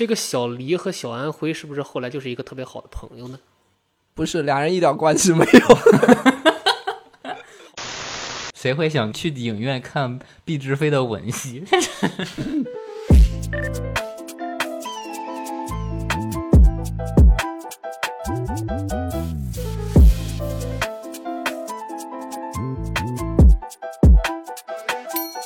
[0.00, 3.38] 这个小黎和小安徽是不是后来就是一个特别好的朋友呢？
[4.14, 5.78] 不是，俩人一点关系没有。
[8.56, 11.64] 谁会想去影院看毕志飞的吻戏？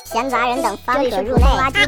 [0.05, 1.43] 闲杂人等方可入内。
[1.43, 1.85] 垃圾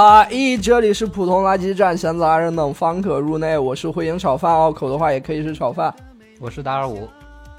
[0.00, 3.58] 哈一，这里是普通垃圾站，闲杂人等方可入内。
[3.58, 5.94] 我是会营炒饭，拗口的话也可以是炒饭。
[6.38, 7.06] 我是达尔五，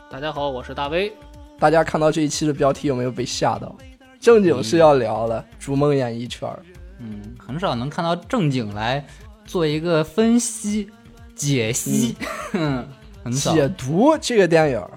[0.09, 1.14] 大家好，我是大威。
[1.59, 3.75] 大家看到这一期的标题有没有被吓到？
[4.20, 6.50] 正经是要聊的逐梦演艺圈。
[6.98, 9.05] 嗯，很少能看到正经来
[9.45, 10.89] 做一个分析、
[11.36, 12.16] 解析。
[13.53, 14.89] 解读这个电影儿，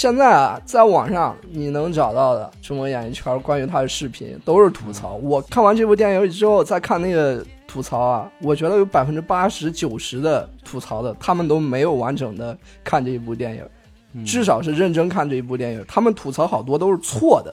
[0.00, 5.16] 现在啊，在网上你能找到的中国演艺圈关于他的视频都是吐槽。
[5.16, 15.84] 我看完这部电影之后，再看那个吐槽啊，我觉得有百分之八十九十的吐槽的，他们都没有完整的看这一部电影至少是认真看这一部电影。
[15.88, 17.52] 他们吐槽好多都是错的，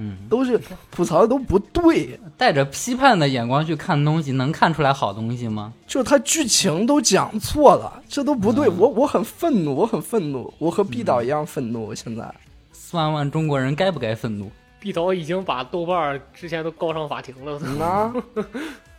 [0.00, 0.58] 嗯，都是
[0.90, 5.72] 吐槽的都不对，带着批判的眼光去看东西，能看出来好东西吗？
[5.86, 8.68] 就是他剧情都讲错了，这都不对。
[8.68, 11.92] 嗯我我很愤怒，我很愤怒，我和毕导一样愤怒。
[11.94, 12.32] 现在。
[12.72, 14.50] 四万万中国人该不该愤怒？
[14.80, 17.58] 毕导已经把豆瓣儿之前都告上法庭了。
[17.64, 18.14] 嗯啊，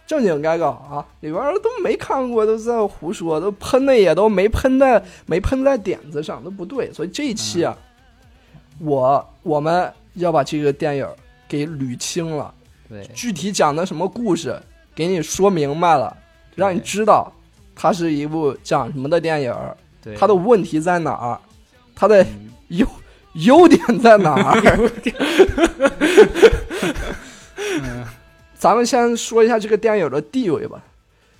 [0.05, 1.05] 正经该告啊！
[1.21, 6.91] 里边儿都没看过，都在胡说，都喷的也都没喷在没喷在点子上，都不对。
[6.91, 7.77] 所以这一期啊，
[8.79, 11.07] 我我们要把这个电影
[11.47, 12.53] 给捋清了，
[12.87, 14.61] 对，具体讲的什么故事，
[14.93, 16.15] 给你说明白了，
[16.55, 17.31] 让你知道
[17.75, 19.55] 它是一部讲什么的电影，
[20.03, 21.39] 对，它的问题在哪儿，
[21.95, 22.49] 它的嗯。
[22.69, 22.85] 优
[23.33, 24.61] 优点在哪儿。
[28.53, 30.79] 咱们先说一下这个电影的地位吧。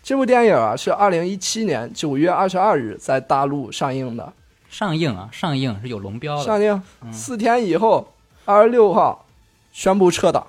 [0.01, 4.34] 这部电影啊是二零一七年九月二十二日在大陆上映的，
[4.72, 6.44] 上映啊，上映是有龙标的。
[6.44, 6.81] 上映
[7.12, 8.12] 四天以后，
[8.50, 9.28] 二十六号
[9.72, 10.44] 宣布撤档，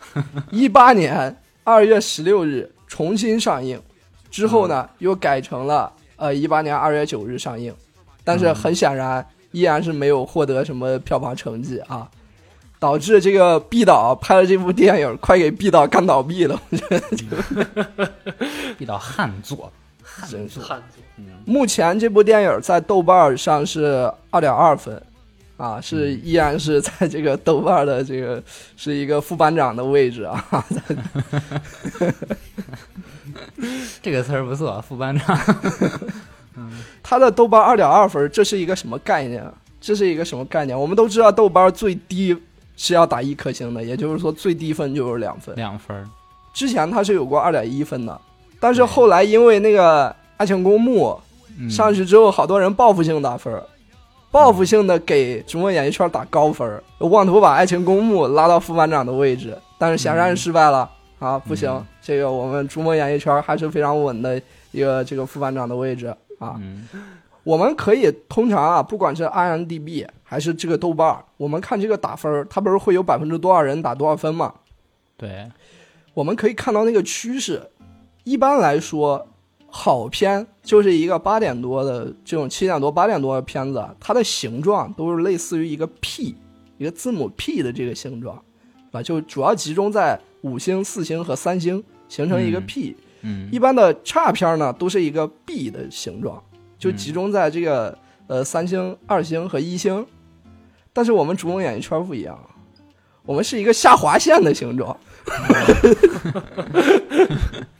[0.52, 1.34] 一八年
[1.64, 3.80] 二月十六日重新上映，
[4.30, 7.74] 之后呢又改成了呃一八年二月九日上映，
[8.22, 12.06] 但是很显然依然是没有获得什么票房成绩啊，
[12.78, 18.12] 导致这个毕导拍了这部电影快给毕导干倒闭了，我觉得
[18.76, 19.72] 毕导汉作，
[20.28, 20.60] 真是。
[20.60, 21.00] 汉族，
[21.46, 25.02] 目前这部电影在豆瓣上是二点二分，
[25.56, 28.42] 啊，是依然是在这个豆瓣的这个
[28.76, 30.44] 是一个副班长的位置啊。
[34.02, 35.38] 这个词儿不错，副班长。
[37.02, 39.52] 他的豆瓣二点二分，这是一个什么概念啊？
[39.80, 40.78] 这是一个什么概念？
[40.78, 42.36] 我们都知道豆瓣最低
[42.76, 45.54] 是要打一颗星的，也就是说最低分就是两分。
[45.54, 46.04] 两分，
[46.52, 48.20] 之前他是有过二点一分的，
[48.58, 51.06] 但是后来因为那个《爱情公墓》
[51.58, 53.62] 嗯上去之后，好多人报复性打分儿，
[54.30, 61.38] 报复性的给逐梦演艺圈打高分，妄图把《爱情公墓》拉到副班长的位置，但是显然是失败了、啊！
[61.38, 64.40] 不行，嗯这个我们逐梦演艺圈还是非常稳的
[64.72, 66.56] 一个这个副班长的位置啊。
[66.60, 66.86] 嗯，
[67.44, 74.52] 我们可以通常啊，不管是 IMDB 还是这个豆瓣，我们看这个打分，它不是会有百分之多少人打多少分吗？
[75.16, 75.50] 对，
[76.12, 77.70] 我们可以看到那个趋势。
[78.24, 79.26] 一般来说，
[79.78, 86.34] 好片就是一个八点多的这种七点多、八点多的片子，它的形状都是类似于一个 P，
[86.78, 88.42] 一个字母 P 的这个形状，
[88.90, 92.96] 啊，就主要集中在五星、四星和三星，形成一个嗯 P。
[93.20, 96.42] 嗯一般的差片呢，都是一个 B 的形状，
[96.78, 100.06] 就集中在这个、呃三星、二星和一星。
[100.94, 102.38] 但是我们主动演艺圈不一样，
[103.26, 104.96] 我们是一个下划线的形状，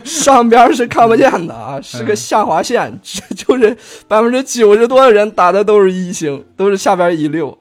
[0.05, 3.77] 上边是看不见的啊，是个下划线，这就是
[4.09, 7.57] 百分之九十多的人打的都是一星，都是下边一溜。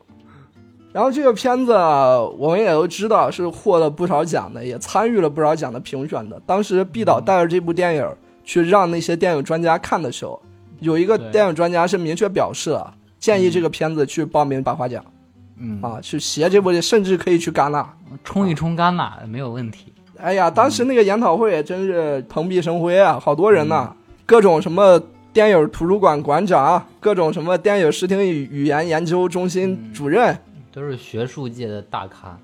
[0.92, 6.42] 然后这个片子啊我们也都知道是获了不少奖的，也参与了不少奖的评选的。
[6.46, 8.08] 当时毕导带着这部电影
[8.44, 10.42] 去让那些电影专家看的时候，
[10.80, 15.15] 有一个电影专家是明确表示了，建议这个片子去报名百花奖嗯，
[15.82, 17.88] 啊，去携这部，甚至可以去戛纳。
[18.24, 19.94] 冲一冲戛纳没有问题。
[20.18, 23.94] 哎呀，当时那个研讨会真是蓬荜生辉啊，好多人呐，
[24.26, 25.02] 各种什么
[25.34, 30.38] 电影图书馆馆长，各种什么电影视听语语言研究中心主任，
[30.72, 32.38] 都是学术界的大咖，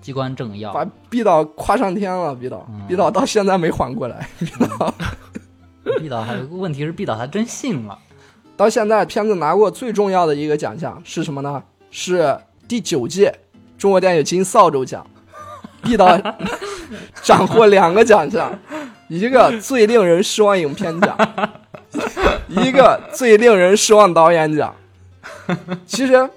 [0.00, 0.72] 机关政要。
[0.72, 2.34] 把毕导夸上天了。
[2.34, 4.28] 毕导，毕导到现在没缓过来。
[5.98, 7.96] 毕导还有个问题是，毕导他真信了。
[8.56, 11.62] 到现在，片子拿过最重要的一个奖项是什么呢？
[11.98, 12.38] 是
[12.68, 13.34] 第九届
[13.78, 15.04] 中国电影金扫帚奖。
[15.82, 16.06] 毕导
[17.24, 18.52] 斩获两个奖项，
[19.08, 21.16] 一个最令人失望影片奖，
[22.48, 24.74] 一个最令人失望导演奖。
[25.86, 26.28] 其实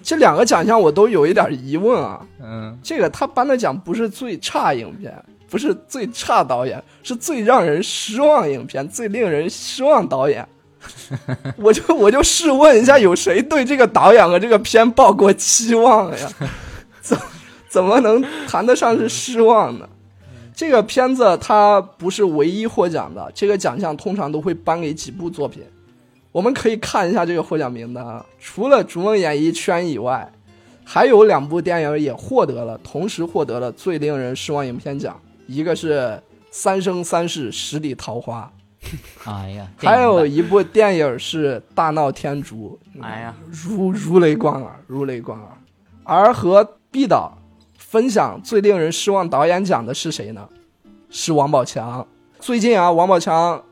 [0.00, 2.20] 这两个奖项我都有一点疑问啊。
[2.40, 5.12] 嗯，这个他颁的奖不是最差影片，
[5.50, 10.46] 不是最差导演，是最让人失望影片，最令人失望导演。
[11.56, 16.28] 我就我就试问一下，有谁对这个导演和这个片抱过期望呀？
[17.00, 17.18] 怎
[17.68, 19.88] 怎么能谈得上是失望呢？
[20.54, 25.62] 这个片子它不是唯一获奖的，这个奖项通常都会颁给几部作品。
[26.30, 30.32] 我们可以看一下这个获奖名单啊，除了逐梦演艺圈以外，
[30.84, 35.94] 还有两部电影也获得了，同时获得了最令人失望影片奖，一个是
[36.50, 38.50] 《三生三世十里桃花
[39.24, 45.48] 哎呀，》，还有一部电影是《大闹天竺》，哎呀，如如雷贯耳，如雷贯耳。
[46.04, 47.38] 而和毕导
[47.76, 50.48] 分享最令人失望导演奖的是谁呢？
[51.08, 52.06] 是王宝强。
[52.40, 53.62] 最近啊，王宝强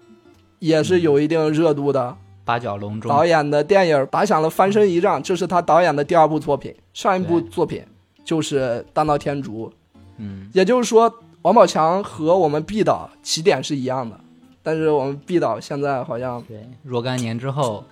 [0.60, 2.16] 也是有一定热度的。
[2.42, 7.84] 八角笼中导演的电影打响了翻身一仗，这是他导演的第二部作品，上一部作品
[8.24, 9.68] 就是《大闹天竺》。
[10.16, 11.12] 嗯，也就是说，
[11.42, 14.18] 王宝强和我们毕导起点是一样的，
[14.62, 17.84] 但是我们毕导现在好像对，若干年之后，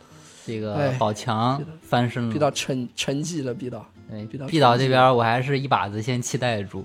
[0.46, 2.32] 这个哎宝强翻身了。
[2.32, 3.84] 毕导沉沉寂了，毕导。
[4.10, 6.84] 对毕导毕导这边，我还是一把子先期待住。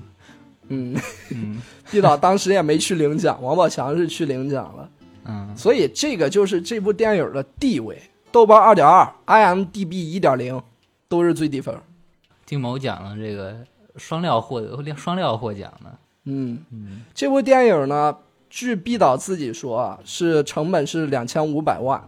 [0.68, 0.94] 嗯，
[1.31, 4.89] 嗯 毕导当时也没去领奖，王宝强是去领奖了。
[5.25, 8.01] 嗯，所以这个就是这部电影的地位，
[8.31, 10.62] 豆瓣二点二，IMDB 一点零，
[11.07, 11.74] 都是最低分。
[12.45, 13.56] 金某奖了这个
[13.95, 14.62] 双料获
[14.97, 15.97] 双料获奖的。
[16.25, 16.59] 嗯，
[17.13, 18.18] 这部电影呢，
[18.56, 22.00] 据毕导自己说啊，是成本是两千五百万。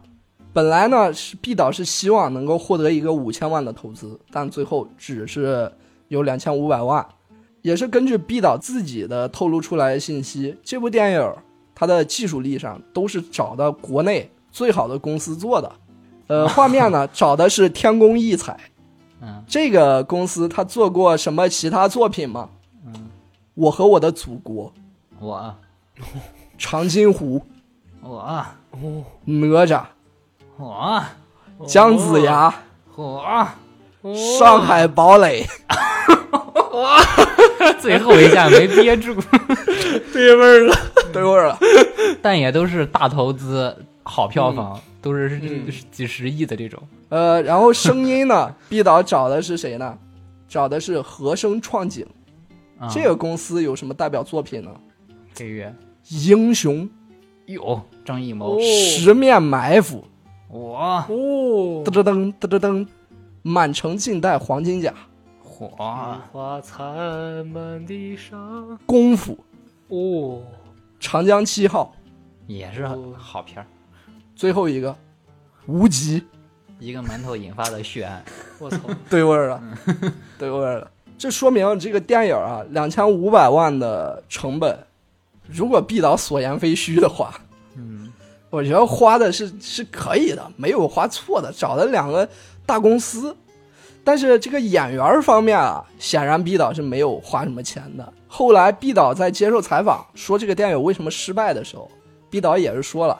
[0.54, 5.72] 本来呢，是毕导是希望能够获得一个五千万的投资，但最后只是
[6.08, 7.04] 有两千五百万。
[7.64, 11.34] 也是根据毕导自己的透露出来的信息，这部电影
[11.74, 15.72] 它的技术力上都是找的国内最好的公司做的。
[16.28, 18.56] 呃，画面呢找的是天工异彩，
[19.20, 22.52] 嗯，这个公司他做过什么其他作品吗？
[22.86, 23.10] 嗯，
[23.56, 24.72] 我和我的祖国。
[25.20, 25.56] 我
[26.58, 27.42] 长津湖、
[28.02, 28.46] 我
[29.26, 29.84] 哪吒、
[30.58, 31.04] 我
[31.66, 32.54] 姜子牙、
[32.96, 33.48] 我，
[34.40, 35.46] 上海堡垒，
[37.80, 39.16] 最后一下没憋住，
[40.14, 40.76] 对味儿了。
[41.14, 41.58] 对味儿了。
[42.22, 46.82] 但也都是大投资、好票房，都是嗯几十亿的这种。
[47.10, 49.98] 呃，然后声音呢，毕导找的是谁呢？
[50.48, 52.06] 找的是和声创景。
[52.78, 54.70] 啊、这个公司有什么代表作品呢？
[55.34, 55.74] 配乐
[56.10, 56.88] 英雄、
[57.48, 60.04] 有张艺谋，十面埋伏、
[60.48, 60.78] 我。
[61.10, 61.84] 哦。
[61.84, 62.88] 噔，噔噔噔噔噔，
[63.42, 64.94] 满城尽带黄金甲、
[65.42, 65.68] 火。
[66.32, 68.78] 花残满地伤。
[68.86, 69.38] 功夫、
[69.88, 70.44] 哦，
[71.00, 71.96] 长江七号，
[72.46, 72.88] 也是
[73.18, 73.66] 好片儿，
[74.36, 74.96] 最后一个。
[75.68, 76.24] 无极，
[76.80, 78.24] 一个馒头引发的血案。
[78.60, 78.78] 我操！
[79.10, 79.64] 对味儿了，
[80.38, 80.92] 对味儿了。
[81.18, 84.78] 这说明这个电影啊，两千五百万的成本，
[85.48, 87.40] 如果毕导所言非虚的话，
[87.76, 88.12] 嗯，
[88.50, 92.28] 我觉得花的是是可以的，没有花错的，找了两个
[92.66, 93.36] 大公司。
[94.04, 98.14] 但是这个演员方面啊，显然毕导是没有花什么钱的。
[98.28, 101.90] 后来毕导在接受采访说这个电影为什么失败的时候，
[102.30, 103.20] 毕导也是说了，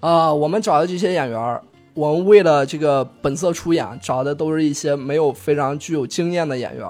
[0.00, 1.60] 啊、我们找的这些演员，
[1.94, 6.88] 我们为了这个本色出演，找的都是一些没有非常具有经验的演员，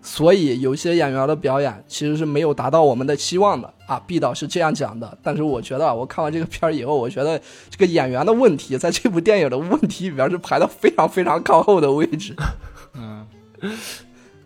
[0.00, 4.00] 所以有些演员的表演其实是没有达到我们的期望的啊。
[4.06, 12.34] 毕导是这样讲的，但是我觉得啊我看完这个片儿以后，我觉得这个演员的问题在这部电影的问题里边是排到非常非常靠后的位置。
[12.94, 13.26] 嗯，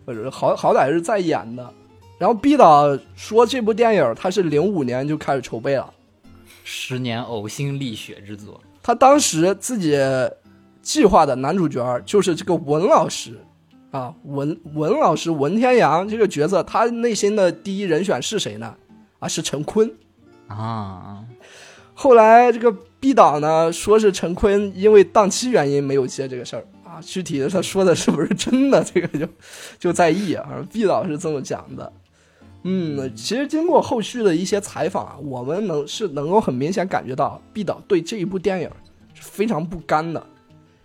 [0.05, 1.73] 或者好好歹是在演的。
[2.17, 5.93] 然后毕导说这部电影他是零五年就开始筹备了，
[6.63, 8.59] 十年呕心沥血之作。
[8.81, 9.97] 他当时自己
[10.81, 13.39] 计划的男主角就是这个文老师
[13.93, 18.75] 啊，文文老师文天阳这个角色，他内心的第一人选是谁呢？
[19.19, 19.87] 啊，是陈坤。
[20.47, 21.23] 啊，
[21.93, 29.27] 后来这个毕导呢说是陈坤因为档期原因没有接这个事儿啊，具体的他说的是不是真的，这个就
[29.77, 30.65] 就在意啊。
[30.71, 31.93] 毕导是这么讲的。
[32.63, 38.69] 嗯，其实经过后续的一些采访啊，我们能是能够很明显感觉到毕导对这一部电影
[39.13, 40.25] 是非常不甘的，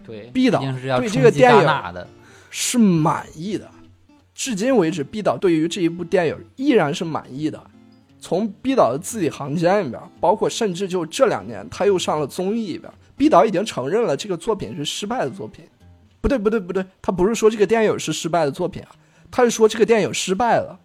[0.04, 0.60] 对，毕导
[0.98, 1.66] 对这个电影
[2.50, 3.70] 是满意的。
[4.34, 7.60] 至今为止，毕导对于这一部电影依然是满意的。
[8.20, 15.64] 从毕导的字里行间里边，包括甚至就这两年他又上了综艺里边，毕导已经承认了这个作品是失败的作品。
[16.20, 18.90] 不对，不对，不对，他不是说这个电影是失败的作品啊，
[19.30, 20.78] 他是说这个电影失败了。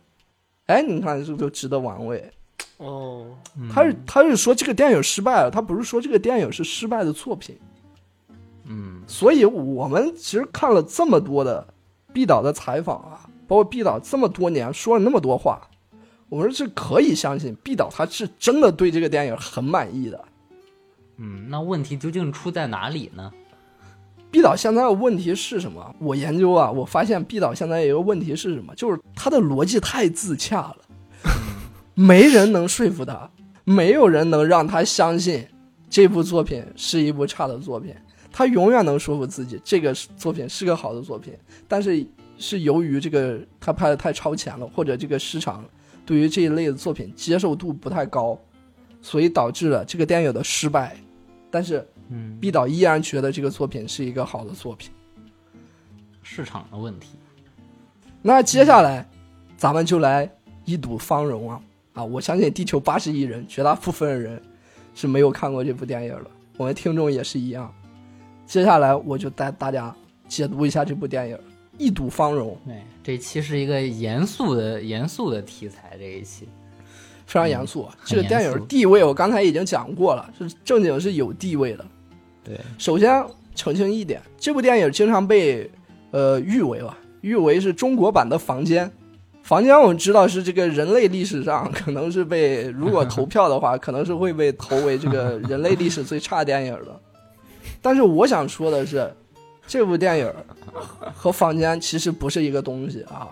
[0.67, 2.31] 哎，你看是不是就值得玩味？
[2.77, 3.35] 哦，
[3.71, 7.57] 他是他是说这个电影失败了，他不是说这个电影是失败的作品。
[8.65, 11.67] 嗯，所以我们其实看了这么多的
[12.13, 15.61] 毕导的采访啊，包括毕导这么多年说了那么多话，
[16.29, 20.25] 我们是可以相信毕导他是真的对这个电影很满意的。
[21.17, 23.31] 嗯，那问题究竟出在哪里呢？
[24.31, 25.95] 毕导现在的问题是什么？
[25.99, 28.73] 我研究啊，我发现毕导现在有一个问题是什么？
[28.73, 30.77] 就是他的逻辑太自洽了，
[31.93, 33.29] 没人能说服他，
[33.63, 35.47] 没有人能让他相信
[35.87, 37.93] 这部作品是一部差的作品。
[38.33, 41.33] 他永远能说服自己这个作品是个好的作品，
[41.67, 42.03] 但是
[42.37, 45.63] 是由于这个他拍的太超前了，或者这个市场
[46.03, 48.37] 对于这一类的作品接受度不太高，
[49.03, 50.97] 所以导致了这个电影的失败。
[51.51, 54.91] 但是嗯，毕导依然觉得这个作品是一个好的作品。
[56.23, 57.09] 市场的问题。
[58.23, 59.07] 那接下来，
[59.55, 60.27] 咱们就来
[60.65, 61.61] 一睹芳容啊！
[61.93, 64.41] 啊，我相信地球八十亿人，绝大部分人
[64.95, 66.25] 是没有看过这部电影的，
[66.57, 67.71] 我们听众也是一样。
[68.45, 69.93] 接下来，我就带大家
[70.27, 71.37] 解读一下这部电影，
[71.77, 76.47] 一睹芳容，对，这一期是一个严肃的严肃的题材，这一期。
[77.25, 77.83] 非常严肃。
[77.83, 81.85] 啊这个电影地位，我刚才已经讲过了，是正经是有地位的。
[82.43, 85.69] 对，首先澄清一点，这部电影经常被
[86.11, 88.85] 呃誉为吧，誉为是中国版的《房间》。
[89.41, 96.99] 《房间》我们知道是这个人类历史上可能是被，如果投票的话，可能是会被投为这个人类历史最差电影的。
[97.81, 99.11] 但是我想说的是，
[99.67, 100.33] 这部电影
[101.13, 103.29] 和《房间》其实不是一个东西啊。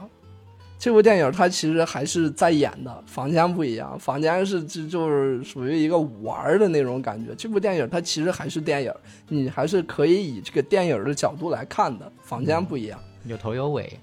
[0.79, 7.35] 这部电影它其实还是在演的，《房间》不一样，《房间》是就就是属于一个玩儿的那种感觉。
[7.35, 8.91] 这部电影它其实还是电影，
[9.27, 12.99] 你还是可以以这个电影的角度来看的，《房间》不一样。
[13.25, 13.99] 有头有尾。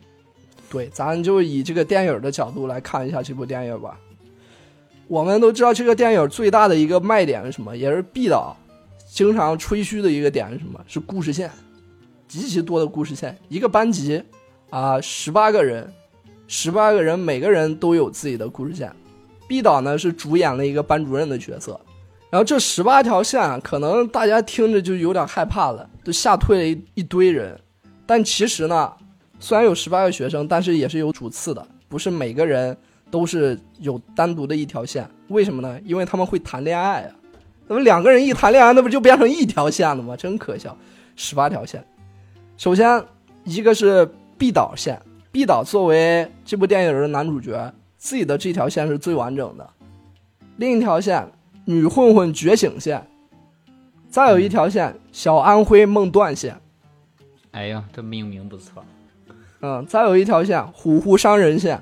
[0.71, 3.99] 对，咱就以这个电影的角度来看一下这部电影吧。
[5.09, 7.77] 我们都知道，这个电影最大的一个卖点是什么？
[7.77, 8.55] 也是毕导
[9.19, 10.79] 经常吹嘘的一个点是什么？
[10.87, 11.51] 是故事线，
[12.29, 13.37] 极其多的故事线。
[13.49, 14.23] 一个班级
[14.71, 15.93] 啊，十八个人，
[16.47, 18.95] 十八个人每个人都有自己的故事线。
[19.49, 21.81] 毕导呢是主演了一个班主任的角色，
[22.31, 27.59] 然后这十八条线啊，可能大家听着就有点害怕了，就吓退了一一堆人。
[28.07, 28.93] 但其实呢，
[29.41, 32.77] 虽然有十八个学生，但是也是有主次的，不是每个人
[33.11, 35.11] 都是有单独的一条线。
[35.27, 35.77] 为什么呢？
[35.85, 37.11] 因为他们会谈恋爱啊。
[37.69, 40.17] 那么两个人一谈恋爱，那不就变成一条线了吗？
[40.17, 40.77] 真可笑，
[41.15, 41.85] 十八条线。
[42.57, 43.05] 首先，
[43.45, 49.69] 一个是毕导线，毕导作为这部电影的男主角，自己的这条线是最完整的。
[50.57, 51.31] 另一条线，
[51.67, 53.07] 女混混觉醒线，
[54.09, 56.59] 再有一条线，小安徽梦断线。
[57.53, 58.83] 哎呀，这命名不错。
[59.61, 61.81] 嗯，再有一条线，虎虎伤人线，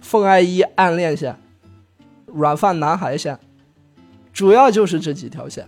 [0.00, 1.38] 凤爱一暗恋线，
[2.26, 3.38] 软饭男孩线，
[4.36, 5.66] 主要就是这几条线。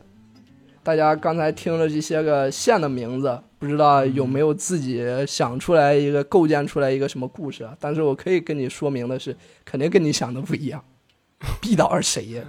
[0.82, 7.74] 大家刚才听了这些个线的名字，不知道有没有自己想出来一个构建出来一个什么故事啊？
[7.80, 9.34] 但是我可以跟你说明的是，
[9.64, 10.84] 肯定跟你想的不一样。
[11.62, 12.44] 毕导是谁呀？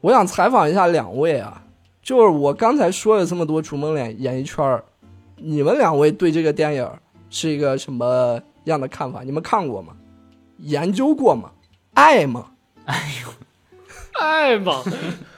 [0.00, 1.66] 我想采访一下两位啊，
[2.02, 4.82] 就是我刚才说了这么多逐梦演演艺圈儿，
[5.36, 6.90] 你们两位对这个电影
[7.28, 9.22] 是一个什么样的看法？
[9.22, 9.94] 你们看过吗？
[10.60, 11.50] 研究过吗？
[11.92, 12.52] 爱吗？
[14.20, 14.82] 爱嘛，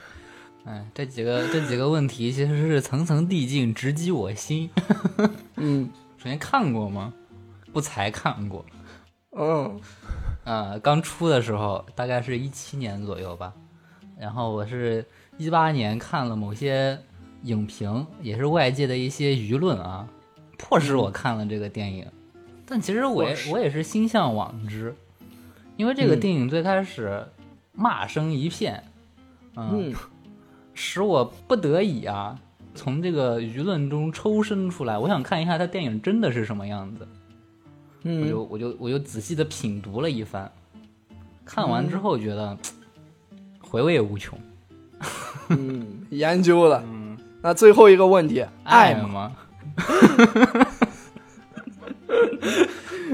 [0.65, 4.69] 哎，这几个这几个问题其实是层层递进，直击我心。
[5.55, 7.13] 嗯 首先看过吗？
[7.71, 8.65] 不才看过。
[9.35, 9.79] 嗯
[10.43, 13.53] 啊，刚出的时候大概是一七年左右吧，
[14.19, 15.05] 然后我是
[15.37, 16.99] 一八年看了某些
[17.43, 20.07] 影评，也是外界的一些舆论啊，
[20.57, 22.05] 迫使我看了这个电影。
[22.65, 24.95] 但其实我也我也是心向往之，
[25.77, 27.25] 因为这个嗯电影最开始
[27.73, 28.83] 骂声一片，
[29.55, 29.93] 嗯，嗯
[30.73, 32.39] 使我不得已啊，
[32.73, 37.07] 从这个舆论中抽身出来，我想看一下他电影真的是什么样子。
[38.05, 40.51] 嗯我嗯就我就我就仔细的品读了一番，
[41.45, 42.57] 看完之后觉得、
[43.61, 44.37] 回味无穷。
[45.49, 46.83] 嗯， 研究了。
[47.41, 49.07] 那最后一个问题，爱吗？
[49.09, 49.35] 吗？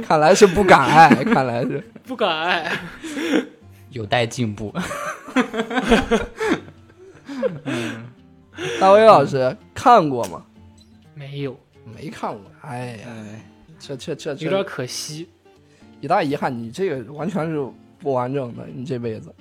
[0.04, 1.84] 看来是不敢爱，看来是。
[2.06, 2.72] 不敢爱。
[3.92, 4.74] 有待进步。
[8.80, 10.46] 大威老师看过吗？
[11.16, 11.58] 没有，
[11.96, 12.42] 没看过。
[12.62, 13.08] 哎呀，
[13.80, 15.30] 这这这有点可惜。
[16.02, 17.66] 一大遗憾，你这个完全是
[18.00, 19.34] 不完整的，你这辈子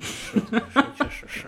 [0.00, 1.46] 确实是，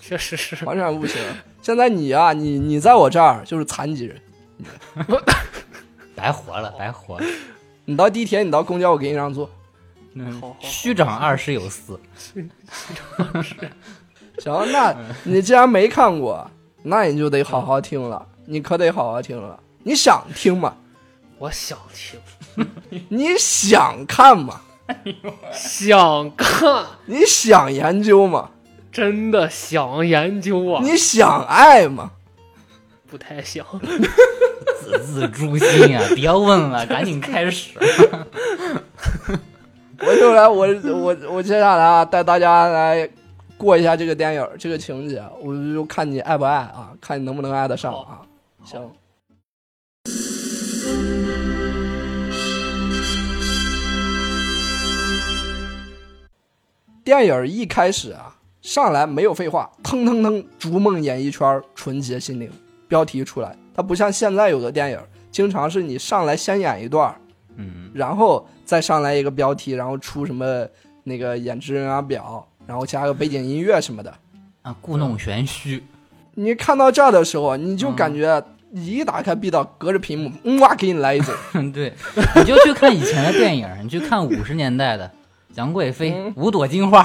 [0.00, 0.64] 确实是。
[0.64, 1.20] 完全不行。
[1.62, 4.20] 现在你啊，你你在我这儿就是残疾人，
[6.14, 7.26] 白活了，白活了。
[7.84, 9.48] 你到地铁，你到公交，我给你让座。
[10.60, 11.98] 虚长二十有四，
[14.38, 14.94] 行，那
[15.24, 16.50] 你既然没看过，
[16.82, 19.58] 那你就得好好听了，你可得好好听了。
[19.82, 20.76] 你想听吗？
[21.38, 22.18] 我想听，
[23.08, 24.60] 你想看吗？
[25.52, 28.50] 想看，你想研究吗？
[28.92, 32.12] 真的想研究啊，你想爱吗？
[33.08, 33.64] 不太想。
[34.80, 36.02] 字字诛心啊！
[36.14, 37.70] 别问了，赶紧开始。
[40.06, 40.66] 我就来，我
[41.00, 43.08] 我我接下来啊，带大家来
[43.56, 48.20] 过一下这个电影这个情节，我就看你爱不爱啊，看你能不能爱得上啊。
[48.64, 48.90] 行。
[57.02, 62.50] 电影一开始啊，上来没有废话，腾腾腾，逐梦演艺圈，纯洁心灵，
[62.88, 64.98] 标题出来，它不像现在有的电影，
[65.30, 67.20] 经常是你上来先演一段儿，
[67.56, 70.66] 嗯，然后再上来一个标题，然后出什么
[71.02, 74.14] 那个演职人员表，然后加个背景音乐什么的。
[74.62, 75.82] 啊，故弄玄虚。
[76.34, 78.42] 你看到这儿的时候，你就感觉
[78.72, 81.34] 一打开 B 到，隔着屏幕，嗯哇，给你来一嘴。
[81.72, 81.92] 对，
[82.36, 85.08] 你就去看以前的电影，你去看五十年代的
[85.54, 87.02] 杨贵妃、嗯五朵金花，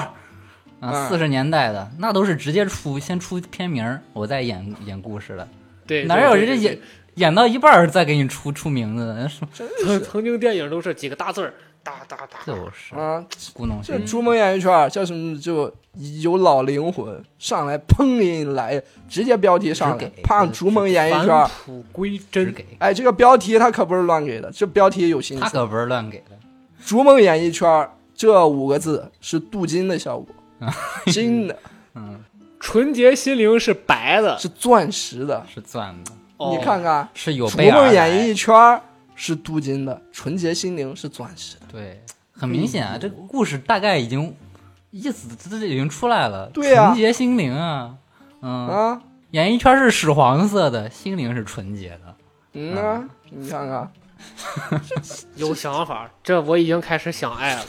[0.79, 5.47] 啊，嗯四十年代的那都是直接出先出片名，我再演演故事的，
[5.85, 6.79] 对，哪有人家演
[7.19, 9.29] 演到一半儿再给你出出名字的？
[9.29, 9.45] 是
[9.85, 12.39] 曾曾经电影都是几个大字儿，哒哒哒。
[12.45, 13.23] 就是啊，
[13.53, 13.97] 故弄这。
[13.99, 15.37] 逐梦演艺圈叫什么？
[15.39, 15.73] 就
[16.21, 21.47] 有老灵魂上来，砰给你来，直接标题上来只给，啪，这逐梦演艺返圈。
[21.65, 25.43] 璞归真，给哎，这个标题他可不是乱给的，这标题有心思。
[25.43, 26.37] 他可不是乱给的，
[26.85, 30.33] 逐梦演艺圈这五个字是镀金的效果，
[31.11, 31.57] 金的
[31.95, 32.23] 嗯，
[32.59, 34.37] 纯洁心灵是白的。
[34.37, 35.45] 是钻石的。
[35.53, 36.55] 是钻的，哦。
[36.57, 37.83] 你看看，是有逐备而来。
[37.85, 38.81] 梦演艺圈
[39.15, 41.65] 是镀金的，纯洁心灵是钻石的。
[41.71, 44.35] 对，很明显啊，这个故事大概已经
[44.91, 46.49] 意思这这已经出来了。
[46.49, 46.87] 对呀。
[46.87, 47.93] 纯洁心灵啊，
[48.41, 52.15] 嗯，啊，演艺圈是屎黄色的，心灵是纯洁的。
[52.53, 53.91] 嗯啊，你看看，
[55.35, 57.65] 有想法，这我已经开始想爱了。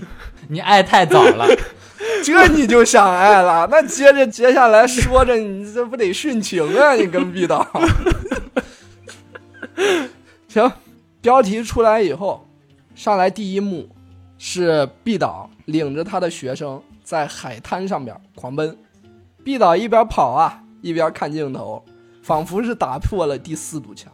[0.48, 1.46] 你爱太早了，
[2.24, 3.68] 这你就想爱了？
[3.70, 6.94] 那接着接下来说着，你这不得殉情啊？
[6.94, 7.66] 你跟毕导。
[10.48, 10.70] 行，
[11.20, 12.46] 标题出来以后，
[12.94, 13.88] 上来第一幕
[14.38, 18.76] 是毕导领着他的学生在海滩上边狂奔，
[19.44, 21.84] 毕导一边跑啊一边看镜头，
[22.22, 24.12] 仿佛是打破了第四堵墙。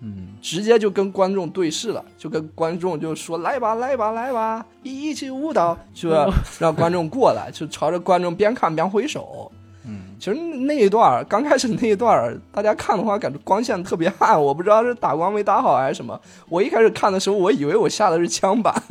[0.00, 6.10] 嗯，直接就跟观众对视了，就跟观众就说来吧来吧来吧，一起舞蹈，就
[6.58, 9.50] 让观众过来，就朝着观众边看边挥手。
[9.88, 16.20] 嗯，其实那一段儿刚开始那一段儿，大家看的话，感觉光线特别暗，我不知道是打光没打好还是什么。
[16.48, 18.74] 我一开始看的时候，我以为我下的是枪版，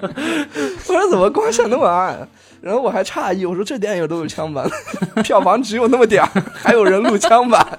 [0.00, 2.28] 我说怎么光线那么暗？
[2.60, 4.68] 然后我还诧异，我说这电影都有枪版，
[5.22, 7.78] 票房只有那么点儿，还有人录枪版。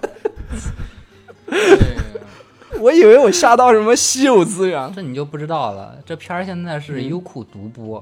[2.79, 5.95] 我以为我下到什么稀有资源这你就不知道了。
[6.05, 7.97] 这片儿现在是优酷独播，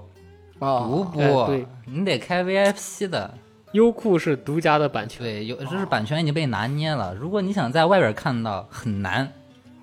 [0.60, 1.50] 啊独播，
[1.86, 3.34] 你得开 VIP 的。
[3.74, 7.14] 优酷是独家的版权，对，有这是版权已经被拿捏了。
[7.16, 9.32] 如果你想在外边看到，很难。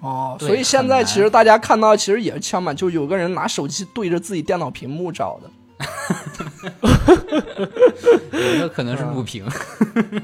[0.01, 5.51] 哦，所以现在其实大家看到其实也是枪版，就有个人拿手机对着自己电脑屏幕找的，
[8.33, 9.45] 有的可能是录屏。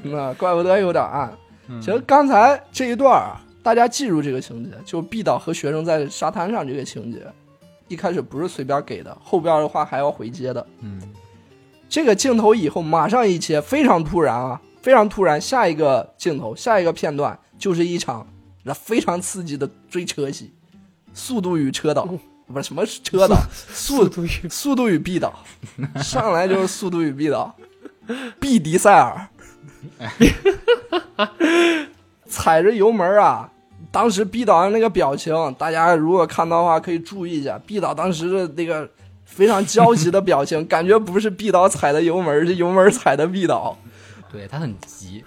[0.04, 1.32] 那 怪不得有点暗。
[1.80, 7.26] 其实刚才这一段啊，大家记住这个情节，就毕导和学生在沙滩上这个情节，
[7.88, 10.66] 一开始不是随便给的，后边的话还要回接的。
[10.80, 11.00] 嗯，
[11.88, 15.40] 这个镜头以后马上一切，非常突然啊，非常突然。
[15.40, 18.26] 下一个镜头，下一个片段就是一场
[18.62, 20.52] 那非常刺激的追车戏，
[21.12, 22.04] 《速度与车岛》
[22.46, 23.36] 不是什么是车岛，
[23.72, 25.34] 速度与速度与毕导，
[26.02, 27.54] 上来就是速度与毕导，
[28.40, 29.28] 毕迪塞尔，
[32.26, 33.50] 踩着油门啊。
[33.92, 37.58] 当时毕导的那个表情，大家如果看到的话可以注意一下。
[37.66, 38.88] 毕导当时的那个
[39.24, 43.76] 非常焦急的表情， 感觉不是毕导踩的油门，是油门踩的毕导。
[44.30, 45.24] 对他很急。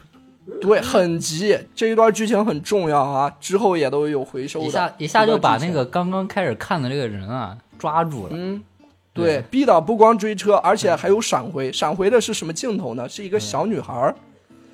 [0.59, 4.65] 对，很急，这一段剧情很重要啊，之后也都有回收的。
[4.65, 8.31] 一下一下就把那个刚刚开始看的这个人啊抓住了。
[8.33, 8.61] 嗯，
[9.13, 11.71] 对，毕导不光追车，而且还有闪回。
[11.71, 13.07] 闪回的是什么镜头呢？
[13.07, 14.13] 是一个小女孩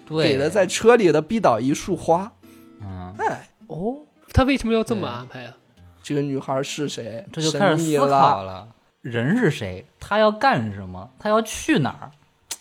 [0.08, 2.32] 给了在车里的毕导一束花。
[2.82, 3.98] 嗯，哎，哦，
[4.34, 5.56] 他为什么要这么安排啊？
[6.04, 7.26] 这个女孩是谁？
[7.32, 8.68] 这就开始思考了。
[9.02, 9.86] 人是谁？
[10.00, 11.10] 他要干什么？
[11.20, 12.12] 他要去哪儿？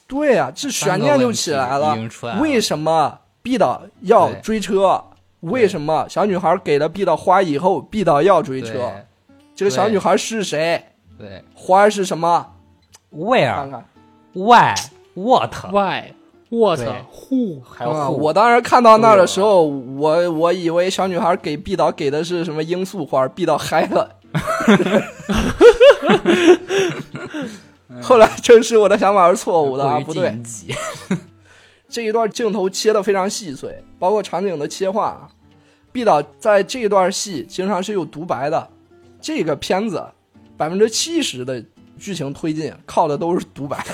[0.07, 1.97] 对呀、这悬念就起来了
[2.41, 5.03] 为什么毕导要追车？
[5.41, 8.93] 为什么小女孩给了毕导花以后，毕导要追车？
[9.55, 10.83] 这个小女孩是谁？
[11.19, 12.55] 对花是什么？
[13.11, 13.85] 看
[16.51, 16.79] What?
[16.79, 17.61] 对 Who?
[17.63, 24.17] 还有啊我当时看到那儿的时候，我我以为小女孩给毕导给的是什么罂粟花，毕导嗨了。
[28.03, 30.37] 后来证实我的想法是错误的啊，不对。
[31.89, 35.29] 这一段镜头切的非常细碎，包括场景的切换啊。
[35.93, 38.69] 毕导在这一段戏经常是有独白的，
[39.21, 40.05] 这个片子
[40.57, 41.65] 百分之七十的
[41.97, 43.87] 剧情推进靠的都是独白，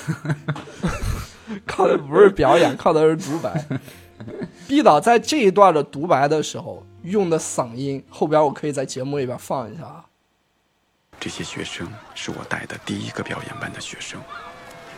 [1.67, 3.65] 靠的不是表演，靠的是独白。
[4.69, 10.05] 毕导在这一段的独白的时候用的嗓音，后边我可以在节目里边放一下啊。
[11.19, 14.21] 这些学生是我带的第一个表演班的学生。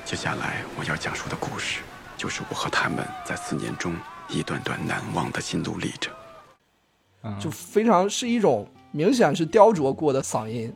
[0.05, 1.81] 接下来我要讲述的故事，
[2.17, 3.95] 就是我和他们在四年中
[4.29, 6.13] 一段段难忘的心路历程。
[7.39, 10.75] 就非常是一种明显是雕琢过的嗓音，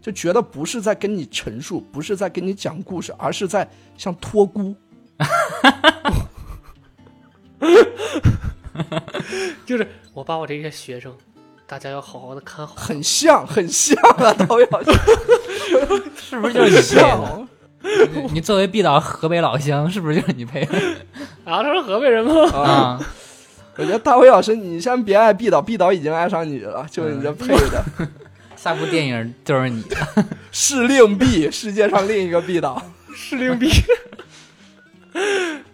[0.00, 4.72] 就觉得不是在跟你陈述，不是在跟你讲故事，而是在像托孤。
[9.66, 11.12] 就是我把我这些学生，
[11.66, 12.74] 大家要好好的看好。
[12.76, 14.68] 很像，很像啊，导演，
[16.16, 17.46] 是不是就是你配像的？
[17.80, 20.76] 你你作为毕导河北老乡，是不是就是你配的
[21.44, 22.50] 啊，他是河北人吗？
[22.52, 23.00] 啊？
[23.76, 27.84] 我觉得大伟老师，你先别爱毕导，毕导已经爱上你了，就是你这配的。
[28.56, 29.84] 下部电影就是你。
[30.50, 32.82] 是另毕，世界上另一个毕导
[33.14, 33.70] 士灵逼。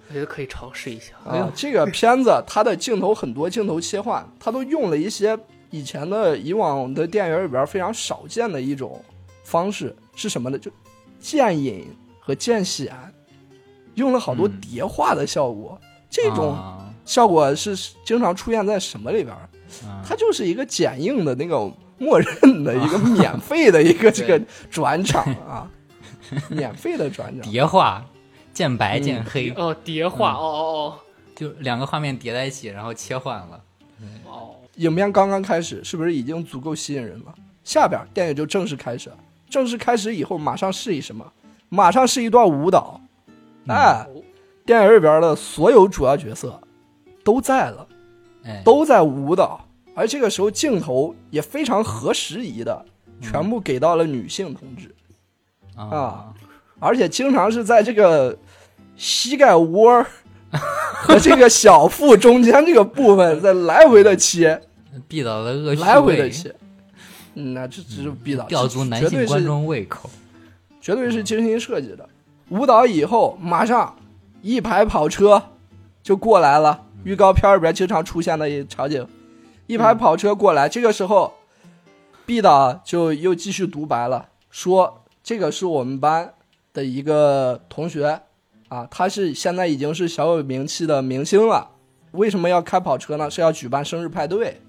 [0.09, 1.14] 我觉得可以尝试一下。
[1.24, 1.50] 啊。
[1.54, 5.38] 这个片子它的镜头很多镜头切换，它都用了一些
[5.70, 9.02] 以前的以往的电影里边非常少见的一种
[9.44, 10.59] 方式，是什么呢？
[10.59, 10.70] 就
[11.18, 11.87] 渐隐
[12.20, 12.94] 和渐显，
[13.94, 15.80] 用了好多叠化的效果。
[16.09, 19.35] 这种啊效果是经常出现在什么里边？
[19.35, 19.48] 啊
[20.07, 25.68] 它就是一个剪映的那种默认的一个 免费的一个这个转场啊，
[26.48, 27.50] 免费的转场。
[27.50, 28.04] 叠化，
[28.55, 30.99] 渐白渐黑，哦，叠化，哦哦哦
[31.35, 33.61] 就两个画面叠在一起，然后切换了。
[33.99, 37.35] 哦哦，影片刚刚开始，是不是已经足够吸引人了？
[37.64, 39.17] 下边电影就正式开始了。
[39.51, 41.33] 正式开始以后，马上是一什么？
[41.69, 43.01] 马上是一段舞蹈。
[43.67, 44.07] 哎，
[44.64, 46.61] 电影里边的所有主要角色
[47.25, 47.88] 都在了。
[48.45, 52.85] 哎，都在舞蹈，而这个时候镜头也非常合时宜的，
[53.23, 54.95] 全部给到了女性同志，
[55.75, 56.35] 啊，
[56.79, 58.37] 而且经常是在这个
[58.96, 60.07] 膝盖窝儿
[60.50, 64.61] 和这个小腹中间这个部分在来回的切，
[65.09, 66.54] 毕导的恶来回的切。
[67.35, 70.09] 嗯，那这只是必导，吊足男性观众胃口。
[70.80, 72.09] 绝对是精心设计的。
[72.50, 73.96] 舞蹈以后，马上
[74.42, 75.42] 一排跑车
[76.02, 76.83] 就过来了。
[77.02, 79.07] 预告片里边经常出现的一场景，
[79.66, 81.35] 一排跑车过来，这个时候，
[82.24, 86.33] 毕导就又继续独白了，说这个是我们班
[86.72, 88.20] 的一个同学
[88.75, 91.71] 啊，他是现在已经是小有名气的明星了。
[92.11, 93.31] 为什么要开跑车呢？
[93.31, 94.61] 是要举办生日派对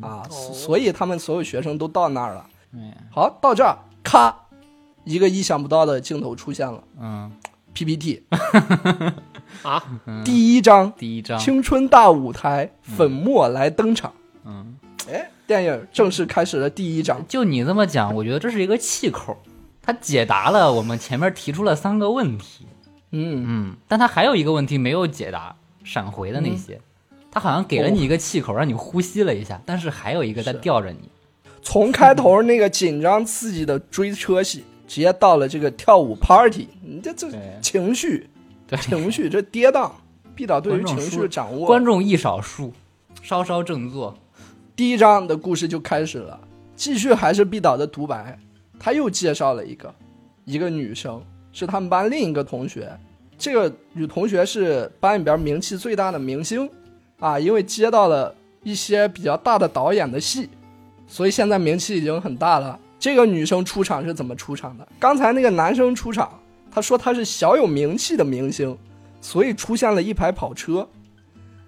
[0.00, 2.46] 啊，所所以他们所有学生都到那儿了。
[2.74, 4.34] 哎，好，到这儿，咔，
[5.04, 7.32] 一个意想不到的镜头出现了嗯
[7.72, 8.22] ，，PPT
[9.62, 9.82] 啊，
[10.24, 14.12] 第一章第一章，青春大舞台，粉墨来登场。
[14.44, 14.76] 嗯，
[15.10, 17.24] 哎，电影正式开始了第一章。
[17.26, 19.36] 就你这么讲，我觉得这是一个气口，
[19.82, 22.66] 它解答了我们前面提出了三个问题。
[23.12, 26.80] 嗯，嗯，但他还有一个问题没有解答，闪回的那些，
[27.30, 31.08] 他好像给了你一个气口，让你呼吸了一下，但是还有一个在吊着你。
[31.62, 38.28] 从开头那个紧张刺激的追车戏，直接到了这个跳舞 party，你这这情绪，
[38.80, 39.92] 情绪这跌宕，
[40.34, 42.72] 毕导对于情绪的掌握，观众一少数，
[43.22, 44.16] 稍稍振作。
[44.74, 46.40] 第一章的故事就开始了，
[46.74, 48.38] 继续还是毕导的独白，
[48.80, 49.94] 他又介绍了一个
[50.44, 51.22] 一个女生，
[51.52, 52.90] 是他们班另一个同学。
[53.38, 56.68] 这个女同学是班里边名气最大的明星
[57.18, 60.48] 啊，因为接到了一些比较大的导演的戏，
[61.06, 62.78] 所以现在名气已经很大了。
[63.00, 64.86] 这个女生出场是怎么出场的？
[65.00, 68.78] 刚才那个男生出场，他说他是小有名气的明星，
[69.20, 70.88] 所以出现了一排跑车。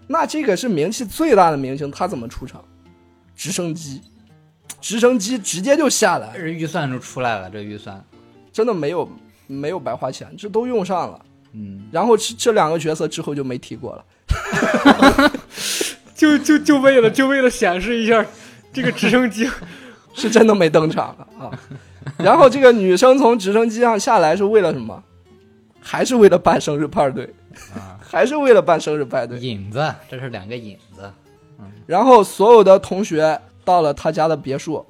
[0.07, 2.65] 那这个是名气最大的明星，他怎么出场？
[3.35, 4.01] 直升机，
[4.81, 8.05] 直升机直接就下来，这预算就出来了，这预算，
[8.53, 9.09] 真的没有
[9.47, 11.21] 没有白花钱，这都用上了。
[11.53, 14.05] 嗯，然后这这两个角色之后就没提过了。
[16.15, 18.25] 就就就为了就为了显示一下
[18.73, 19.49] 这个直升机，
[20.15, 21.51] 是真的没登场了啊。
[22.19, 25.03] 然后这个女生从直升机上下来是为了什么？
[25.81, 27.25] 还是为了办生日派对，
[27.75, 29.39] 啊，还是为了办生日派对。
[29.39, 31.13] 影子，这是两个影子，
[31.87, 34.85] 然后所有的同学到了他家的别墅，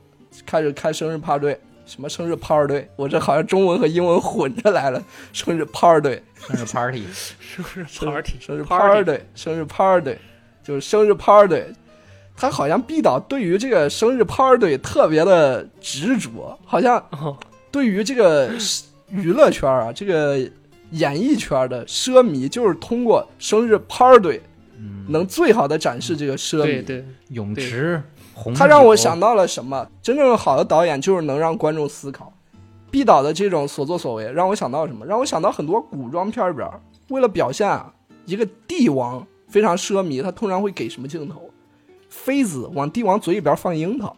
[0.46, 1.60] 开始开生日派对。
[1.86, 2.84] 什么生日 party？？
[2.96, 5.02] 我这好像中文和英文混着来了。
[5.32, 7.02] 生日派对，生日 party，
[7.40, 8.32] 是不是 party？
[8.40, 10.16] 生日 party party，生日 party，
[10.62, 11.62] 就是生日 party。
[12.36, 17.36] 他好像毕导对于这个生日 party 特别的执着，好像哦，
[17.70, 18.50] 对于这个
[19.08, 20.36] 娱乐圈啊，这个
[20.90, 24.40] 演艺圈的奢靡，就是通过生日 party
[24.76, 26.64] 嗯，能最好的展示这个奢靡。
[26.64, 28.13] 对对，泳池，红
[28.54, 29.86] 他让我想到了什么？
[30.02, 32.32] 真正好的导演就是能让观众思考。
[32.90, 35.04] 毕导的这种所作所为让我想到什么？
[35.04, 36.68] 让我想到很多古装片里边，
[37.08, 37.92] 为了表现啊
[38.24, 41.50] 一个帝王非常奢靡，他通常会给什么镜头？
[42.08, 44.16] 妃子往帝王嘴里边放樱桃，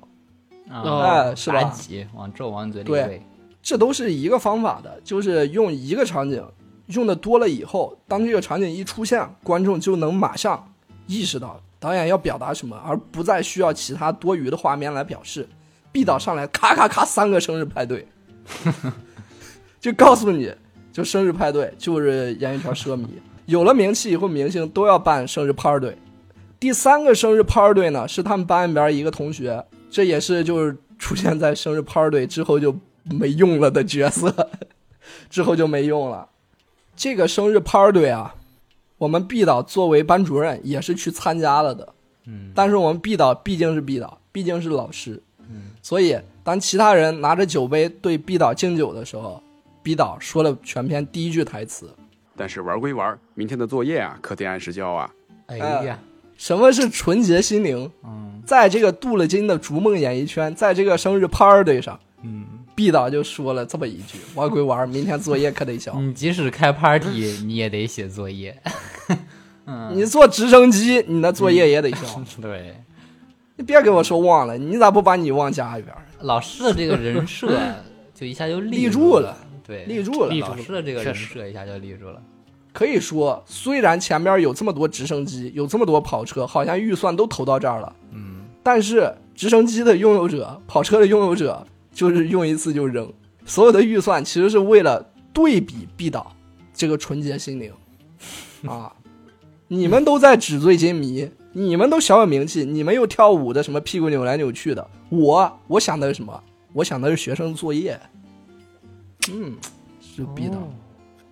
[0.71, 1.71] 哦啊，哎，是吧妲？
[1.73, 3.23] 己往纣王嘴里对喂，
[3.63, 6.47] 这都是一个方法的，就是用一个场景
[6.89, 10.71] 用的多了以后，当这个场景一出现，观众就能马上
[11.07, 15.49] 意识到导演要表达什么，而不再需要其他多余的画面来表示。
[15.93, 18.07] 毕导上来咔咔咔三个生日派对，
[19.81, 20.53] 就告诉你，
[20.93, 23.07] 就生日派对就是演艺圈奢靡，
[23.47, 25.93] 有了名气以后，明星都要办生日 party。
[26.61, 34.51] 第三个生日 party 呢，是他们班里边一个同学，这也是就是出现在生日 party 之后就没用了的角色，
[35.31, 36.29] 之后就没用了。
[36.95, 38.35] 这个生日 party 啊，
[38.99, 41.95] 我们毕导作为班主任也是去参加了的，
[42.27, 49.43] 嗯，但是我们毕导毕竟是毕导，毕竟是老师，嗯，所以当其他人拿着酒杯对毕导敬酒的时候，
[49.83, 51.91] 毕导说了全篇第一句台词：
[52.37, 55.11] 但是玩归玩，明天的作业啊，可得按时交啊。
[55.47, 55.99] 哎呀，
[56.37, 57.91] 什么是纯洁心灵？
[58.05, 58.43] 嗯。
[58.47, 65.93] 在这个镀了金的逐梦演艺圈，在这个生日 party 上，嗯，毕导就说了这么一句：“玩归玩，明天作业可得交。
[65.99, 67.09] 你即使开 party，
[67.45, 68.57] 你也得写作业，
[69.67, 71.99] 嗯，你坐直升机，你的作业也得交。
[72.41, 72.77] 对，
[73.57, 75.97] 你别给我说忘了，你咋不把你忘家里边？
[76.21, 77.59] 老师的这个人设
[78.15, 79.37] 就一下就立住住了，
[79.67, 80.41] 对，立住了立。
[80.41, 82.21] 住老师的这个人设一下就立住了，
[82.73, 93.11] 可以说，虽然前面有这么多直升机，有这么多跑车，好像预算都投到这儿了，嗯，但是直升机的拥有者、跑车的拥有者，就是用一次就扔。
[93.47, 96.31] 所有的预算其实是为了对比毕导
[96.75, 97.73] 这个纯洁心灵
[98.69, 98.93] 啊！
[99.69, 106.43] 你们都在纸醉金迷，你们都小有名气，你们又跳舞的什么屁股扭来扭去的，我我想的是什么？
[106.75, 107.99] 我想的是学生作业。
[109.33, 109.57] 嗯，
[110.01, 110.59] 是毕导。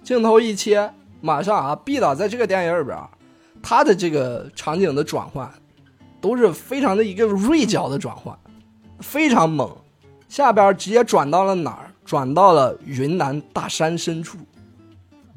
[0.02, 3.10] 镜头一切，马上啊，毕导在这个电影里边啊，
[3.62, 5.52] 他的这个场景的转换
[6.20, 8.38] 都是非常的一个锐角的转换，
[9.00, 9.70] 非常猛。
[10.34, 11.92] 下边直接转到了哪儿？
[12.04, 14.36] 转到了云南大山深处。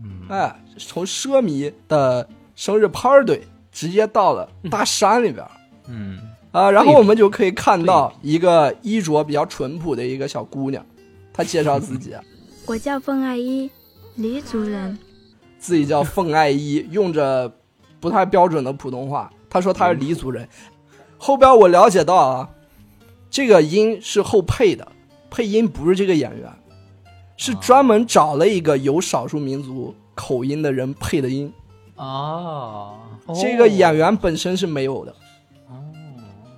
[0.03, 5.45] 嗯，哎，从奢靡的生日 party 直接到了大山里边
[5.85, 6.19] 嗯，
[6.51, 10.83] 啊，然后我们就可以看到一个衣着比较淳朴的一个小姑娘，
[11.31, 12.15] 她介绍自己，
[12.65, 13.69] 我叫凤爱一，
[14.15, 14.97] 黎族人。
[15.59, 17.53] 自己叫凤爱一，用着
[17.99, 19.31] 不太标准的普通话。
[19.47, 20.49] 她说她是黎族人。
[21.19, 22.49] 后边我了解到啊，
[23.29, 24.87] 这个音是后配的，
[25.29, 26.49] 配音不是这个演员，
[27.35, 31.51] 是专门找了一个有少数民族口音的人配的音。
[31.95, 32.99] 哦，
[33.41, 35.15] 这个演员本身是没有的，
[35.67, 35.75] 哦，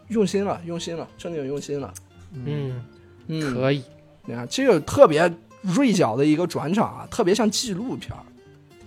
[0.10, 1.94] 用心了，用心了，正经用心了。
[2.34, 2.84] 嗯，
[3.28, 3.82] 嗯，可以，
[4.26, 8.24] 你看这个特别锐角的一个转场啊，特别像纪录片儿。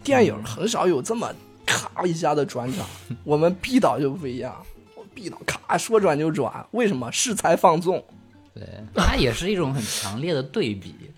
[0.04, 1.32] 电影很少有这么
[1.64, 2.86] 咔一下的转场，
[3.24, 4.54] 我们毕导就不一样，
[5.12, 7.12] 我毕导咔说转就转，为什么？
[7.12, 8.02] 适才放纵。
[8.54, 8.62] 对，
[8.94, 11.14] 它也是一种很强烈的对比， 嗯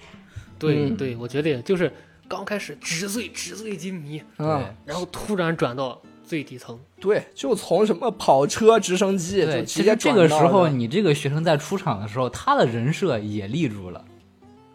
[0.58, 1.92] 对对，我觉得也就是
[2.26, 14.04] 刚开始纸醉纸醉金迷，嗯、然后突然转到最底层，对，就从什么跑车、直升机，就对，直接其实这个时候，你这个学生在出场的时候，他的人设也立住了。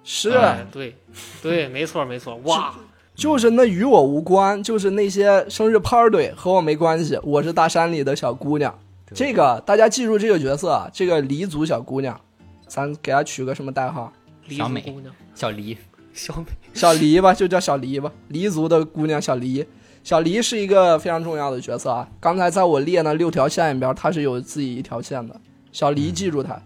[0.04, 0.96] 是、哎对
[1.42, 2.76] 对，没错没错，哇，
[3.16, 8.78] 就是那与我无关，就是那些生日 party 和我没关系，我是大山里的小姑娘。
[9.10, 12.20] 对这个大家记住这个角色啊，这个黎族小姑娘，
[12.68, 14.12] 咱给她取个什么代号？
[14.48, 15.78] 黎小美姑娘，小黎，
[16.14, 18.12] 小美，小黎吧，就叫小黎吧。
[18.30, 19.66] 黎族的姑娘小黎，
[20.04, 22.08] 小黎是一个非常重要的角色啊。
[22.20, 25.40] 刚才在我列那六条线里边，她是有自己一条线的。
[25.72, 26.60] 小黎，记住她。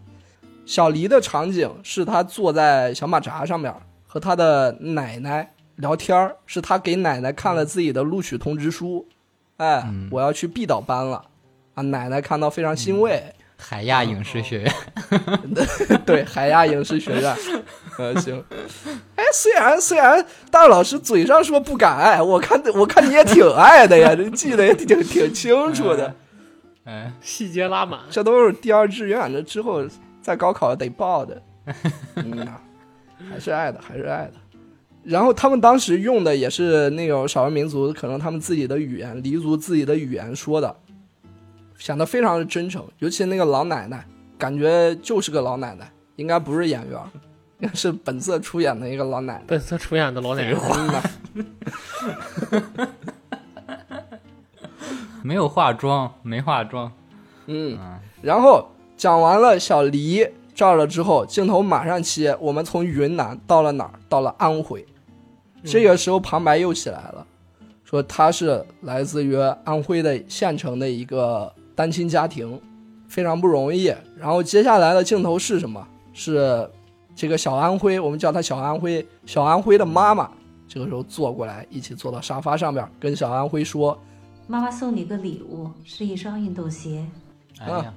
[0.66, 3.74] 小黎的场景是她坐在小马扎上面
[4.08, 9.06] 和她的奶奶聊天儿是她给奶奶看了自己的录取通知书，
[9.58, 11.26] 哎，我要去毕导班了
[11.74, 11.82] 啊！
[11.84, 13.24] 奶奶看到非常欣慰。
[13.56, 14.74] 海亚影视学院，
[16.06, 17.34] 对，海亚影视学院，
[17.98, 18.44] 呃，行。
[19.16, 26.14] 哎，虽然虽然大老师嘴上说不敢爱，我看我看你也挺爱的呀，这记得也挺挺清楚的。
[26.84, 29.82] 哎，细节拉满，这都是第二志愿，这之后
[30.22, 31.42] 在高考得报的。
[32.16, 32.60] 嗯呐，
[33.32, 34.34] 还是爱的，还是爱的。
[35.04, 40.76] 然后他们当时用的也是那种少数民族，可能他们自己的语言，黎族自己的语言说的。
[41.84, 46.98] 显得非常的真诚，尤其那个老奶奶，感觉就是个老奶奶，应该不是演员，
[47.60, 49.44] 应该是本色出演的一个老奶奶。
[49.46, 50.58] 本色出演的老奶奶
[55.22, 56.90] 没有化妆，没化妆。
[57.48, 57.78] 嗯，
[58.22, 64.00] 然后讲完了小黎这儿了之后，镜头马上切，我们从云南到了哪儿？
[64.08, 64.86] 到了安徽。
[65.66, 67.28] 这个时候旁白又起来了，
[67.84, 71.54] 说他是来自于安徽的县城的一个。
[71.76, 72.60] 单亲家庭
[73.08, 73.94] 非常不容易。
[74.18, 75.86] 然后接下来的镜头是什么？
[76.14, 76.70] 是
[77.16, 79.04] 这个小安徽，我们叫他小安徽。
[79.26, 80.30] 小安徽的妈妈
[80.68, 84.00] 这个时候坐过来，一起坐到沙发上面，跟小安徽说
[84.46, 87.04] ：“妈妈送你个礼物，是一双运动鞋。”
[87.60, 87.94] 哎呀，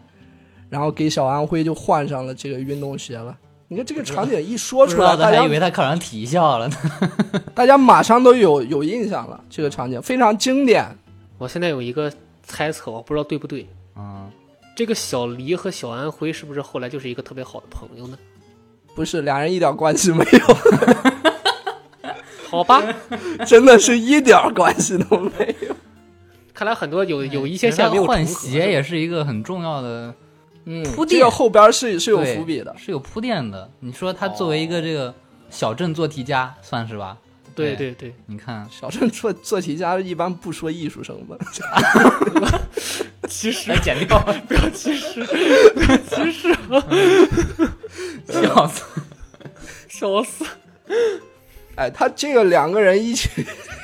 [0.70, 3.36] 然后给小安徽就换上了这个运动鞋了。
[3.68, 6.76] 你看这个场景一说出来，大家以为他考上体校了呢。
[7.54, 9.38] 大家马上都有有印象了。
[9.50, 10.86] 这个场景非常经典。
[11.36, 12.10] 我现在有一个。
[12.46, 14.30] 猜测我不知道对不对啊？
[14.76, 18.16] 这个小黎和小安徽是不是后来就是一个特别好的朋友呢？
[18.94, 20.56] 不是，俩人一点关系没有。
[22.48, 22.82] 好吧，
[23.46, 25.74] 真的是一点关系都没有。
[26.54, 30.14] 看来很多有有一些线没有换鞋也是一个很重要的
[30.64, 33.70] 嗯铺垫，这个后边是是有伏笔的，是有铺垫的。
[33.80, 35.14] 你说他作为一个这个
[35.50, 37.18] 小镇做题家，算是吧？
[37.56, 41.36] 对对对，你看小镇做做题家一般不说艺术生吧？
[43.28, 46.54] 其实剪掉，不要歧视，不要歧视，
[48.28, 48.84] 笑死，
[49.88, 50.44] 笑死！
[51.74, 53.28] 哎，他这个两个人一起，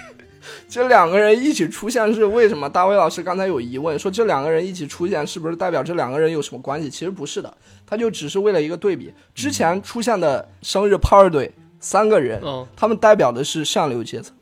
[0.69, 2.69] 这两个人一起出现是为什么？
[2.69, 6.89] 大卫老师刚才有疑问，说这两个人一起出现是不是代表这两个人有什么关系？
[6.89, 7.53] 其实不是的，
[7.87, 11.51] 他就只是为了一个对比，之前出现的生日 party。
[11.83, 12.41] 三个人，
[12.75, 14.35] 他们代表的是上流阶层，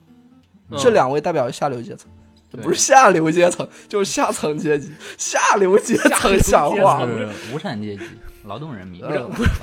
[0.78, 2.08] 这两位代表下流阶层，
[2.62, 8.02] 不是下流阶层，就是下层阶级，下流阶层讲话是无产阶级，
[8.44, 9.08] 劳动人民，劳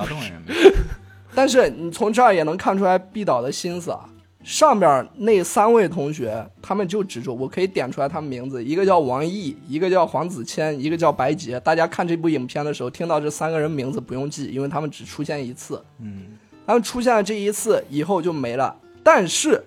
[0.05, 0.55] 动人民。
[1.35, 4.09] 但是你从这儿也能看出来毕导的心思啊。
[4.43, 11.59] 上边那三位同学，他们就指出，我可以点出来他们名字，一个叫王毅，一个叫黄子谦，一个叫白洁。
[11.59, 15.83] 大家看这部影片的时候，听到这三个人名字不用记，因为他们只出现一次。
[15.99, 16.27] 嗯。
[16.67, 19.63] 他们出现了这一次以后就没了，但是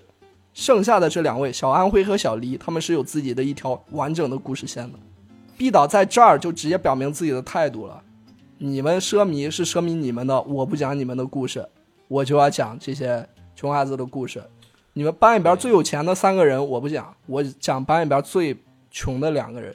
[0.53, 4.99] 剩下的这两位小安徽和小黎，他们是有自己的一条完整的故事线的。
[5.57, 8.03] 毕导在这儿就直接表明自己的态度了：
[8.59, 11.67] 你们奢靡是奢靡你们的，我不讲你们的故事，
[12.07, 14.43] 我就要讲这些穷孩子的故事。
[14.93, 18.55] 你们班里边最有钱的三个人我不讲，我讲班里边最
[18.91, 19.75] 穷的两个人。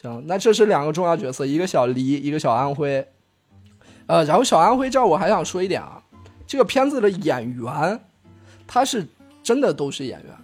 [0.00, 3.04] 行，那这是两个重要角色，一个小黎，一个小安徽。
[4.06, 6.00] 呃，然后小安徽这儿我还想说一点啊。
[6.50, 8.00] 这个片子的演员，
[8.66, 9.06] 他是
[9.40, 10.34] 真的都是演员，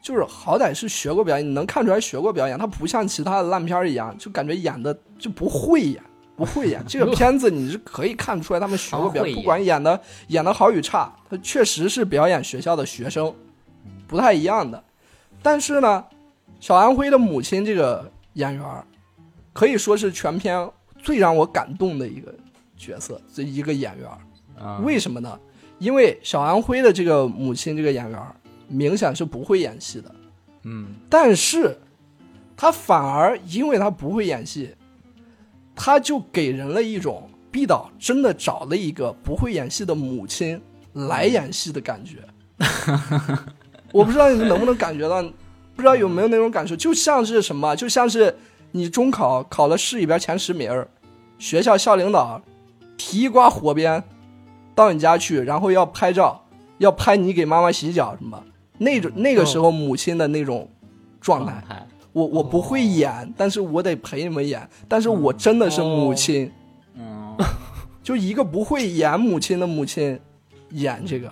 [0.00, 2.56] 就是好歹是学过表演，你能看出来学过表演。
[2.56, 6.00] 他不像其他的烂片一样，就感觉演的就不会演，
[6.36, 6.80] 不会演。
[6.86, 13.34] 这个片子你是可以看出来他们学过表 演，不管演的演的好与差，他确实是表演学校的学生，
[14.06, 14.80] 不太一样的。
[15.42, 16.04] 但是呢，
[16.60, 18.64] 小安徽的母亲这个演员，
[19.52, 20.70] 可以说是全片
[21.02, 22.32] 最让我感动的一个
[22.76, 24.08] 角色，这一个演员。
[24.84, 25.36] 为什么呢？
[25.78, 28.20] 因为小安徽的这个母亲这个演员
[28.68, 30.14] 明显是不会演戏的，
[30.62, 31.76] 嗯，但是
[32.56, 34.74] 他反而因为他不会演戏，
[35.74, 40.60] 他就给人了一种毕导真的找了一个不会演戏的母亲
[40.92, 42.18] 来演戏的感觉。
[43.92, 45.22] 我不知道你们能不能感觉到，
[45.74, 48.34] 不知道有没有那种感受，就像是什么，就像是
[48.72, 50.86] 你中考考了市里边前十名，
[51.38, 52.40] 学校校领导
[52.96, 54.02] 提一刮火鞭。
[54.76, 56.40] 到你家去，然后要拍照，
[56.78, 58.40] 要拍你给妈妈洗脚什么，
[58.78, 60.68] 那种那个时候母亲的那种
[61.20, 66.52] 状态，我我不会演，但是我得陪你们演，但是我真的是母亲，
[66.94, 67.34] 嗯，
[68.04, 70.20] 就一个不会演母亲的母亲
[70.70, 71.28] 演这个，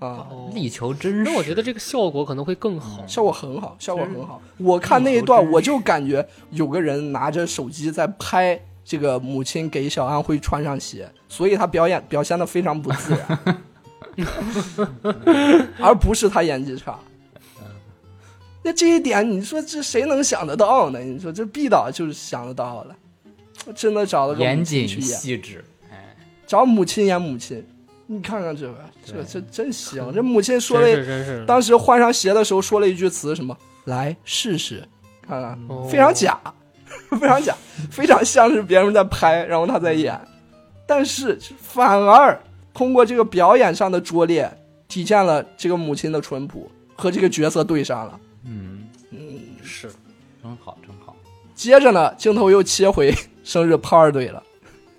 [0.00, 1.22] 啊，哦，力求真实。
[1.22, 3.06] 那我觉得这个效果可能会更好。
[3.06, 4.42] 效果很好，效果很好。
[4.58, 13.62] 我看那一段，我就感觉有个人拿着手机在拍这个母亲给小安徽穿上鞋，所以他表演表现的非常不自然，
[15.78, 16.98] 而不是他演技差。
[18.64, 21.00] 那这一点，你说这谁能想得到呢？
[21.00, 22.96] 你说这毕导就是想得到了，
[23.74, 26.16] 真的找了个严谨去演，细致，哎，
[26.46, 27.62] 找母亲演母亲。
[28.06, 28.74] 你看看这个，
[29.04, 30.10] 这这真行！
[30.14, 34.82] 这母亲说 真了当时换上鞋的时候说了一句词，什么“来试试”，
[35.28, 36.40] 看看哦非常假，
[37.18, 37.54] 非常假，
[37.90, 40.20] 非常像是别人在拍，然后他在演，
[40.86, 42.38] 但是反而
[42.74, 44.50] 通过这个表演上的拙劣，
[44.86, 48.20] 体现了这个母亲的淳朴和这个角色对上了。
[48.44, 49.18] 嗯嗯，
[49.62, 49.90] 是
[50.42, 51.16] 真好，真好。
[51.54, 54.42] 接着呢，镜头又切回生日炮儿队了，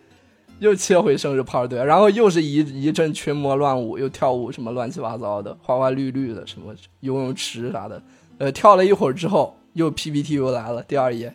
[0.60, 8.02] 又切回生日炮儿队，然后又是一一阵群魔乱舞，又跳舞什么乱七八糟的，花花绿绿的，什么游泳池啥的，
[8.40, 11.34] 呃，跳了一会儿之后，又 PPT 又来了，第二页，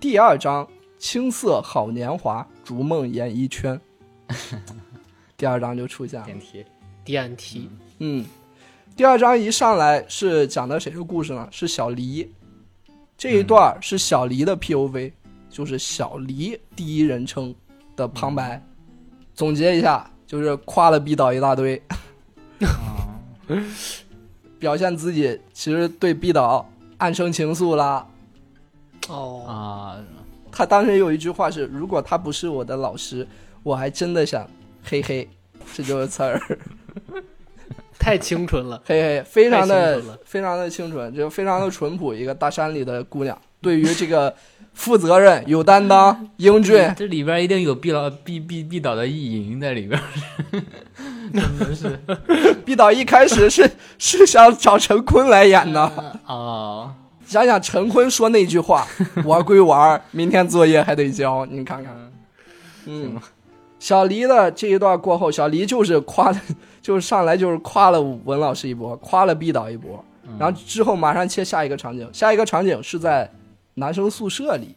[0.00, 3.78] 第二章青涩好年华，逐梦演艺圈，
[5.36, 6.64] 第二章就出现了，电梯，
[7.04, 7.68] 电梯，
[7.98, 8.24] 嗯，
[8.94, 11.48] 第二章一上来是讲的谁的故事呢？
[11.50, 12.32] 是小黎，
[13.16, 15.12] 这一段是小黎的 POV，、
[15.50, 17.52] 就是小黎第一人称
[17.96, 18.62] 的旁白。
[19.34, 21.98] 总结一下，就是夸了毕导一大堆，啊
[24.60, 26.68] 表现自己其实对毕导
[26.98, 28.06] 暗生情愫啦。
[29.08, 29.96] 哦，啊，
[30.52, 33.26] 他当时有一句话是：“如果他不是我的老师，
[33.62, 34.46] 我还真的想
[34.84, 35.28] 嘿嘿。”
[35.74, 36.40] 这就是词儿。
[37.98, 38.80] 太清纯了。
[38.86, 44.34] 嘿嘿，非常的清纯了非常的清纯，就非常的淳朴，一个大山里的姑娘，对于这个
[44.72, 50.00] 负责任、有担当、英俊， 这里边一定有毕老毕毕毕导的意淫在里边，
[51.32, 51.98] 真的是
[52.64, 55.82] 毕导一开始是是想找陈坤来演的，
[56.24, 56.94] 啊，
[57.28, 58.86] 想想陈坤说那句话，
[59.26, 61.94] 玩归玩，明天作业还得交，你看看，
[62.86, 63.20] 嗯，
[63.78, 66.34] 小黎的这一段过后，小黎就是夸，
[66.80, 70.02] 就是上来就是夸了文老师一波，夸了毕导一波，
[70.38, 73.30] 然后之后马上切下一个场景，下一个场景是在
[73.74, 74.74] 男生宿舍里，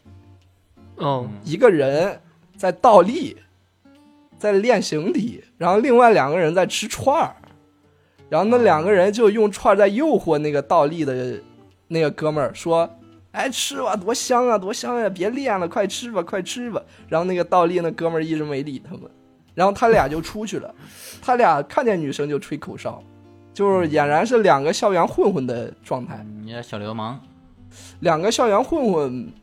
[0.97, 2.19] 嗯，一个人
[2.57, 3.37] 在倒立，
[4.37, 7.33] 在练形体，然后另外两个人在吃串儿，
[8.27, 11.39] 然后那两个人就用串儿在诱惑那个倒立的
[11.91, 12.89] 那个哥们儿说
[13.33, 19.01] ：“哎，吃吧，多香啊，多香呀、别练了，快吃吧，快吃吧。”然后那个倒立那哥们儿一直没理他们，
[19.53, 20.73] 然后他俩就出去了，
[21.21, 23.03] 他俩看见女生就吹口哨，
[23.53, 26.25] 就是俨然是两个校园混混的状态。
[26.43, 27.19] 你这小流氓，
[27.99, 29.33] 两个校园混混，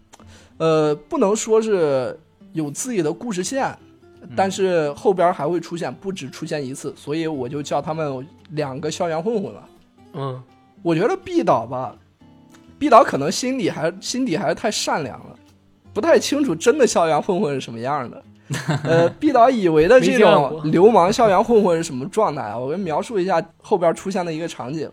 [0.57, 2.19] 呃，不能说是
[2.55, 3.77] 有自己的故事线，
[4.35, 9.69] 但是后边还会出现，不止出现一次，所以我就叫他们两个校园混混了。
[10.15, 10.43] 嗯，
[10.83, 11.95] 我觉得毕导吧，
[12.79, 15.37] 毕导可能心里还心底还是太善良了，
[15.93, 18.23] 不太清楚真的校园混混是什么样的。
[18.85, 22.57] 呃，毕导以为的这种流氓校园混混是什么状态啊？
[22.57, 24.91] 我给描述一下后边出现的一个场景，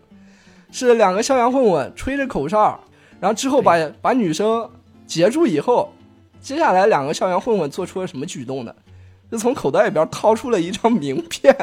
[0.72, 2.78] 是两个校园混混吹着口哨，
[3.20, 4.70] 然后之后把把女生
[5.08, 5.94] 截住以后，
[6.42, 8.76] 接下来两个校园混混做出了什么举动呢？
[9.32, 11.56] 就从口袋里边掏出了一张名片，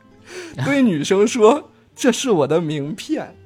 [0.64, 3.36] 对女生说：“这是我的名片。”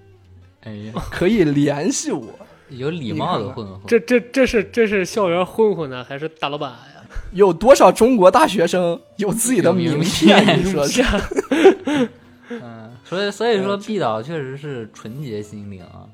[0.62, 2.26] 哎呀，可以联系我。
[2.68, 7.02] 有礼貌的混混，这这这是这是校园混混呢，还是大老板呀？
[7.32, 10.58] 有多少中国大学生有自己的名片？
[10.58, 11.02] 你说是？
[12.50, 16.06] 嗯，所以所以说毕导确实是纯洁心灵啊，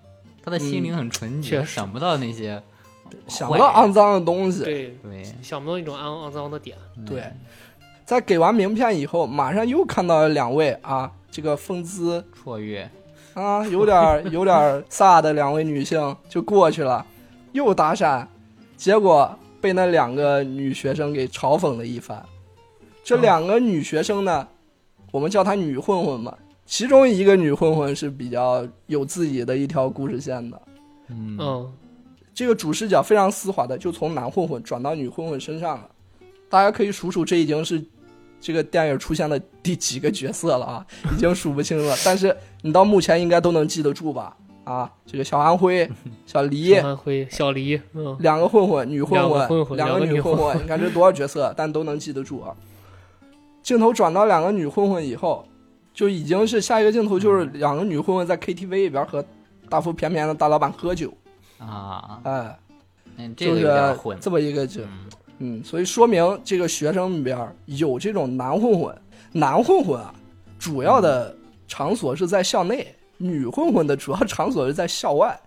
[0.42, 2.62] 他的心灵很纯洁，想不到那些
[3.28, 4.64] 想不到肮脏的东西。
[4.64, 6.76] 对，对，想不到一种肮肮脏的点。
[7.06, 7.24] 对，
[8.06, 12.90] 在给完名片以后，马上又看到了两位啊，这个风姿绰约，
[13.36, 17.04] 啊，有点儿有点儿飒的两位女性就过去了，
[17.52, 18.26] 又搭讪，
[18.78, 22.24] 结果被那两个女学生给嘲讽了一番。
[23.04, 24.48] 这两个女学生呢，
[25.12, 26.34] 我们叫她女混混嘛，
[26.64, 30.62] 其中一个女混混是比较有自己的一条故事线的。
[31.08, 31.72] 嗯嗯，
[32.32, 35.86] 这个主视角非常丝滑的就从男混混转到女混混身上了。
[36.48, 37.84] 大家可以数数，这已经是
[38.46, 41.96] 这个电影出现的第几个角色了啊， 已经数不清了。
[42.04, 44.36] 但是你到目前应该都能记得住吧？
[44.62, 45.90] 啊，这个小安徽、
[46.26, 52.54] 小黎小安徽、小黎，嗯，两个混混，女混两个混，两个女混混混，你看这多少角色， 但都能记得住啊。
[53.64, 55.44] 镜头转到两个女混混以后，
[55.92, 59.24] 就已经是下一个镜头，就是两个女混混在 KTV 里边和
[59.68, 61.12] 大腹便便的大老板喝酒，
[61.58, 62.56] 啊，哎，
[63.16, 64.82] 嗯，这个就是有点混，这么一个就。
[64.82, 64.88] 嗯
[65.38, 68.98] 嗯，所以说明这个学生里边有这种男混混，
[69.32, 70.14] 男混混啊，
[70.58, 71.36] 主要的
[71.68, 75.38] 场所是在校内，女混混的主要场所是在校外，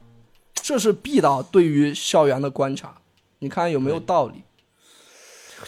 [0.53, 2.95] 这是毕导对于校园的观察，
[3.39, 4.43] 你看有没有道理？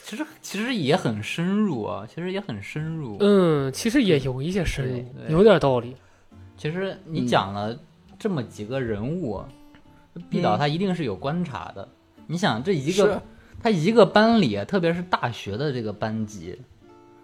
[0.05, 3.17] 其实其实也很深入啊，其实也很深入。
[3.19, 5.95] 嗯，其实也有一些深入有点道理。
[6.55, 7.78] 其实你嗯讲了
[8.17, 9.41] 这么几个人物，
[10.30, 11.86] 毕导他一定是有观察的。
[12.28, 13.22] 你想这一个
[13.62, 16.59] 他一个班里，特别是大学的这个班级，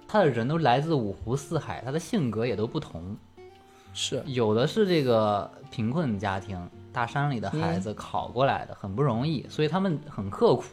[0.08, 3.18] 他的人都来自五湖四海，他的性格也都不同。
[3.94, 10.64] 是有的是这个贫困家庭，大山里的孩子考过来的，很不容易，所以他们很刻苦。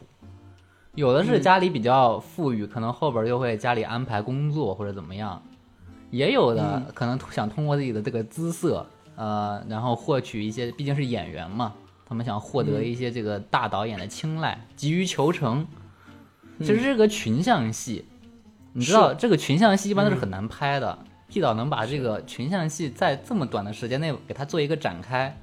[0.94, 5.42] 有的是家里比较富裕，可能后边就会家里安排工作或者怎么样。
[6.10, 8.86] 也有的嗯可能想通过自己的这个姿色，
[9.16, 11.72] 呃，然后获取一些，毕竟是演员嘛，
[12.07, 15.66] 他们想获得一些这个大导演的青睐，急于求成。
[16.61, 18.05] 其实这个群像戏，
[18.72, 20.98] 你知道这个群像戏一般都是很难拍的。
[21.28, 25.36] P 导能把这个群像戏在这么短的时间内给它做一个展开，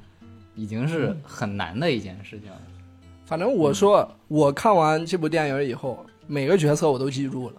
[0.55, 2.57] 已经是很难的一件事情了。
[3.26, 7.55] 反正我说，我看完这部电影以后，每个角色我都记住了。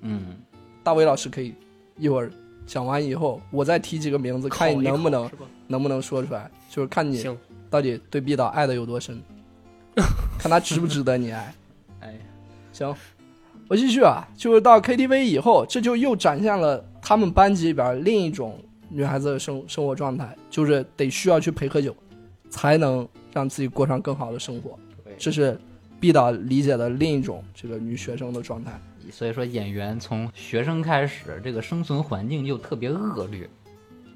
[0.00, 0.36] 嗯，
[0.82, 1.54] 大伟老师可以
[1.96, 2.32] 一会儿
[2.66, 5.30] 讲完以后，我再提几个名字，看你能不能？
[5.70, 7.36] 能不能说出来，就是看你行，
[7.70, 9.20] 到底对毕导爱的有多深，
[10.38, 11.54] 看他值不值得你爱。
[12.00, 12.14] 哎，
[12.72, 12.94] 行，
[13.68, 18.58] 我继续啊，就是到 KTV 以后，这就又展现了他们班级里边另一种
[18.88, 21.94] 女孩子的生生活状态，就是得需要去陪喝酒，
[22.48, 24.78] 才能让自己过上更好的生活。
[25.18, 25.58] 这是
[25.98, 28.80] 毕导理解的另一种这个女学生的状态。
[29.10, 33.48] 所以说演员从学生开始，这个生存环境就特别恶劣。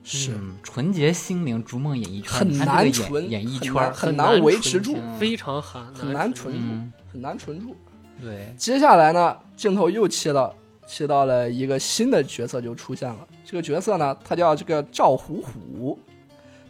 [0.05, 7.75] 是嗯，纯洁心灵，逐梦演艺圈，很难纯演艺圈很难维持住嗯非常寒，很难存住，嗯，很难存住。
[8.21, 10.55] 对，接下来呢，镜头又切到
[10.87, 13.27] 切到了一个新的角色就出现了。
[13.45, 15.99] 这个角色呢，他叫这个赵虎虎，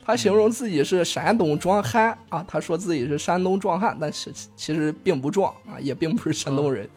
[0.04, 6.88] 他形容自己是山东壮汉啊，他说自己是山东壮汉，但是其实并不壮啊，也并不是山东人。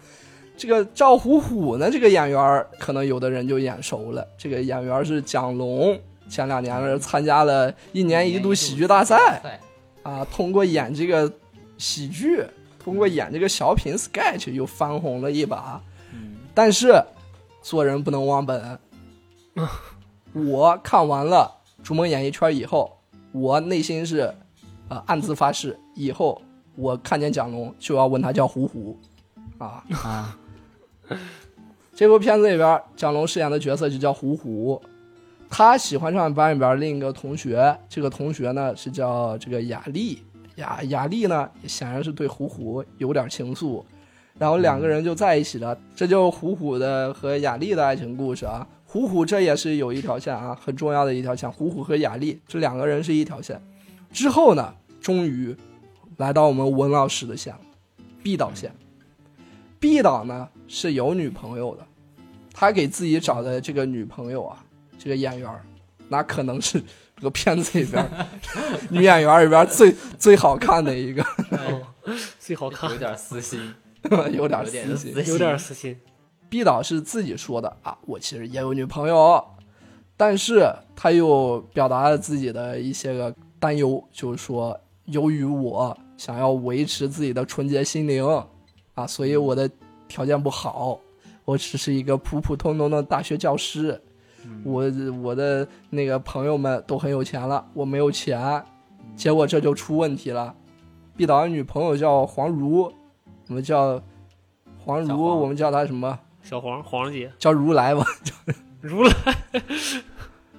[0.58, 6.00] 这个赵虎虎呢，这个演员可能有的人就眼熟了，这个演员是蒋龙，
[6.30, 9.60] 前两年是参加了一年一度喜剧大赛。
[10.04, 11.32] 啊，通过演这个
[11.78, 12.46] 喜剧，
[12.78, 15.82] 通过演这个小品 sketch 又翻红了一把。
[16.14, 17.04] 嗯，但是
[17.64, 18.80] 做人不能忘本。
[20.34, 21.52] 我看完了
[21.84, 22.96] 《逐梦演艺圈》以后，
[23.32, 24.32] 我内心是
[24.90, 26.40] 呃暗自发誓，以后
[26.76, 29.00] 我看见蒋龙就要问他叫虎虎
[29.58, 29.84] 啊。
[30.04, 30.38] 啊，
[31.96, 34.80] 这部片子里边，蒋龙饰演的角色就叫虎虎，
[35.58, 40.22] 他喜欢上班里边另一个同学，这个同学呢是叫这个雅丽，
[40.56, 43.82] 雅雅丽呢显然是对虎虎有点情愫，
[44.38, 48.68] 然后两个人就在一起了，这就虎虎的和雅丽的爱情故事啊。
[48.86, 53.62] 虎虎这也是有一条线啊，很重要的一条线，虎虎和雅丽这两个人是一条线。
[54.12, 55.56] 之后呢，终于
[56.18, 57.62] 来到我们文老师的线了，
[58.22, 58.76] 毕导线。
[59.80, 61.88] 毕导呢是有女朋友的，
[62.52, 64.65] 他给自己找的这个女朋友啊，
[65.06, 65.48] 这个演员，
[66.10, 66.82] 那可能是
[67.16, 68.04] 这个片子里边
[68.90, 71.82] 女演员里边最最好看的一个，哦，
[72.40, 72.92] 最好看。
[72.92, 73.76] 有， 点私心，
[74.32, 74.98] 有点私心。
[74.98, 75.96] 私心，有点私心。
[76.50, 79.46] 毕导是自己说的啊，我其实也有女朋友，
[80.18, 88.26] 但是他又表达了自己的一些个担忧，就是说，由于我想要维持自己的纯洁心灵
[88.96, 89.70] 啊，所以我的
[90.08, 91.00] 条件不好，
[91.44, 94.02] 我只是一个普普通通的大学教师，
[94.64, 94.84] 我
[95.22, 98.64] 我的那个朋友们都很有钱了，我没有钱，
[99.16, 100.54] 结果这就出问题了。
[101.16, 102.92] 毕导的女朋友叫黄如，
[103.48, 104.02] 我们叫
[104.84, 106.20] 黄如，黄我们叫她什么？
[106.42, 108.06] 小黄黄姐叫如来吧，
[108.82, 109.12] 如来，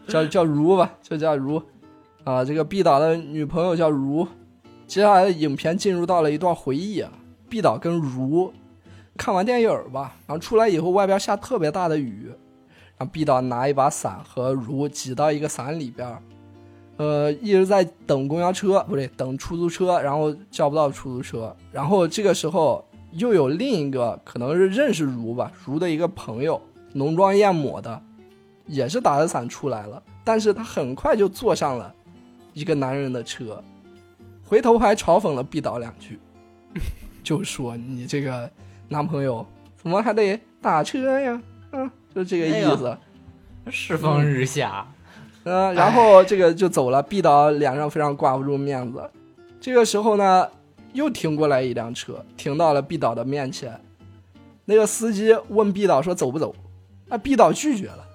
[0.08, 1.62] 叫叫如吧，就叫如。
[2.24, 4.26] 啊，这个毕导的女朋友叫如。
[4.86, 7.12] 接下来的影片进入到了一段回忆啊，
[7.48, 8.52] 毕导跟如
[9.16, 12.30] 看完电影吧，然后出来以后外边下特别大的雨，
[12.98, 16.18] 让毕导拿一把伞和如挤到一个伞里边，
[16.96, 22.82] 呃，一直在等公交车，不对，等出租车，然后叫不到出租车，然后这个时候
[23.12, 26.60] 又有另一个可能是认识如吧，如的一个朋友，
[26.94, 28.02] 浓妆艳抹的，
[28.66, 31.94] 也是打着伞出来了，但是他很快就坐上了
[32.54, 33.62] 一个男人的车，
[34.42, 36.18] 回头还嘲讽了毕导两句，
[37.22, 38.50] 就说你这个
[38.88, 39.44] 男朋友
[39.76, 41.42] 怎么还得打车呀？
[41.72, 42.96] 嗯，就这个意思。
[43.70, 44.86] 世风日下，
[45.44, 49.10] 嗯、然后这个就走了，毕导脸上非常挂不住面子。
[49.60, 50.48] 这个时候呢，
[50.94, 53.78] 又停过来一辆车，停到了毕导的面前。
[54.64, 56.54] 那个司机问毕导说走不走？
[57.10, 58.06] 啊，毕导拒绝了。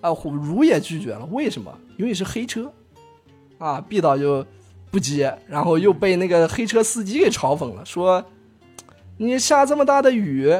[0.00, 1.72] 啊，虎如也拒绝了，为什么？
[1.98, 2.72] 因为是黑车，
[3.58, 4.44] 啊，毕导就
[4.90, 8.24] 不接，然后又被那个黑车司机给嘲讽了，说
[9.18, 10.50] 你下这么大的雨，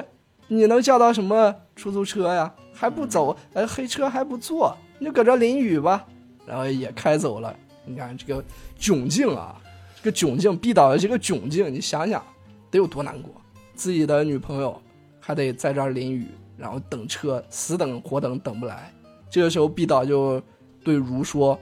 [0.53, 2.53] 你能叫到什么出租车呀？
[2.74, 3.36] 还不走？
[3.55, 6.05] 哎，黑车还不坐，你就搁这淋雨吧。
[6.44, 7.55] 然后也开走了。
[7.84, 8.42] 你看这个
[8.78, 9.55] 窘境啊，
[10.03, 12.20] 这个窘境，毕导的这个窘境，你想想
[12.68, 13.30] 得有多难过？
[13.76, 14.76] 自己的女朋友
[15.20, 16.26] 还得在这儿淋雨，
[16.59, 18.92] 然后等车，死等活等等不来。
[19.30, 20.42] 这个时候，毕导就
[20.82, 21.57] 对如说：“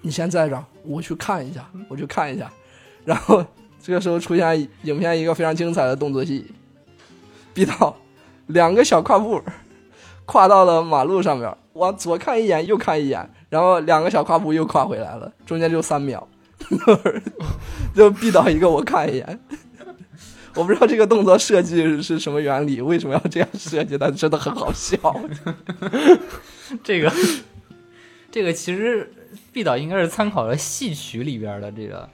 [0.00, 2.50] 你先在这儿，我去看一下，我去看一下。”
[3.04, 3.44] 然后
[3.82, 6.46] 这个时候出现影片一个非常精彩的动作戏，
[7.52, 7.94] 毕导
[8.52, 9.42] 两个小跨步
[10.24, 16.26] 跨到了马路上面，往左看一眼，右看一眼，然后两个小跨步又跨回来了，中间就三秒，
[17.94, 19.40] 就毕导一个我看一眼。
[20.54, 23.96] 我不知道这个动作设计是什么原理，为什么要这样设计？
[23.96, 24.96] 但真的很好笑。
[26.84, 27.10] 这个
[28.30, 29.10] 这个其实
[29.50, 32.08] 毕导应该是参考了戏曲里边的这个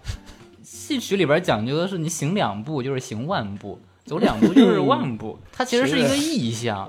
[0.62, 6.88] 戏曲里边讲究的是你行两步就是行万步，走两步就是 万步，它其实是一个意象。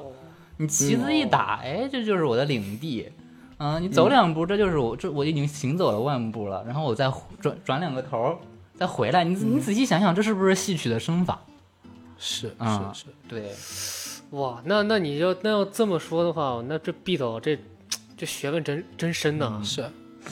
[0.58, 3.10] 你旗子一打，哎，这就是我的领地。
[3.58, 7.12] 嗯，你走两步，这就是我这我已经行走了万步了，然后我再
[7.42, 8.38] 转转两个头
[8.76, 9.24] 再回来。
[9.26, 11.40] 你你仔细想想，这是不是戏曲的身法？
[12.18, 13.52] 是啊是是，对，
[14.32, 17.58] 哇，那那你要那要这么说的话，那这毕导这
[18.18, 19.62] 这学问真真深呐。
[19.64, 19.86] 是。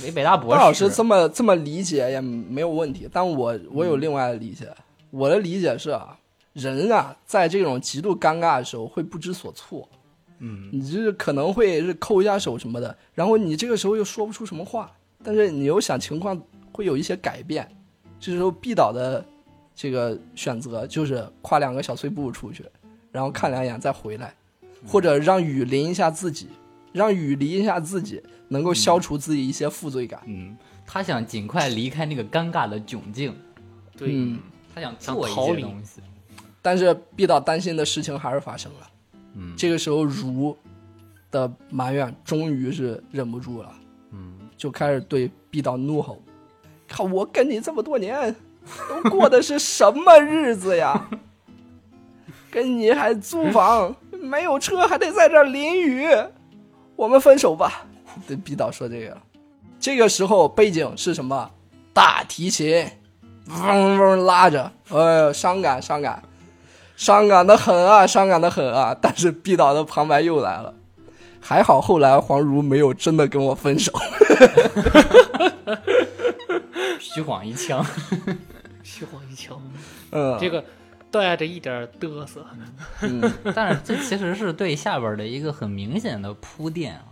[0.04, 4.70] 北北大博士老师这么这么理解也没有问题，但我我有另外的理解，
[5.10, 6.18] 我的理解是啊，
[6.58, 9.88] 人啊，在这种极度尴尬的时候会不知所措，
[10.39, 14.91] 嗯，你就是可能会是抠一下手什么的，然后你这个时候又说不出什么话，
[15.24, 16.41] 但是你又想情况
[16.72, 17.68] 会有一些改变，
[18.20, 19.24] 这时候必导的
[19.76, 22.66] 这个选择就是跨两个小碎步出去，
[23.12, 24.34] 然后看两眼再回来，
[24.86, 26.49] 或者让雨淋一下自己，
[26.91, 28.22] 让雨淋一下自己。
[28.49, 30.22] 能够消除自己一些负罪感。
[30.26, 30.55] 嗯，
[30.86, 33.36] 他想尽快离开那个尴尬的窘境。
[33.97, 34.39] 对，嗯，
[34.74, 35.99] 他想想做一些东西。
[36.68, 38.80] 但是毕导担心的事情还是发生了。
[39.36, 40.53] 嗯，这个时候如
[41.32, 43.72] 的埋怨终于是忍不住了。
[44.11, 46.22] 嗯，就开始对毕导怒吼
[46.86, 48.36] ：“看我跟你这么多年，
[48.89, 51.07] 都过的是什么日子呀？
[52.51, 56.05] 跟你还租房，没有车，还得在这儿淋雨。
[56.97, 57.86] 我们分手吧。”
[58.28, 59.18] 对毕导说这个，
[59.80, 61.49] 这个时候背景是什么？
[61.93, 62.86] 大提琴，
[63.47, 66.22] 嗡嗡拉着，哎呦，伤感伤感，
[66.98, 68.93] 伤感的很啊，伤感的很啊！
[69.00, 70.74] 但是毕导的旁白又来了，
[71.39, 73.93] 还好后来黄如没有真的跟我分手，
[77.00, 77.86] 虚晃一枪，
[78.82, 79.62] 虚晃一枪，
[80.12, 80.66] 嗯，这个
[81.12, 82.43] 带着一点嘚瑟。
[83.02, 87.04] 嗯，但是这其实是对下边的一个很明显的铺垫啊。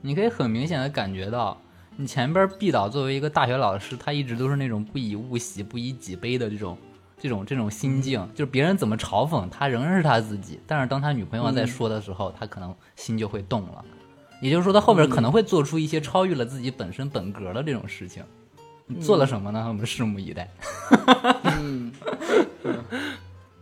[0.00, 1.60] 你可以很明显的感觉到，
[1.96, 6.78] 你前边毕导作为一个大学老师，他一直都是那种不以物喜、不以己悲的这种、
[7.20, 10.58] 这种、这种心境，就是别人怎么嘲讽他，仍然是他自己。
[10.66, 13.84] 但是当他女朋友在说的时候，他可能心就会动了。
[14.40, 18.22] 也就是说，他后边可能会做出一些超越了自己本身本格的这种事情。
[18.86, 19.64] 你做了什么呢？
[19.68, 20.48] 我们拭目以待。
[21.44, 21.92] 嗯，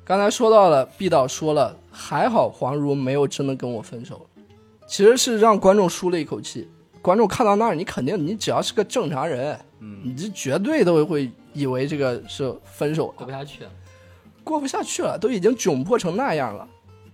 [0.05, 4.27] 刚才说到了，毕导说了，还好黄如没有真的跟我分手，
[4.87, 6.69] 其实是让观众舒了一口气。
[7.03, 13.71] 观众看到那儿，你肯定，你只要是个正常人，嗯，你这绝对都会以为这个是分手了，过不下去了。
[14.45, 16.69] 过不下去了，都已经窘迫成那样了。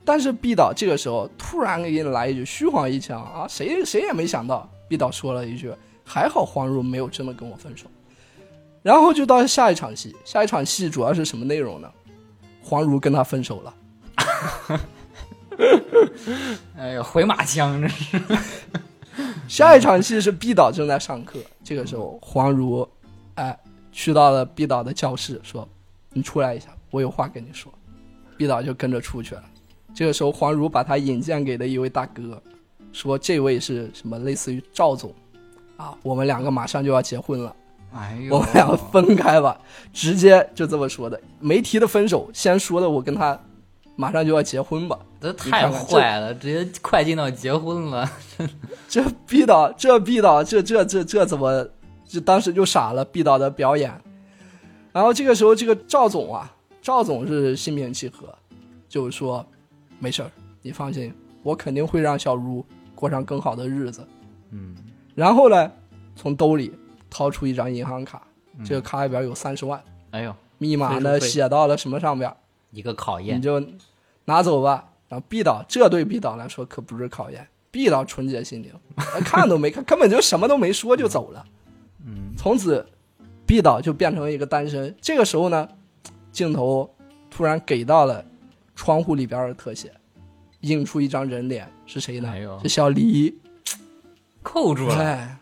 [0.04, 5.72] 但是毕导这个时候突然给你来一句虚晃一枪啊，谁谁也没想到，毕导说了一句
[6.04, 7.86] ：“还好黄如没有真的跟我分手。”
[8.82, 11.88] 然后就到下一场戏，下一场戏主要是什么内容呢？
[12.60, 13.74] 黄如跟他分手了。
[16.76, 18.20] 哎呀，回马枪这是。
[19.46, 23.01] 下一场戏是毕导正在上课，这个时候黄如，哎，
[23.92, 25.68] 去到了毕导的教室，说
[26.12, 27.72] ：“你出来一下，我有话跟你说。”
[28.36, 29.44] 毕导就跟着出去了。
[29.94, 32.42] 这个时候黄如把他引荐给了一位大哥，
[32.92, 34.18] 说：“这位是什么？
[34.20, 35.14] 类似于赵总，
[35.76, 37.54] 啊，我们两个马上就要结婚了。”
[37.94, 39.60] 哎呦，我们俩分开吧，
[39.92, 43.38] 直接就这么说的，没提的分手，先说的我跟他
[43.96, 48.10] 马上就要结婚吧，这太坏了，直接快进到结婚了。
[48.88, 51.68] 这毕导，这毕导，这这这这怎么，
[52.12, 53.04] 就当时就傻了。
[53.04, 53.92] 毕导的表演，
[54.92, 58.34] 然后这个时候这个赵总啊，赵总是心平气和，
[58.88, 59.44] 就是说
[59.98, 64.06] 没事儿，你放心，我肯定会让小茹过上更好的日子。
[64.50, 64.76] 嗯，
[65.14, 65.72] 然后呢，
[66.14, 66.72] 从兜里。
[67.14, 68.26] 掏出一张银行卡，
[68.64, 69.78] 这个卡里边有三十万。
[70.12, 72.34] 哎呦，密码呢写到了什么上边？
[72.70, 73.62] 一个考验，你就
[74.24, 74.88] 拿走吧。
[75.10, 81.44] 然后毕导，这对毕导来说可不是考验，毕导纯洁心灵，呃 看都没看，根本就什么都没说就走了。
[82.04, 82.86] 嗯，从此
[83.46, 84.94] 毕导就变成了一个单身。
[85.00, 85.68] 这个时候呢，
[86.30, 86.88] 镜头
[87.30, 88.24] 突然给到了
[88.74, 89.92] 窗户里边的特写，
[90.60, 92.58] 映出一张人脸，是谁呢哎呦？
[92.62, 93.38] 是小黎。
[94.42, 95.36] 扣住了，哎，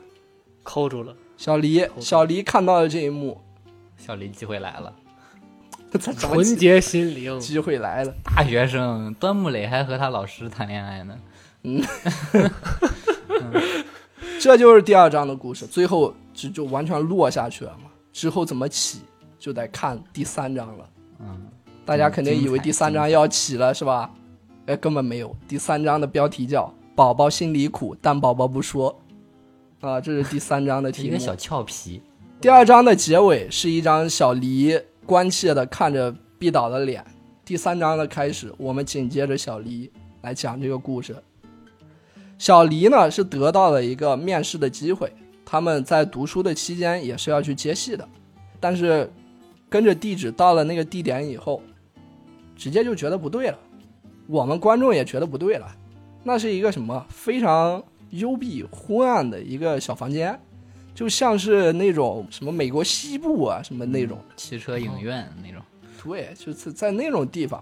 [0.62, 1.16] 扣住了。
[1.38, 3.40] 小黎，小黎看到了这一幕，
[3.96, 4.94] 小黎机会来了，
[6.18, 8.12] 纯洁心灵，机会来了？
[8.22, 11.18] 大学生端木磊还和他老师谈恋爱呢。
[14.38, 17.90] 这就是第二章的故事，最后就就完全落下去了嘛。
[18.12, 19.00] 之后怎么起，
[19.38, 20.90] 就得看第三章了。
[21.20, 21.48] 嗯，
[21.84, 24.10] 大家肯定以为第三章要起了是吧？
[24.66, 25.34] 哎，根本没有。
[25.48, 28.96] 第三章的标题叫“宝宝心里苦，但宝宝不说”，
[29.80, 31.08] 啊，这是第三章的 题目。
[31.08, 32.00] 一个小俏皮，
[32.40, 37.04] 第二章的结尾是一张小黎关切的看着毕导的脸。
[37.44, 39.90] 第三章的开始，我们紧接着小黎
[40.22, 41.16] 来讲这个故事。
[42.38, 45.12] 小黎呢是得到了一个面试的机会，
[45.50, 48.08] 他们在读书的期间也是要去接戏的，
[48.60, 49.10] 但是
[49.68, 51.60] 跟着地址到了那个地点以后，
[52.54, 53.58] 直接就觉得不对了。
[54.28, 55.66] 我们观众也觉得不对了，
[56.22, 60.38] 那是一个什么非常幽闭昏暗的一个小房间，
[60.94, 64.18] 就像是那种什么美国西部啊什么那种。
[64.36, 65.60] 汽车影院那种。
[66.00, 67.60] 对，就是在那种地方。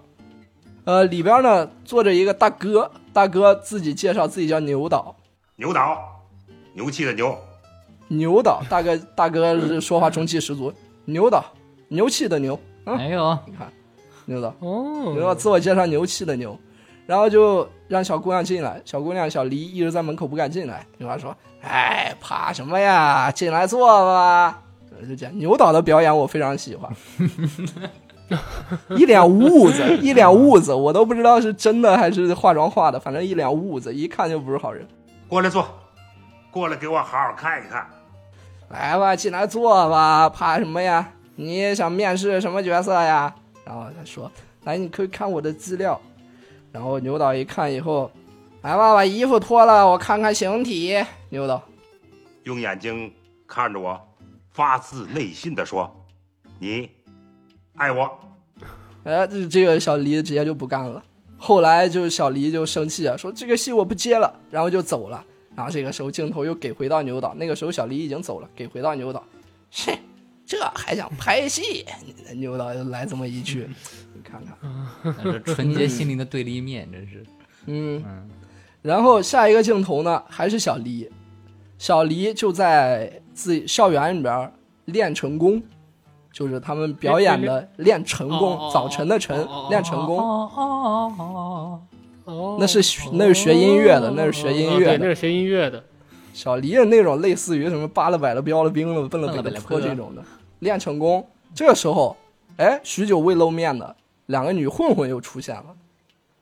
[0.83, 5.15] 呃，里边呢坐着一个大哥，大哥自己介绍自己叫牛导，
[5.55, 5.97] 牛导，
[6.75, 7.35] 牛气的牛，
[8.09, 10.73] 牛导大哥 大哥说话中气十足，
[11.05, 11.41] 牛导
[11.87, 13.71] 牛气的牛，嗯，哎呦，你看
[14.25, 16.57] 牛导，哦，牛导自我介绍牛气的牛，
[17.05, 24.61] 然后就让小姑娘进来，小姑娘小黎一直在门口不敢进来，牛导说，哎，怕什么呀，进来坐吧，
[25.07, 25.37] 就这样。
[25.37, 26.91] 牛导的表演我非常喜欢。
[28.95, 34.87] 一脸痦子，一脸痦子，我都不知道是真的还是化妆化的，反正一脸痦子，一看就不是好人。
[35.27, 35.65] 过来坐，
[36.51, 37.87] 过来给我好好看一看。
[38.69, 41.13] 来吧，进来坐吧，怕什么呀？
[41.35, 43.33] 你想面试什么角色呀？
[43.65, 44.31] 然后他说
[44.65, 45.99] ：“来，你可以看我的资料。”
[46.71, 48.11] 然后牛导一看以后，
[48.61, 51.03] 来吧，把衣服脱了，我看看形体。
[51.29, 51.63] 牛导，
[52.43, 53.11] 用眼睛
[53.47, 53.99] 看着我，
[54.51, 55.89] 发自内心的说
[56.59, 56.89] ：“你
[57.75, 58.19] 爱我。
[59.03, 61.03] 哎，这这个小黎直接就不干了。
[61.37, 65.23] 后来就是小黎就生气了，说这个戏我不接了，然后就走了。
[65.59, 69.21] 然后这个时候镜头又给回到牛岛，那个时候小黎已经走了，给回到牛岛，
[69.69, 69.99] 切，
[70.45, 71.85] 这还想拍戏？
[72.35, 73.67] 牛岛又来这么一句，
[74.15, 77.25] 你看看，那是纯洁心灵的对立面，真是。
[77.67, 78.01] 嗯。
[78.07, 78.29] 嗯，
[78.81, 81.11] 然后下一个镜头呢，还是小黎，
[81.77, 84.53] 小黎就在自己校园里边
[84.85, 85.61] 练成功，
[86.31, 91.81] 就是他们表演的练成功，哦哦早晨的晨哦哦哦练成功，哦哦哦哦，
[92.59, 95.05] 那是学那是学音乐的，那是学音乐的对，那。
[95.05, 95.83] 是学音乐的。
[96.33, 100.23] 小黎是那种类似于什么扒了百了标了兵了奔了北了奔了北了坡坡这种的，
[100.59, 101.27] 练成功。
[101.53, 102.15] 这个时候，
[102.57, 103.95] 哎，许久未露面的
[104.27, 105.65] 两个女混混又出现了，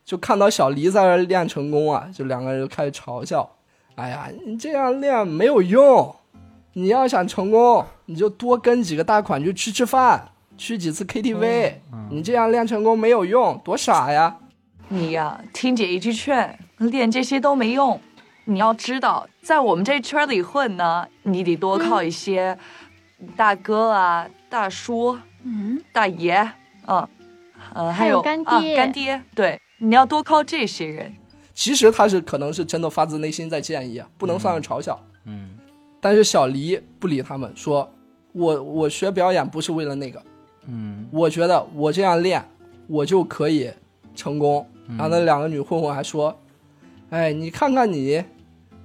[0.06, 3.50] 就看到小黎在这练成功啊，就两个人就开始嘲笑。
[3.96, 6.14] 哎呀，你这样练没有用，
[6.74, 11.74] 你要想成功，你就多跟几个大款去吃吃饭，去几次 KTV，、
[12.12, 14.38] 你这样练成功没有用，多傻呀！
[14.90, 18.00] 你呀、听姐一句劝，练这些都没用。
[18.46, 22.58] 你要知道，在我们这圈里混呢，你得多靠一些
[23.36, 26.50] 大哥啊、大叔、嗯，大爷，
[26.88, 27.06] 嗯，
[27.74, 31.14] 呃，还有有干爹啊干爹，对，你要多靠这些人。
[31.54, 34.98] 其实他是可能是真的发自内心在建议啊，不能算是嘲笑。
[35.26, 35.58] 嗯，
[36.00, 37.92] 但是小黎不理他们，说
[38.32, 40.24] ：“我我学表演不是为了那个，
[40.68, 42.42] 嗯，我觉得我这样练，
[42.88, 43.70] 我就可以
[44.16, 44.66] 成功。
[44.90, 46.38] 然后那两个女混混还说
[47.10, 48.24] ：“哎，你看看你，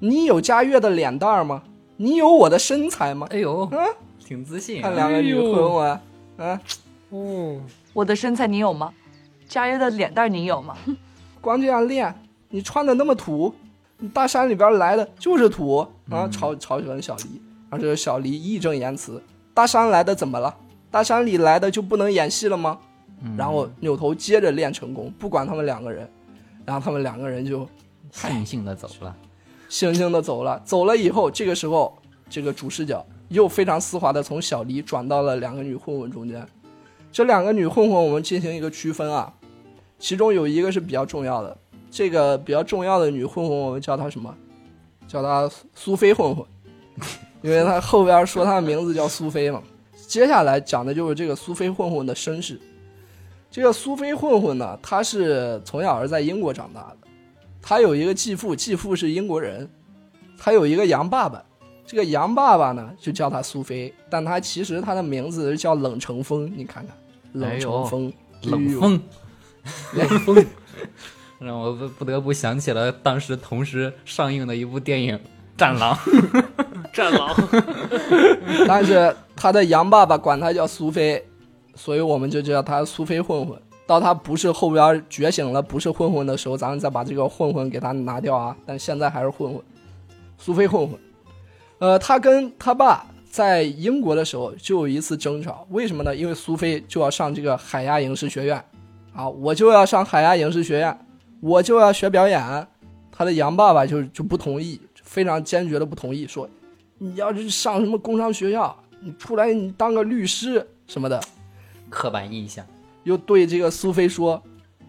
[0.01, 1.63] 你有佳悦的脸蛋儿吗？
[1.97, 3.27] 你有我的身材吗？
[3.31, 3.79] 哎呦，嗯，
[4.25, 4.83] 挺自信、啊。
[4.83, 6.01] 看两个女混混，
[6.39, 6.61] 嗯，
[7.11, 7.61] 哦，
[7.93, 8.93] 我的身材你有吗？
[9.47, 10.77] 佳悦的脸蛋你有吗？
[11.41, 12.13] 光这样练，
[12.49, 13.55] 你穿的那么土，
[13.99, 15.77] 你大山里边来的就是土
[16.11, 16.29] 啊！
[16.33, 19.23] 嘲嘲讽小黎，然后这个小黎义正言辞：
[19.55, 20.57] 大山来的怎么了？
[20.91, 22.79] 大山里来的就不能演戏了吗？
[23.37, 26.09] 然后扭头接着练成功，不管他们两个人，
[26.65, 27.67] 然后他们两个人就
[28.13, 29.17] 悻悻的走了。
[29.71, 30.61] 悻悻的走了。
[30.65, 31.97] 走了以后，这个时候，
[32.29, 36.47] 这个主视角又非常丝滑的从小黎转到了两个女混混中间。
[37.11, 39.33] 这两个女混混，我们进行一个区分啊，
[39.99, 41.57] 其中有一个是比较重要的，
[41.91, 44.35] 这个比较重要的女混混，我们叫她什么？
[45.07, 46.45] 叫她苏菲混混，
[47.43, 49.63] 因为她后边说她的名字叫苏菲嘛。
[50.07, 52.61] 接下来讲的就是这个苏菲混混的身世。
[53.53, 56.97] 这个苏菲混混呢，他是从小是在英国长大的，
[57.61, 59.69] 他有一个继父，继父是英国人，
[60.39, 61.45] 他有一个洋爸爸，
[61.85, 66.97] 这个洋爸爸呢就叫他苏菲，但他其实他的名字叫冷成风，你看看，
[67.35, 68.13] 冷成风，
[68.45, 69.03] 冷风，
[69.93, 70.47] 冷风，
[71.39, 75.15] 让我不不得不想起了当时同时上映的一部电影
[75.59, 75.95] 《战狼》。
[76.95, 77.35] 战狼，
[78.69, 81.23] 但是他的洋爸爸管他叫苏菲，
[81.75, 83.61] 所以我们就叫他苏菲混混。
[83.85, 88.57] 到他不是后边觉醒了，不是混混的时候，咱们再把这个混混给他拿掉啊。
[88.65, 89.61] 但现在还是混混，
[90.39, 90.99] 苏菲混混。
[91.79, 96.15] 呃，他跟他爸在英国的时候就有一次争吵，为什么呢？
[96.15, 98.65] 因为苏菲就要上这个海牙影视学院，
[99.13, 101.07] 啊，我就要上海牙影视学院，
[101.41, 102.67] 我就要学表演。
[103.11, 106.49] 他的洋爸爸就就不同意，非常坚决的不同意，说
[106.99, 111.21] 你要是上什么工商学校，你出来你当个律师什么的，
[111.93, 112.65] 刻板印象。
[113.05, 114.43] 又对这个苏菲说：“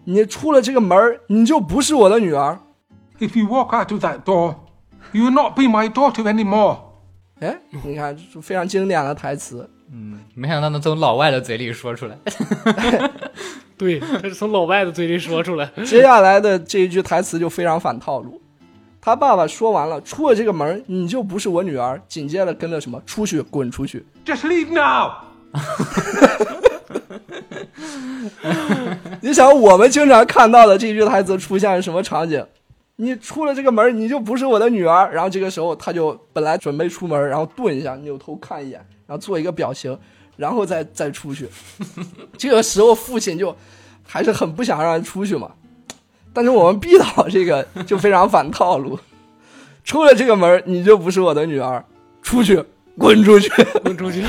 [0.04, 2.58] 你出了这个门儿，你就不是我的女儿。
[3.20, 4.56] If you walk out of that door,
[5.12, 6.78] you will not be my daughter anymore.
[7.40, 9.68] 哎，你看，非常经典的台词。
[9.92, 12.16] 嗯，没想到能从老外的嘴里说出来。
[13.76, 15.70] 对，他是从老外的嘴里说出来。
[15.84, 18.40] 接下来的这一句台词就非常反套路。
[19.00, 22.00] 他爸爸说完了，出了这个门儿，你就不是我女儿。
[22.08, 23.00] 紧接着跟着什么？
[23.04, 24.06] 出去，滚出去。
[24.24, 25.12] Just leave now.
[29.22, 32.44] 你想，我们经常看到的这句台词出现是什么场景？
[32.96, 35.12] 你出了这个门，你就不是我的女儿。
[35.12, 39.98] 然后这个时候，他就本来准备出门，然后顿一下，扭头看一眼，然后做一个表情，
[40.36, 41.48] 然后再再出去。
[42.38, 43.56] 这个时候，父亲就
[44.06, 45.50] 还是很不想让人出去嘛。
[46.32, 48.98] 但是我们毕导这个就非常反套路，
[49.84, 51.84] 出了这个门，你就不是我的女儿，
[52.22, 52.62] 出去，
[52.96, 53.50] 滚出去，
[53.82, 54.22] 滚出去。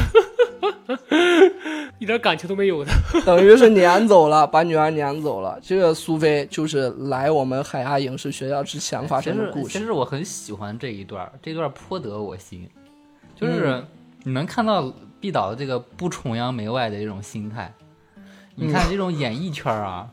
[2.06, 2.92] 一点感情都没有的，
[3.26, 5.60] 等于是撵走了，把女儿撵走了。
[5.60, 9.80] 这个苏菲就是来我们海牙影视学校之前发生的故事。
[9.80, 12.70] 其实我很喜欢这一段，这段颇得我心，
[13.36, 13.84] 就是
[14.22, 17.74] 你能看到毕导的这个不崇洋媚外的这种心态。
[18.54, 20.08] 你看这种演艺圈啊，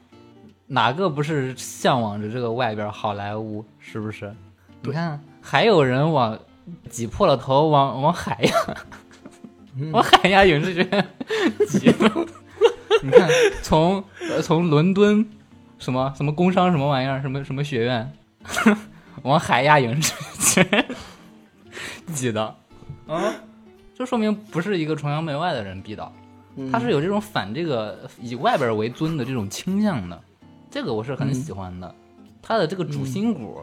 [0.69, 3.63] 哪个不是向往着这个外边好莱坞？
[3.79, 4.35] 是不是？
[4.81, 6.39] 你看还有人往
[6.89, 8.55] 挤破了头往往海呀。
[9.91, 11.09] 往海牙影视学院
[11.69, 11.87] 挤，
[13.03, 13.29] 你看，
[13.63, 15.27] 从呃从伦敦
[15.79, 18.13] 什么什么工商什么玩意儿，什么什么学院，
[19.23, 20.87] 往海牙影视学院
[22.13, 22.55] 挤的，
[23.07, 23.35] 啊，
[23.97, 26.13] 这说明不是一个崇洋媚外的人逼的，
[26.71, 30.23] 他是有这种反这个以外边为尊的这种倾向的，
[30.71, 31.95] 这个我是很喜欢的，
[32.43, 33.63] 他的这个主心骨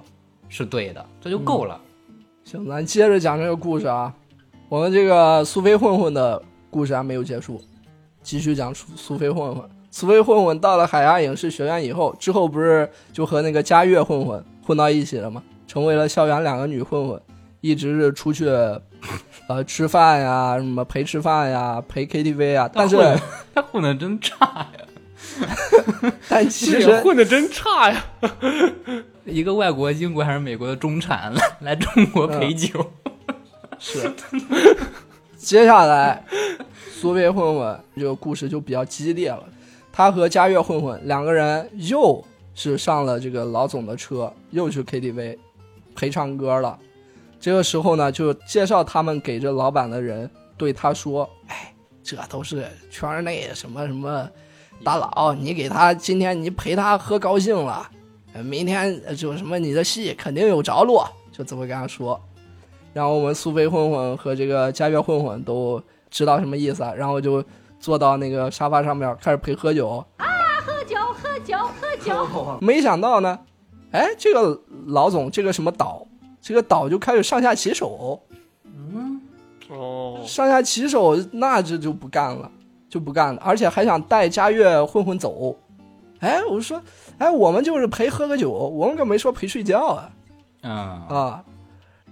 [0.49, 1.79] 是对的，这就够了。
[2.43, 4.11] 行，咱接着讲这个故事啊。
[4.69, 6.39] 我们这个苏菲混混的
[6.69, 7.59] 故事还没有结束，
[8.21, 9.67] 继续讲苏苏菲混混。
[9.89, 15.41] 苏菲混混到了海牙影视学院以后，之后不是就和那个佳悦混混混到一起了吗？
[15.65, 17.19] 成为了校园两个女混混，
[17.61, 18.45] 一直是出去，
[19.47, 22.69] 呃，吃饭呀，什么陪吃饭呀，陪 KTV 啊。
[22.71, 22.95] 但是
[23.55, 28.05] 他混的真差呀， 但其实混的真差呀。
[29.25, 32.79] 一个外国英国还是美国的中产来来中国陪酒。
[33.05, 33.11] 嗯
[33.79, 34.13] 是，
[35.37, 36.23] 接下来
[36.91, 39.43] 苏北混混这个故事就比较激烈了。
[39.91, 42.23] 他和佳悦混混两个人又
[42.53, 45.37] 是上了这个老总的车，又去 KTV
[45.95, 46.77] 陪唱歌了。
[47.39, 51.73] 这个时候呢，就介绍他们给这老板的人对他说：“哎，
[52.03, 54.29] 这都是圈内什么什么
[54.83, 57.89] 大佬，你给他今天你陪他喝高兴了，
[58.43, 62.21] 明天就什么你的戏肯定有着落。”就这么跟他说。
[62.93, 67.43] 然后我们苏菲混混和这个佳悦混混都知道什么意思，然后就
[67.79, 70.25] 坐到那个沙发上面开始陪喝酒啊，
[70.65, 72.57] 喝酒喝酒喝酒。
[72.61, 73.39] 没想到呢，
[73.91, 76.05] 哎，这个老总这个什么岛，
[76.41, 78.19] 这个岛就开始上下其手。
[78.65, 79.21] 嗯，
[79.69, 82.51] 哦，上下其手，那这就不干了，
[82.89, 85.55] 就不干了，而且还想带佳悦混混走。
[86.19, 86.81] 哎，我说，
[87.17, 90.09] 哎，我们就是陪喝个酒，我们可没说陪睡觉啊。
[90.63, 90.71] 啊
[91.09, 91.43] 啊。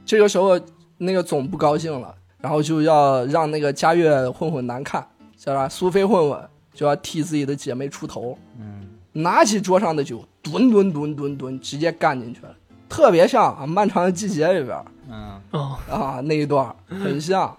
[0.08, 0.60] 这个时候，
[0.98, 5.06] 那个总不高兴了，然后就要让那个嘉悦混混难看，
[5.38, 5.68] 叫啥？
[5.68, 12.56] 苏菲混混就要替自己的姐妹出头，嗯，拿起桌上的酒，吨吨吨吨吨，直接干进去了，
[12.88, 17.56] 特别像《啊、漫长的季节》里边，嗯哦啊那一段很像。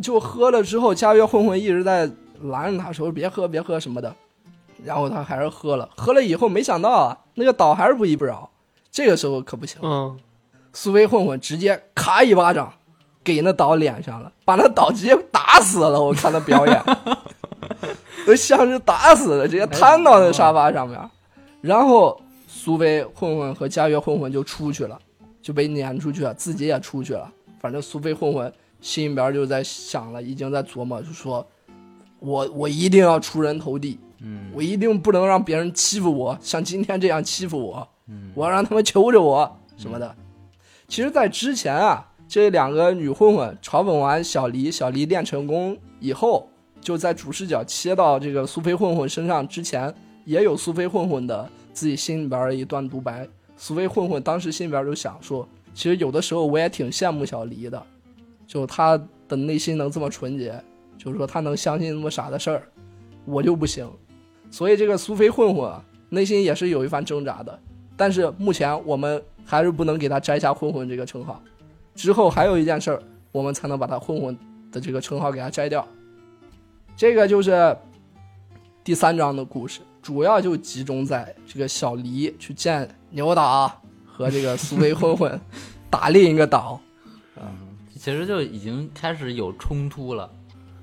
[0.00, 2.10] 就喝了之后，嘉悦混混一直在
[2.42, 4.14] 拦着他说别喝别喝什么的，
[4.84, 8.50] 然后他还是喝了，喝了以后没想到啊，那个岛还是不依不饶，
[8.90, 10.18] 这个时候可不行，嗯。
[10.72, 12.72] 苏菲混混直接咔一巴掌
[13.22, 16.02] 给那岛脸上了，把那岛直接打死了。
[16.02, 16.82] 我看他表演，
[18.26, 20.98] 都像是打死了，直接瘫到那沙发上面。
[21.60, 24.98] 然后苏菲混混和佳悦混混就出去了，
[25.40, 27.30] 就被撵出去了，自己也出去了。
[27.60, 31.46] 反正苏菲混混心里边就在想了，已经在琢磨，就说
[32.18, 40.12] ：“我我一定要出人头地，嗯，我一定不能让别人欺负我，像今天这样欺负我，嗯我要让他们求着我什么的。
[40.92, 46.46] 其实，在之前啊，这两个女混混嘲讽完小黎，小黎练成功以后，
[46.82, 49.90] 就在主视角切到这个苏菲混混身上之前，
[50.26, 53.26] 也有苏菲混混的自己心里边的一段独白。
[53.56, 57.82] 苏菲混混当时心里边就想说，其实有的时候我也挺羡慕小黎的，
[58.46, 60.62] 就她的内心能这么纯洁，
[60.98, 62.68] 就是说她能相信那么傻的事儿，
[63.24, 63.90] 我就不行。
[64.50, 65.72] 所以这个苏菲混混，
[66.10, 67.58] 内心也是有一番挣扎的。
[68.02, 71.40] 但是目前我们还是不能给他摘下混混这个称号，
[71.94, 73.00] 之后还有一件事儿，
[73.30, 74.36] 我们才能把他混混
[74.72, 75.86] 的这个称号给他摘掉。
[76.96, 77.76] 这个就是
[78.82, 85.40] 第三章的故事，主要就集中在这个小黎去见牛岛和这个苏菲混混
[85.88, 86.80] 打另一个岛。
[87.36, 87.44] 嗯
[87.96, 90.28] 其实就已经开始有冲突了，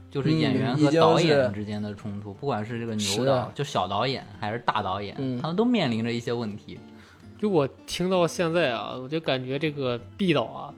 [0.09, 6.79] 就是演员和导演之间的冲突，不管是这个牛导，就小导演还是大导演，嗯他们都面临着一些问题。
[7.41, 10.73] 就我听到现在啊，我就感觉这个毕导啊，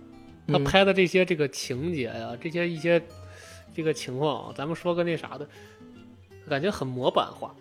[0.48, 3.02] 他嗯拍的这些这个情节呀、这些一些
[3.76, 5.48] 这个情况啊，咱们说个那啥的，
[6.48, 7.52] 感觉很模板化。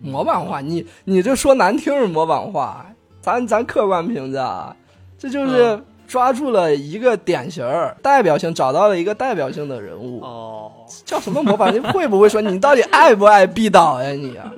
[0.00, 2.86] 模板化，你你这说难听是模板化，
[3.20, 4.74] 咱咱客观评价，
[5.18, 5.78] 这就是
[6.08, 10.22] 抓住了一个典型儿、代表性，找到了一个代表性的人物。
[10.22, 10.72] 哦，
[11.04, 11.72] 叫什么模板？
[11.72, 14.50] 你会不会说你到底爱不爱毕导呀你啊？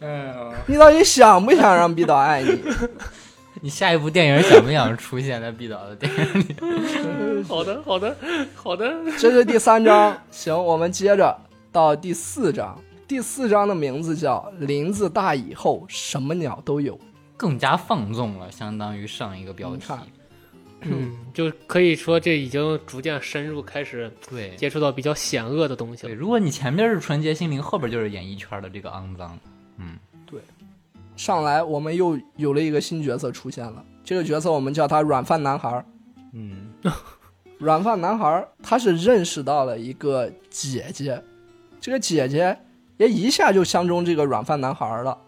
[0.00, 2.58] 嗯，你到底想不想让毕导爱你？
[3.62, 7.42] 你下一部电影想不想出现在毕导的电影里？
[7.44, 8.16] 好的，好的，
[8.54, 8.94] 好的。
[9.18, 11.36] 这是第三章，行，我们接着
[11.70, 12.78] 到第四章。
[13.06, 16.98] 第四章的名字叫“林子大以后，什么鸟都有
[17.36, 19.92] 更加放纵了，相当于上一个标题。
[20.82, 26.16] 嗯，就可以说这已经逐渐深入，开始对接触到比较险恶的东西对，了。
[26.16, 29.38] 如果你前面是纯洁心灵，后边就是演艺圈的这个肮脏。
[29.80, 29.98] 嗯，”。
[30.26, 30.40] 对
[31.16, 33.84] 上来，我们又有了一个新角色出现了。
[34.04, 35.84] 这个角色我们叫他软饭男孩儿。
[36.32, 36.72] 嗯，
[37.58, 41.22] 软饭男孩儿他是认识到了一个姐姐，
[41.80, 42.58] 这个姐姐
[42.96, 45.18] 也一下就相中这个软饭男孩儿了。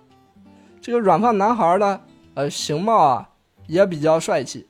[0.80, 2.00] 这个软饭男孩儿呢，
[2.34, 3.30] 呃，形貌啊
[3.66, 4.66] 也比较帅气，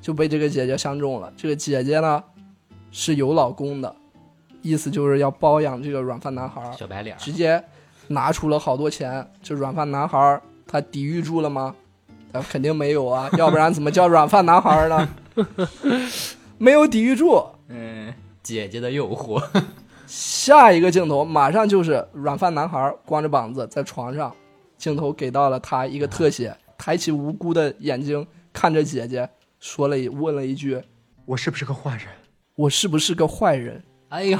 [0.00, 1.32] 就被这个姐姐相中了。
[1.36, 2.22] 这个姐姐呢
[2.90, 3.94] 是有老公的，
[4.60, 6.72] 意思就是要包养这个软饭男孩儿。
[6.72, 7.62] 小白脸，直接
[8.12, 9.26] 拿出了好多钱。
[9.42, 11.74] 这软饭男孩儿他抵御住了吗？
[12.32, 15.08] 他肯定没有啊， 要不然怎么叫软饭男孩儿呢？
[16.58, 17.44] 没有抵御住。
[17.68, 19.42] 嗯，姐姐的诱惑。
[20.06, 24.34] 下一个镜头马上就是软饭男孩儿光着膀子在床上，
[24.76, 30.80] 镜头给到了他一个特写，抬起无辜的眼睛看着姐姐，说了一问了一句
[31.24, 32.06] 我是不是个坏人
[32.56, 34.38] ？：“我是不是个坏人哎呦，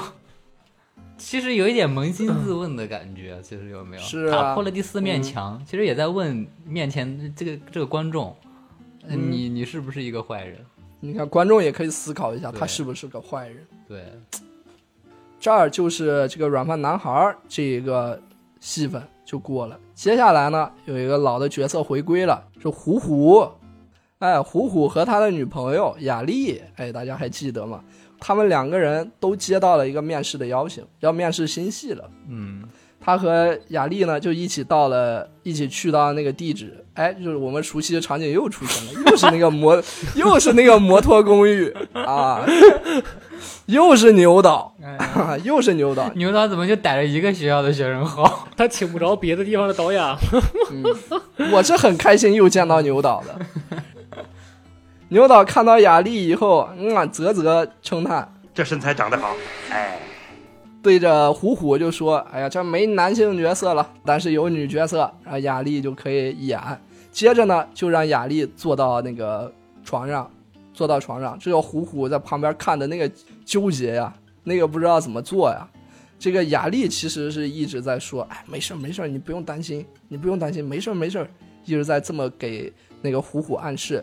[1.22, 4.02] 其实有一点扪心自问的感觉，其实有没有？
[4.02, 8.36] 是啊打破了第四面墙，其实也在问面前这个这个观众，
[9.08, 10.58] 你你是不是一个坏人？？”
[11.00, 13.56] 你看，观众也可以思考一下，他是不是个坏人。
[13.88, 14.04] 对，
[15.40, 18.20] 这儿就是这个软饭男孩儿这个
[18.60, 19.78] 戏份就过了。
[19.94, 23.48] 接下来呢，有一个老的角色回归了，是虎虎。
[24.18, 27.82] 哎，虎虎和他的女朋友雅丽，哎，大家还记得吗？
[28.24, 32.08] 他们两个人都接到了一个面试的邀请，要面试新戏了。
[32.30, 32.62] 嗯，
[33.00, 39.82] 他和雅丽呢就一起到了，一起去到那个地址，哎，就是我们熟悉的场景又出现了， 又是那个摩，
[40.14, 42.46] 又是那个摩托公寓啊，
[43.66, 44.72] 又是牛岛，
[45.42, 48.48] 又是牛导，牛导怎么就逮着一个学校的学生好？
[48.56, 50.16] 他请不着别的地方的导演了。
[51.50, 53.82] 我是很开心又见到牛导的。
[55.12, 59.36] 牛导看到雅丽以后，嗯啊，啧啧称叹，这身材长得好，
[59.68, 59.98] 哎，
[60.82, 66.58] 对着虎虎就说：“哎呀，这没男性角色了，但是有女角色，然后雅丽就可以演。”
[67.12, 69.52] 接着呢，就让雅丽坐到那个
[69.84, 70.30] 床上，
[70.72, 73.06] 坐到床上，这个虎虎在旁边看的那个
[73.44, 74.10] 纠结呀，
[74.44, 75.68] 那个不知道怎么做呀。
[76.18, 81.28] 这个雅丽其实是一直在说：“哎，没事儿没事儿，你不用担心，你不用担心，没事儿没事儿。”
[81.66, 84.02] 一直在这么给那个虎虎暗示。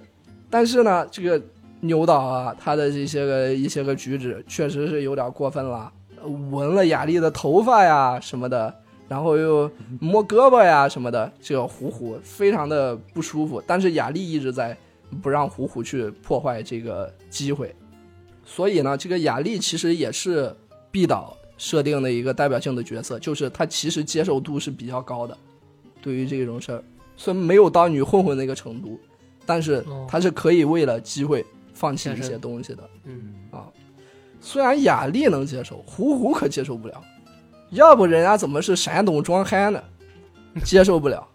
[0.50, 1.42] 但是呢，这个
[1.82, 5.92] 牛导啊，他的这些个一些个举止确实是有点过分了，
[6.52, 8.74] 闻了雅丽的头发呀什么的，
[9.08, 9.70] 然后又
[10.00, 13.62] 摸胳膊呀什么的，这个虎虎非常的不舒服。
[13.66, 14.76] 但是雅丽一直在
[15.22, 17.74] 不让虎虎去破坏这个机会，
[18.44, 20.56] 所以呢，这个雅丽其实也是
[20.92, 25.38] 毕导设定的一个代表性的角色，就是她其实接受度是比较高的，
[26.02, 26.84] 对于这种事儿。
[27.16, 29.00] 虽然没有到女混混那个程度，
[29.50, 31.44] 但是哦他是可以为了机会
[31.74, 32.88] 放弃一些东西的。
[33.06, 33.66] 嗯啊，
[34.40, 37.02] 虽然雅丽能接受，虎虎可接受不了。
[37.72, 39.82] 要不人家怎么是山东壮汉呢？
[40.64, 41.28] 接受不了，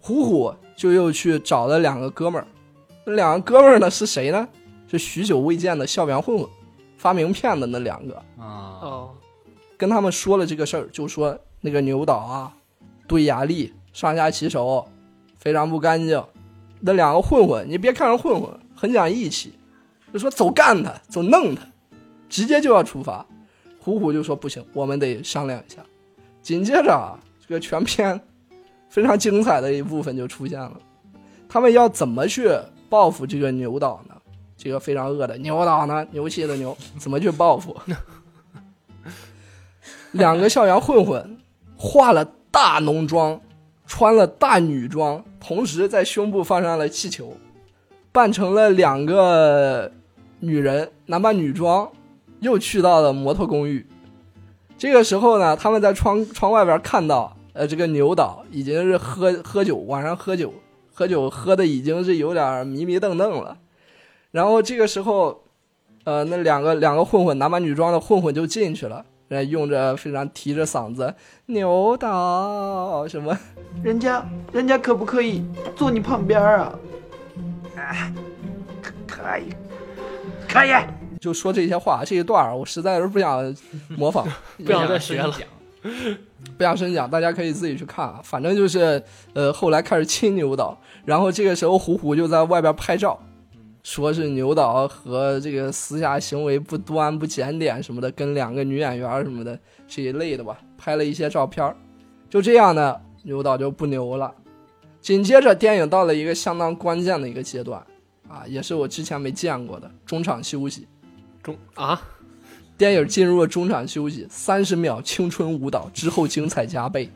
[0.00, 2.46] 虎虎就又去找了两个哥们儿。
[3.04, 4.48] 那两个哥们儿呢是谁呢？
[4.88, 6.48] 是许久未见的校园混混，
[6.96, 8.14] 发名片的那两个。
[8.38, 9.10] 啊，哦，
[9.76, 12.54] 跟他们说了这个事儿，就说那个牛导啊，
[13.08, 14.86] 对雅丽上下其手，
[15.36, 16.22] 非常不干净。
[16.86, 19.52] 那两个混混，你别看人混混，很讲义气，
[20.12, 21.62] 就说走干他，走弄他，
[22.28, 23.26] 直接就要出发。
[23.80, 25.84] 虎虎就说不行，我们得商量一下。
[26.42, 28.20] 紧接着啊，这个全篇
[28.88, 30.78] 非常精彩的一部分就出现了，
[31.48, 32.48] 他们要怎么去
[32.88, 34.14] 报复这个牛岛呢？
[34.56, 37.76] 这个非常恶的牛岛呢，牛气的牛，怎么去报复？
[40.12, 41.36] 两个校园混混
[41.76, 43.40] 化了大浓妆，
[43.86, 47.36] 穿了大女装，同时在胸部放上了气球，
[48.12, 49.92] 扮成了两个
[50.40, 51.90] 女人，男扮女装，
[52.40, 53.86] 又去到了摩托公寓。
[54.76, 60.52] 这个时候呢，他们在窗窗外边看到，呃，这个牛岛已经是喝喝酒，晚上喝酒，
[60.92, 63.56] 喝酒喝的已经是有点迷迷瞪瞪了。
[64.32, 65.44] 然后这个时候，
[66.04, 69.06] 呃，那两个两个混混，男扮女装的混混就进去了。
[69.28, 71.14] 呃，用着非常提着嗓子，
[71.46, 73.36] 牛岛什么？
[73.82, 76.72] 人家人家可不可以坐你旁边啊？
[77.76, 78.12] 啊，
[78.80, 79.52] 可可以，
[80.48, 80.70] 可以。
[81.20, 83.54] 就说这些话，这一段儿我实在是不想
[83.96, 84.26] 模仿，
[84.64, 85.34] 不想再学了，
[86.56, 88.20] 不想深讲，大家可以自己去看啊。
[88.22, 89.02] 反正就是，
[89.34, 93.18] 呃，后来开始亲牛岛，然后这个时候虎虎就在外边拍照，
[93.86, 99.56] 说是牛导和这个私下行为不端、不检点什么的，跟两个女演员什么的
[99.86, 101.76] 这一类的吧，拍了一些照片儿。
[102.28, 104.34] 就这样呢，牛导就不牛了。
[105.00, 107.80] 紧接着，电影到了一个相当关键的一个阶段，
[108.28, 110.88] 啊，也是我之前没见过的中场休息。
[111.40, 112.02] 中啊，
[112.76, 117.08] 电影进入了中场休息，三十秒青春舞蹈之后精彩加倍，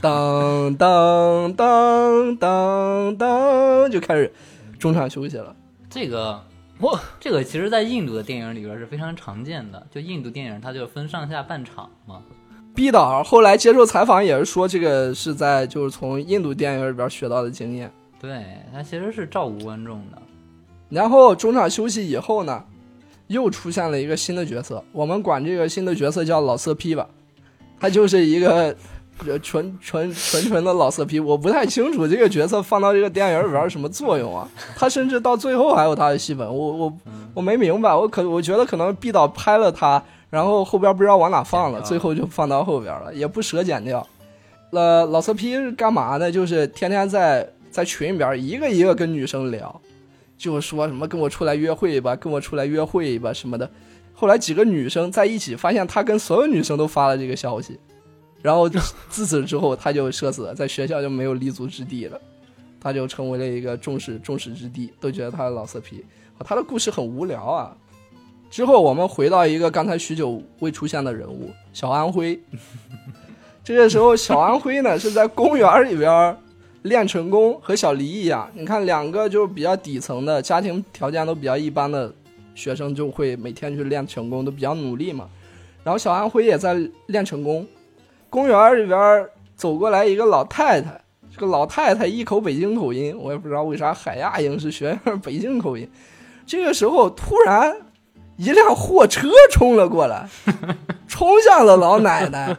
[0.00, 4.32] 当当当当当，就开始
[4.78, 5.56] 中场休息了。
[5.94, 6.42] 这个
[6.80, 12.20] 我这个其实，在印度的电影里边是非常常见的，就印度电影它就分上下半场嘛。
[12.74, 17.88] 毕导后来接受采访也是说，这个是在就是从印度电影里边学到的经验。
[18.20, 18.42] 对
[18.72, 20.20] 他其实是照顾观众的。
[20.88, 22.64] 然后中场休息以后呢？
[23.28, 27.08] 又出现了一个新的角色，我们管这个新的角色叫老色批吧，
[27.80, 28.76] 他就是一个
[29.42, 31.18] 纯纯纯纯的老色批。
[31.20, 34.48] 我不太清楚这个角色放到这个电影里边是什么作用啊？
[34.76, 36.92] 他甚至到最后还有他的戏份，我我
[37.34, 44.06] 我没明白，我可我觉得可能毕导拍了他，然后后边不知道往哪放了，最后就放到后边了，也不舍剪掉。
[44.70, 46.30] 呃，老色批是干嘛呢？
[46.30, 49.80] 就是天天在在群里边一个一个跟女生聊。
[50.36, 53.70] 就说什么跟我出来约会吧，跟我出来约会吧什么的。
[54.12, 57.78] 后来几个女生在一起，发现他跟所有女生都发了这个消息，
[58.44, 62.20] 然后自此之后他就社死了，在学校就没有立足之地了，
[62.78, 66.04] 他就成为了一个众矢众矢之的，都觉得他是老色批。
[66.40, 67.74] 他的故事很无聊啊。
[68.50, 72.38] 之后我们回到一个刚才许久未出现的人物小安徽，
[73.64, 76.36] 这个时候小安徽呢是在公园里边。
[76.82, 82.12] 练成功和小黎一样，你看两个就是比较底层的家庭条件都比较一般的
[82.54, 85.26] 学生，就会每天去练成功，都比较努力嘛。
[85.82, 86.76] 然后小安徽也在
[87.06, 87.66] 练成功。
[88.34, 89.24] 公园里边
[89.54, 91.00] 走过来一个老太太，
[91.32, 95.88] 这个老太太一口北京口音，我也不知道为啥海亚影视学院北京口音。
[96.44, 97.72] 这个时候突然
[98.36, 100.28] 一辆货车冲了过来，
[101.06, 102.56] 冲向了老奶奶，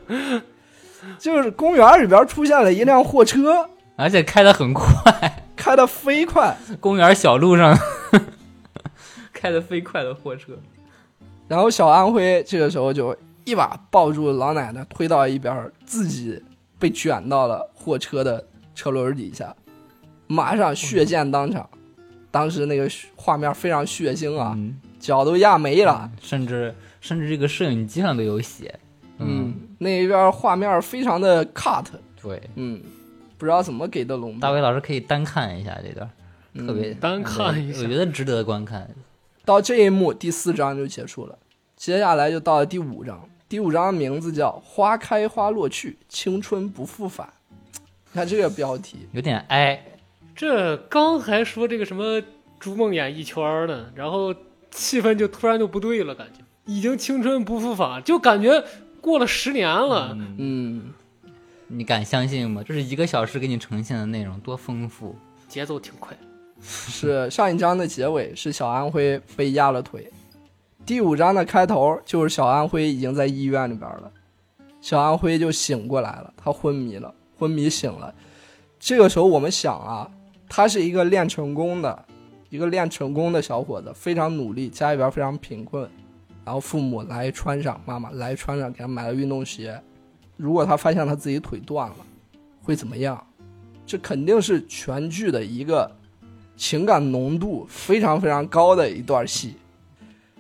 [1.20, 3.70] 就是公园里边出现了一辆货车。
[3.98, 7.78] 而且开得很快，开得飞快，公园小路上
[9.34, 10.54] 开的飞快的货车。
[11.50, 13.14] 然后小安徽这个时候就
[13.46, 16.44] 一把抱住老奶奶，推到一边，自己
[16.78, 18.46] 被卷到了货车的
[18.76, 19.56] 车轮底下，
[20.28, 21.70] 马上血溅当场。
[22.30, 28.78] 当时那个画面非常血腥啊，嗯、脚都压没了，甚至甚至这个摄影机上都有血。
[29.20, 31.86] 嗯，那边画面非常的 cut。
[32.22, 32.82] 对，嗯。
[33.38, 34.40] 不知道怎么给的龙。
[34.40, 36.10] 大伟老师可以单看一下这段，
[36.66, 38.90] 特别单看一下，我觉得值得观看。
[39.44, 41.38] 到这一幕，第四章就结束了，
[41.76, 43.28] 接下来就到了第五章。
[43.48, 47.32] 第五章的名字叫“花开花落去，青春不复返”。
[48.12, 49.86] 你看这个标题，有点哀。
[50.36, 52.22] 这刚还说这个什么
[52.60, 54.34] 逐梦演艺圈呢，然后
[54.72, 58.64] 气氛就突然就不对了，感觉已经青春不复返，就感觉
[59.00, 60.18] 过了十年了。
[60.38, 60.94] 嗯。
[61.68, 62.64] 你敢相信吗？
[62.66, 65.16] 这是一个小时给你呈现的内容多丰富，
[65.48, 66.18] 节奏挺快。
[66.62, 70.12] 是上一章的结尾是小安徽被压了腿，
[70.86, 74.12] 第五章的开头就是小安徽已经在医院里边了，
[74.82, 78.14] 小安徽就醒过来了，他昏迷了，昏迷醒了。
[78.80, 80.08] 这个时候我们想啊，
[80.48, 82.06] 他是一个练成功的，
[82.50, 85.90] 一个练成功的小伙子，非常努力，家里边非常贫困，
[86.44, 89.82] 然后父母来穿上，妈妈来穿上，给他买了运动鞋。
[90.38, 91.96] 如果他发现他自己腿断了，
[92.62, 93.26] 会怎么样？
[93.88, 95.92] 这肯定是全剧的一个
[96.56, 99.56] 情感浓度非常非常高的一段戏。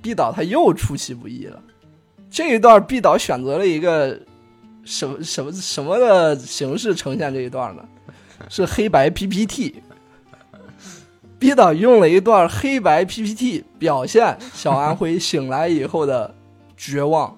[0.05, 1.59] 毕导他又出其不意了，
[2.29, 4.15] 这一段毕导选择了一个
[4.83, 7.83] 什么什么什么的形式呈现这一段呢？
[8.47, 9.81] 是黑白 PPT。
[11.39, 16.31] 毕导用了一段黑白 PPT 表现小安徽醒来以后的
[16.77, 17.35] 绝望、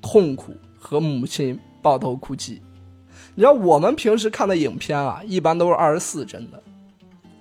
[0.00, 2.62] 痛苦和母亲抱头哭泣。
[3.34, 6.62] 你知道我们平时看的影片啊，一般都是二十四帧的，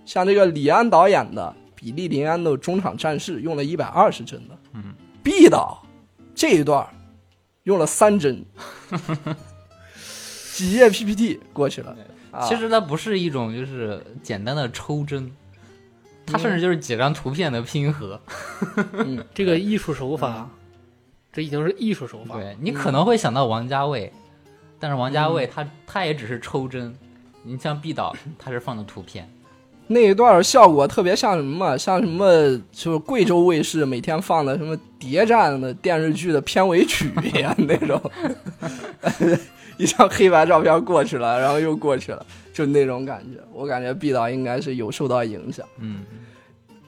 [0.08, 4.94] 像这个李安导演的《比利林安的中场战事》用了一百二十帧的，嗯，
[5.24, 5.82] 毕导
[6.36, 6.86] 这一段
[7.64, 8.44] 用了三帧，
[10.54, 11.96] 几页 PPT 过去了。
[12.32, 15.32] 啊其实它不是一种就是简单的抽帧，
[16.26, 18.20] 它甚至就是几张图片的拼合。
[18.92, 20.50] 嗯， 这个艺术手法，
[21.32, 22.36] 这已经是艺术手法。
[22.36, 24.12] 对你可能会想到王家卫，
[24.80, 26.94] 但是王家卫他他也只是抽帧，
[27.42, 29.32] 你像毕导他是放的图片。
[29.92, 31.76] 那一段效果特别像什么？
[31.76, 32.56] 像什么？
[32.72, 38.00] 就是贵州卫视每天放的什么谍战的电视剧的片尾曲一样那种，
[39.78, 43.42] 一张黑白照片过去了，然后又过去了，就那种感觉。
[43.52, 45.66] 我感觉毕导应该是有受到影响。
[45.80, 46.06] 嗯，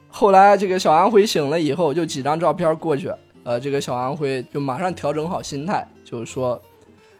[0.08, 3.10] 后来这个小安徽醒了以后，就几张照片过去，
[3.42, 6.62] 呃，这个小安徽就马上调整好心态，就是说，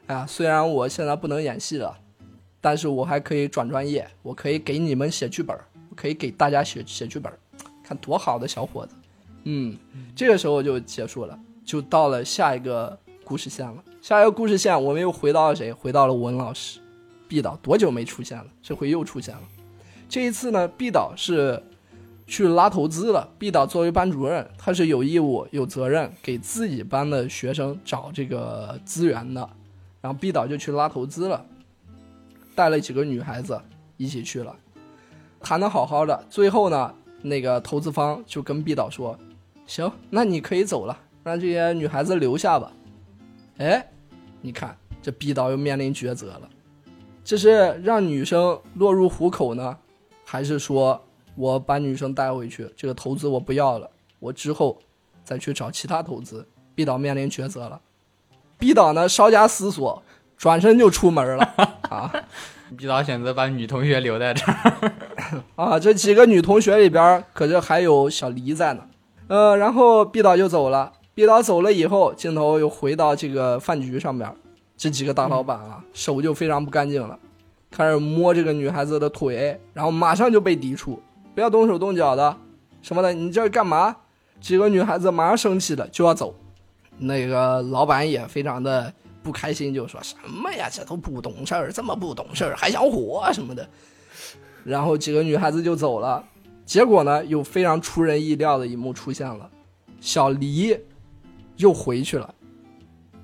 [0.06, 1.92] 哎呀，虽然我现在不能演戏了，
[2.60, 5.56] 但是我还可以转专业，我可以给你们写剧本，
[5.94, 7.32] 可以给大家写写剧本，
[7.82, 8.94] 看多好的小伙子。
[9.44, 9.76] 嗯，
[10.14, 13.82] 这个时候就结束了，就到了下一个故事线了。
[14.00, 15.72] 下一个故事线，我们又回到了谁？
[15.72, 16.80] 回到了文老师。
[17.28, 18.46] 毕导多久没出现了？
[18.62, 19.42] 这回又出现了。
[20.08, 21.62] 这一次呢，毕导是
[22.26, 23.28] 去拉投资了。
[23.38, 29.48] 毕导作为班主任，他是有义务、有责任给自己班的学生找这个资源的。
[30.00, 31.46] 然后毕导就去拉投资了，
[32.54, 33.58] 带了几个女孩子
[33.96, 34.54] 一起去了，
[35.42, 36.24] 谈的好好的。
[36.30, 39.18] 最后呢，那个投资方就跟毕导说
[39.66, 42.72] ：“行，那你可以走了，让这些女孩子留下吧。”
[43.58, 43.90] 哎，
[44.40, 46.48] 你看这毕导又面临抉择了。
[47.24, 49.76] 这是让女生落入虎口呢，
[50.24, 51.00] 还是说
[51.36, 53.88] 我把女生带回去，这个投资我不要了，
[54.18, 54.78] 我之后
[55.22, 56.46] 再去找其他投资？
[56.74, 57.80] 毕导面临抉择了。
[58.58, 60.02] 毕导呢稍加思索，
[60.36, 61.44] 转身就出门了
[61.82, 62.12] 啊
[62.76, 64.92] 毕导选择把女同学留在这儿。
[65.56, 65.78] 啊！
[65.78, 68.82] 这几个女同学里边，可是还有小黎在呢。
[69.28, 70.92] 呃，然后毕导就走了。
[71.14, 74.30] 毕导走了以后，镜头又回到这个饭局上面，
[74.76, 77.18] 这几个大老板啊，手就非常不干净了，
[77.70, 81.02] 开始摸这个女孩子的腿，然后马上就被抵触，
[81.34, 82.36] 不要动手动脚的，
[82.80, 83.94] 什么的，你这干嘛？
[84.40, 86.34] 几个女孩子马上生气了，就要走。
[86.98, 88.92] 那个老板也非常的
[89.22, 93.68] 不开心，就说什么呀，这都不懂事儿，这么不懂事儿还想火什么的。
[94.64, 96.24] 然后几个女孩子就走了，
[96.64, 99.50] 结果呢，有非常出人意料的一幕出现了，
[100.00, 100.76] 小黎
[101.56, 102.34] 又回去了。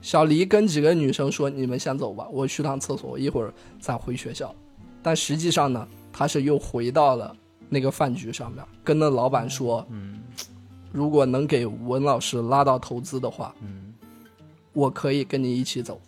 [0.00, 4.54] 小黎跟几个女生说：“你们先走吧，我去趟厕所，我一会儿再回学校。”
[5.02, 7.34] 但实际上呢，他是又回到了
[7.68, 10.20] 那个饭局上面，跟那老板说：“嗯，
[10.92, 13.87] 如果能给文老师拉到投资的话，嗯，
[14.78, 16.00] 我可以跟你一起走。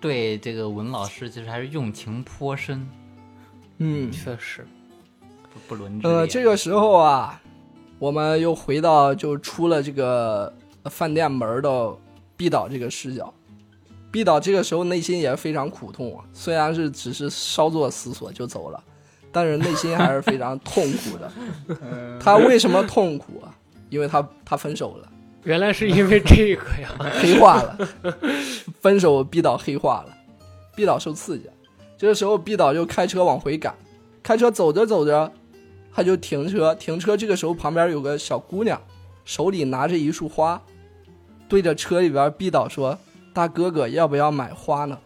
[0.00, 2.88] 对这个文老师其实还是用情颇深，”
[3.76, 4.66] 嗯，确实。
[5.52, 7.42] 不不伦之呃，这个时候啊，
[7.98, 10.50] 我们又回到就出了这个
[10.84, 11.94] 饭店门的
[12.38, 13.34] 毕导这个视角。
[14.10, 18.82] 毕导这个时候内心也是非常苦痛啊，虽然是只是稍作思索就走了，
[19.30, 21.30] 但是内心还是非常痛苦的。
[22.18, 23.54] 他为什么痛苦啊？
[23.90, 25.12] 因为他他分手了，
[25.44, 26.90] 原来是因为这个呀，
[27.20, 27.78] 黑化了，
[28.80, 30.16] 分手毕导黑化了，
[30.76, 31.52] 毕导受刺激了。
[31.96, 33.74] 这个时候毕导就开车往回赶，
[34.22, 35.32] 开车走着走着，
[35.92, 37.16] 他就停车，停车。
[37.16, 38.80] 这个时候旁边有个小姑娘，
[39.24, 40.60] 手里拿着一束花，
[41.48, 42.98] 对着车里边毕导说
[43.32, 44.98] ：“大哥哥，要不要买花呢？”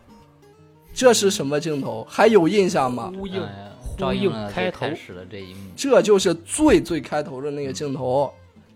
[0.93, 2.07] 这是什么镜头？
[2.11, 3.13] 还有印象吗？
[3.17, 3.43] 呼应
[3.79, 5.61] 呼应开头开始的这一幕。
[5.77, 8.33] 这就是最最开头的那个镜头。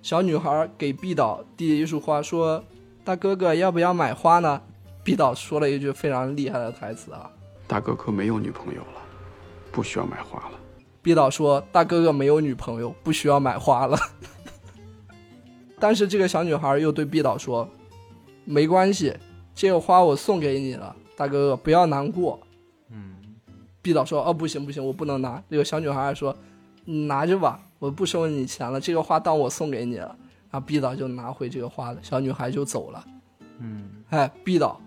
[0.06, 2.62] 小女孩给毕导递一束花，说
[3.02, 4.62] ：“大哥哥，要不要买花呢？”
[5.02, 7.28] 毕导说了一句非常厉害的台词啊，
[7.66, 9.02] 大哥哥没有女朋友了，
[9.72, 10.60] 不需要买花了。
[11.02, 13.98] 毕导说：“大哥哥没有女朋友，不需要买花了。
[15.80, 17.68] ”但是这个小女孩又对毕导说
[18.46, 19.12] ：“没关系，
[19.56, 22.38] 这个花我送给你了，大哥哥不要难过。”
[22.90, 23.16] 嗯，
[23.82, 26.32] 毕导说：“哦，不行不行，我不能拿。”这个小女孩说
[26.86, 30.16] ：“你拿着吧，我不收你钱了，这个花当我送给你了。”
[30.50, 33.04] 然后毕导就拿回这个花了，小女孩就走了。
[33.58, 34.80] 嗯，哎，毕导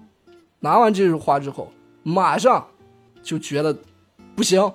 [0.61, 1.71] 拿完这束花之后，
[2.01, 2.67] 马上
[3.21, 3.77] 就觉得
[4.35, 4.73] 不行，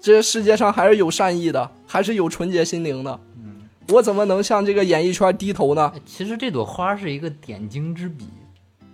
[0.00, 3.18] 这个世界上还是有善意的，还是有纯洁心灵的。
[3.36, 5.92] 嗯，我怎么能向这个演艺圈低头呢？
[6.04, 8.26] 其实这朵花是一个点睛之笔。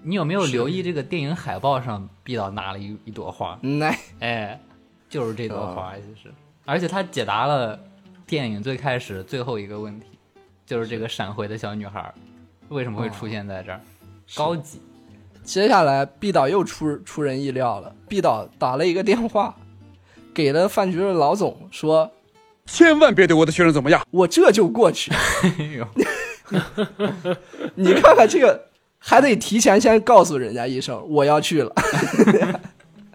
[0.04, 3.59] 你有没有留意这个电影海报上，毕导拿了一一朵花？
[3.80, 4.60] 哎哎，
[5.09, 6.32] 就是这朵花，其实，
[6.64, 7.78] 而且他解答了
[8.26, 10.06] 电影最开始最后一个问题，
[10.64, 12.12] 就是这个闪回的小女孩
[12.68, 13.80] 为什么会出现在这儿？
[14.34, 14.80] 高级。
[15.43, 17.93] 接下来，毕导又出出人意料了。
[18.09, 19.56] 毕导打了一个电话，
[20.32, 22.09] 给了饭局的老总，说
[22.64, 25.10] ：“千万别对我的学生怎么样，我这就过去。
[25.43, 25.86] 哎呦，
[27.74, 28.68] 你看看这个，
[28.98, 31.74] 还得提前先告诉人家一声我要去了，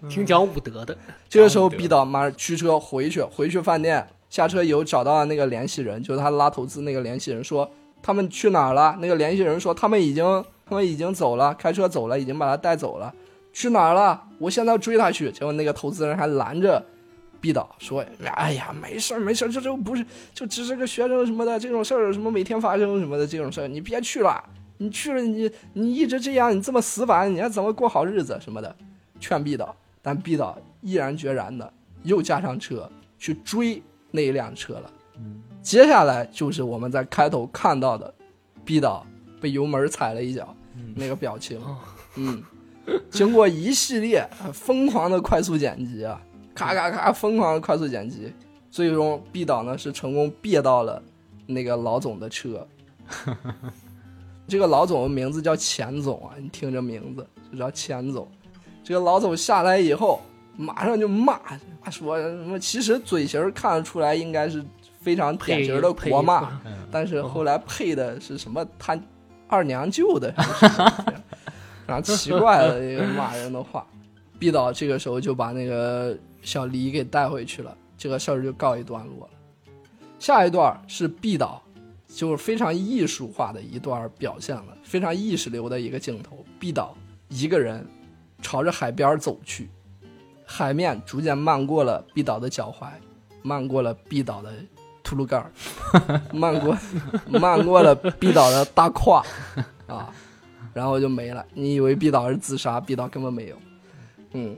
[0.08, 0.96] 挺讲武德的。
[1.28, 7.70] 这个时候，毕导马上驱车回去，回去饭店下车以后找到了那个联系人，就是他拉投资那个联系人，说
[8.02, 8.96] 他们去哪儿了？
[9.00, 10.44] 那个联系人说他们已经。
[10.70, 13.10] 他们已经走了，开车走了，已经把他带走了，
[13.54, 14.22] 去哪儿了？
[14.38, 15.32] 我现在要追他去。
[15.32, 16.84] 结果那个投资人还拦着
[17.40, 18.04] 毕导说
[18.36, 20.04] ：“哎呀，没事儿，没事儿，这这不是
[20.34, 24.44] 就只是个学生什么的这种事儿，什么每天发生什么的这种事儿，你别去了，
[24.76, 28.76] 你去了你你一直这样，你这么死板，你还怎么过好日子什么的？”
[29.18, 31.72] 劝毕导，但毕导毅然决然的
[32.02, 34.92] 又加上车去追那一辆车了。
[35.62, 38.14] 接下来就是我们在开头看到的
[38.64, 39.06] 毕导
[39.40, 40.54] 被油门踩了一脚。
[40.94, 41.60] 那个表情，
[42.16, 42.40] 嗯，
[43.10, 46.20] 经过一系列疯狂的快速剪辑啊，
[46.54, 48.32] 咔咔咔，疯狂的快速剪辑，
[48.70, 51.02] 最终毕导呢是成功别到了
[51.46, 52.66] 那个老总的车。
[54.46, 58.28] 这个老总的名字叫钱总啊，你听这名字就叫钱总。
[58.88, 60.22] 这个老总下来以后，
[60.56, 61.38] 马上就骂，
[61.90, 62.58] 说什么？
[62.58, 64.64] 其实嘴型看得出来应该是
[65.02, 66.58] 非常典型的国骂，
[66.90, 68.66] 但是后来配的是什么？
[68.78, 68.98] 他。
[69.50, 70.32] 二娘舅的，
[71.86, 73.86] 然后奇怪的一个骂人的话。
[74.38, 79.72] 毕导这个时候就把那个小黎给带回去了，这个事儿就告一段落了。
[80.18, 81.62] 下一段是毕导，
[82.08, 86.44] 就是非常艺术化的一段表现了，非常意识流的一个镜头。
[86.58, 86.94] 毕导
[87.28, 87.86] 一个人
[88.42, 89.68] 朝着海边走去，
[90.44, 92.86] 海面逐渐漫过了毕导的脚踝，
[93.42, 94.52] 漫过了毕导的。
[95.00, 95.50] 秃噜盖儿，
[96.34, 96.76] 漫过，
[97.30, 99.24] 漫过了毕导的大胯，
[99.86, 100.12] 啊，
[100.74, 101.42] 然后就没了。
[101.54, 103.56] 你以为毕导是自杀，毕导根本没有。
[104.32, 104.54] 嗯，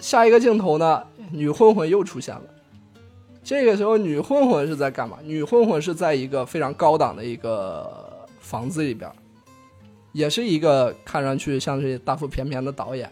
[0.00, 2.42] 下一个镜头呢，女混混又出现了。
[3.44, 5.18] 这个时候，女混混是在干嘛？
[5.22, 9.08] 女混混是在一个非常高档的一个房子里边，
[10.10, 13.08] 也是一个看上去像是大腹便便的导演。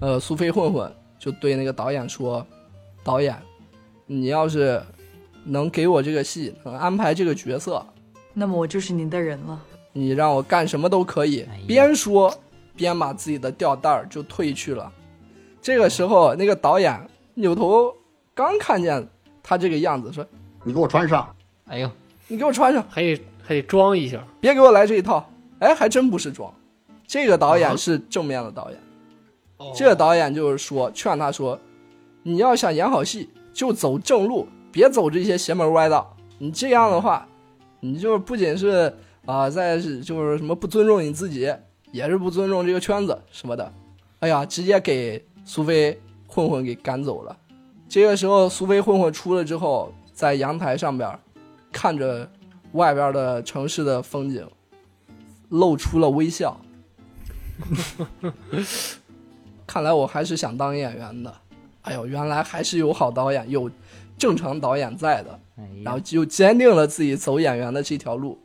[0.00, 2.46] 呃，苏菲混混就对那个导演说
[3.04, 3.36] ：“导演，
[4.06, 4.82] 你要是……”
[5.46, 7.84] 能给我这个戏，能安排这个角色，
[8.32, 9.60] 那么我就是您的人了。
[9.92, 11.46] 你让我干什么都可以。
[11.66, 12.34] 边说
[12.74, 14.90] 边把自己的吊带儿就褪去了。
[15.60, 16.98] 这个时候，那个导演
[17.34, 17.94] 扭头
[18.32, 19.06] 刚看见
[19.42, 20.26] 他这个样子，说
[20.64, 21.28] ：“你给我穿上。”
[21.68, 21.90] 哎呦，
[22.26, 25.30] 你给我穿上，还得还得装一下，别给我来这一套。
[25.58, 26.50] 哎，还真不是装，
[27.06, 28.80] 这个导演是正面的导演。
[29.74, 31.58] 这个导演就是说，劝他说
[32.22, 37.24] ：“你要想演好戏，就走正路。”别走这些邪门歪道，你这样的话，
[37.78, 38.92] 你就不仅是
[39.24, 41.54] 啊，在就是什么不尊重你自己，
[41.92, 43.72] 也是不尊重这个圈子什么的。
[44.18, 47.36] 哎呀，直接给苏菲混混给赶走了。
[47.88, 51.16] 这个时候，苏菲混混出了之后，在阳台上边
[51.70, 52.28] 看着
[52.72, 54.44] 外边的城市的风景，
[55.50, 56.60] 露出了微笑。
[59.74, 61.34] 看来我还是想当演员的。
[61.82, 63.68] 哎呦，原来还是有好导演有。
[64.16, 65.40] 正常导演在的，
[65.82, 68.38] 然后就坚定了自己走演员的这条路。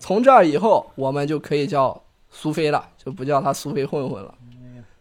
[0.00, 4.34] 从这儿以后，我们就可以叫苏菲了，就不叫他苏菲混混了。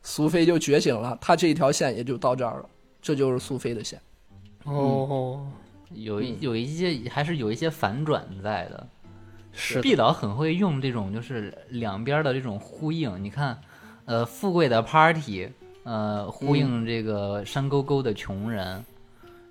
[0.04, 2.70] 苏菲就觉醒了，他这一条线也就到这儿了，
[3.02, 4.00] 这就是苏菲的线。
[4.66, 5.48] 哦，
[5.90, 8.88] 有一有一些还是有一些反转在的。
[9.52, 13.24] 是毕导很会用这种就是两边的这种呼应。
[13.24, 13.60] 你看，
[14.06, 15.50] 呃，富贵的 party，
[15.84, 18.84] 呃，呼应这个山沟沟的穷人。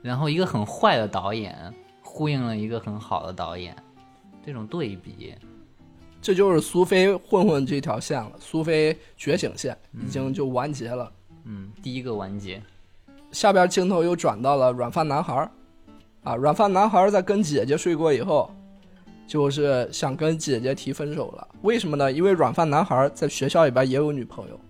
[0.03, 3.77] 然后一个很坏的导演呼应了一个很好的导演，
[4.45, 5.33] 这种对比，
[6.21, 8.33] 这就是苏菲混混这条线了。
[8.41, 11.13] 苏菲觉醒线已经就完结了。
[11.45, 12.61] 嗯，第一个完结。
[13.31, 15.51] 下边镜头又转到了软饭男孩儿，
[16.25, 18.53] 啊，软饭男孩儿在跟姐姐睡过以后，
[19.29, 21.49] 就是想跟姐姐提分手了。
[21.63, 22.11] 为什么呢？
[22.11, 24.61] 因为软饭男孩儿在学校里边也有女朋友，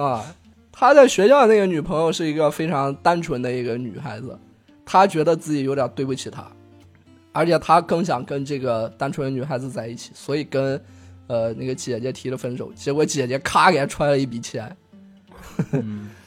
[0.00, 0.24] 啊，
[0.70, 4.38] 他在学校那个女朋友是一个非常单纯的一个女孩子，
[4.86, 6.46] 他觉得自己有点对不起她，
[7.32, 10.80] 而且他更想跟这个单纯的女孩子在一起，所以跟
[11.26, 12.72] 呃那个姐姐提了分手。
[12.74, 14.76] 结果姐姐咔给他揣了一笔钱。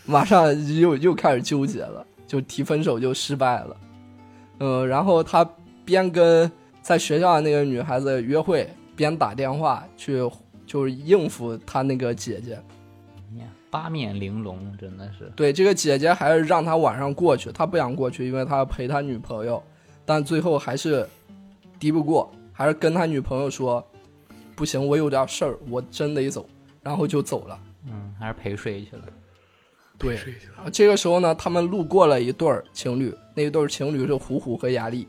[0.06, 3.78] 马上又又开始纠结了，就提分手就失败了，
[4.60, 5.50] 嗯，然后他
[5.86, 10.30] 边跟在学校的那个女孩子约会，边打电话去
[10.66, 12.60] 就是应付他那个姐姐。
[13.72, 15.32] 八面玲珑，真的是。
[15.36, 19.64] 对，这个姐姐还是让他晚上过去，他不想过去，因为他要陪他女朋友，
[20.06, 21.08] 但最后还是
[21.80, 23.84] 敌不过，还是跟他女朋友说，
[24.56, 26.46] 不行，我有点事儿，我真得走，
[26.84, 27.60] 然后就走了。
[27.88, 29.04] 嗯，还是陪睡去了。
[29.98, 30.20] 对，
[30.72, 35.08] 这个时候呢，他们路过了一对儿情侣，那一对儿情侣是虎虎和雅丽。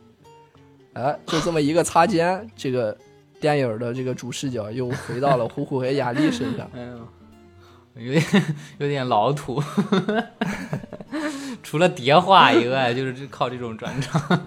[0.92, 2.96] 哎，就这么一个擦肩，这个
[3.40, 6.70] 电影的这个主视角又回到了虎虎和雅丽身上。
[6.76, 7.08] 哎呦，
[7.94, 8.24] 有点
[8.78, 9.62] 有点老土，
[11.62, 14.40] 除了叠画以外，就是靠这种转场。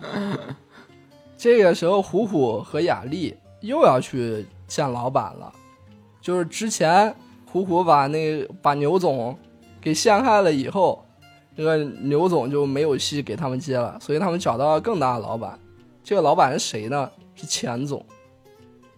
[1.37, 5.53] 这个时候，虎虎和雅丽又要去见老板了，
[6.21, 7.15] 就是之前
[7.45, 9.37] 虎虎把那把牛总
[9.79, 11.05] 给陷害了以后，
[11.55, 15.59] 这个牛总就没有戏给他们接了，所以他们找到了更大的老板。
[16.03, 17.11] 这个老板是谁呢？
[17.35, 18.03] 是钱总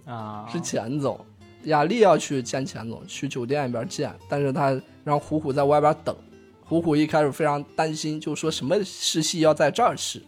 [0.06, 1.20] 啊，是钱总。
[1.68, 6.16] 雅丽要去见钱总，去酒店里边见，但是他让虎虎在外边等。
[6.64, 10.22] 虎虎一开始非常担心，就说什么试戏要在这儿试。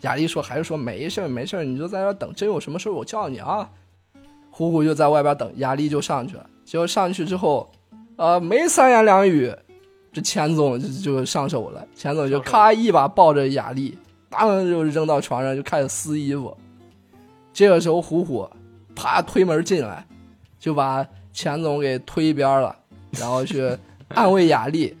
[0.00, 3.68] 雅丽说还是说没事儿没事儿，你就在这儿等，真有什么事儿我叫你啊。
[4.50, 6.46] 虎虎就在外边等，雅丽就上去了。
[6.64, 7.70] 结果上去之后，
[8.16, 9.54] 呃，没三言两语，
[10.12, 11.86] 这钱总就就上手了。
[11.94, 13.96] 钱总就咔一把抱着雅丽，
[14.30, 16.56] 当就扔到床上就开始撕衣服。
[17.52, 18.48] 这个时候虎虎
[18.94, 20.06] 啪推门进来，
[20.62, 22.74] 就把钱总给推一边了，
[23.18, 23.76] 然后去
[24.06, 24.96] 安慰雅丽。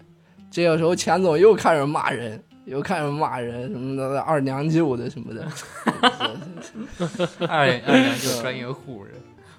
[0.50, 5.46] 这个时候钱总又开始骂人，又开始骂人什么的二娘舅的什么的。
[7.46, 9.14] 二 二娘舅专业户人。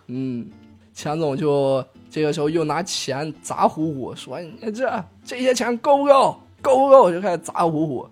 [0.08, 0.52] 嗯，
[0.94, 6.38] 钱总就这个时候又拿钱砸虎虎，说：“你这这些钱够不够？
[6.62, 8.06] 够不够？”就开始砸虎虎。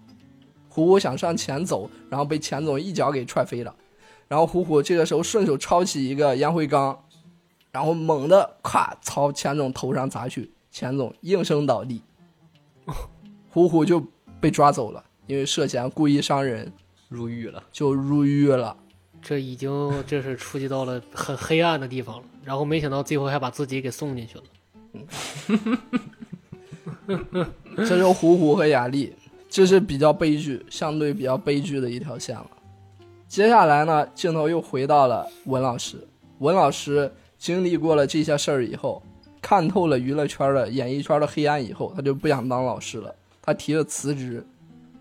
[0.69, 3.75] 虎虎想上前走，然后被钱总一脚给踹飞了。
[4.29, 6.97] 然后虎虎这个时候顺手抄起一个烟灰缸，
[7.71, 12.01] 然后猛地咵朝钱总头上砸去，钱总应声倒地。
[13.49, 14.03] 虎虎就
[14.39, 16.71] 被抓走了，因为涉嫌故意伤人，
[17.09, 18.75] 入狱了，就入狱了。
[19.21, 24.43] 这已经这是触及到了很黑暗的地方了，然后没想到最后还把自己给送进去了。
[27.77, 29.13] 这是虎虎和雅丽，
[29.49, 32.49] 这是比较悲剧，相对比较悲剧的一条线了。
[33.27, 36.05] 接下来呢，镜头又回到了文老师。
[36.39, 39.01] 文老师经历过了这些事儿以后，
[39.41, 43.15] 看透了娱乐圈的演艺圈的黑暗以后，他就不想当老师了。
[43.41, 44.45] 他提了辞职，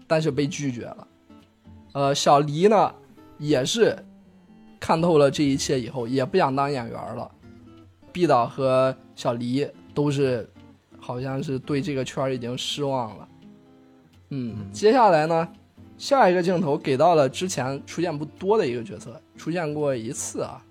[0.06, 1.08] 但是被拒绝了。
[1.92, 2.94] 呃，小黎呢，
[3.36, 3.94] 也是
[4.80, 7.30] 看透了这一切以后，也不想当演员了。
[8.10, 10.48] 毕导和小黎都是，
[10.98, 13.28] 好像是对这个圈已经失望了。
[14.30, 15.46] 嗯，接下来呢，
[15.98, 20.64] 下一个镜头给到了之前出现不多的一个角色，出现过一次啊。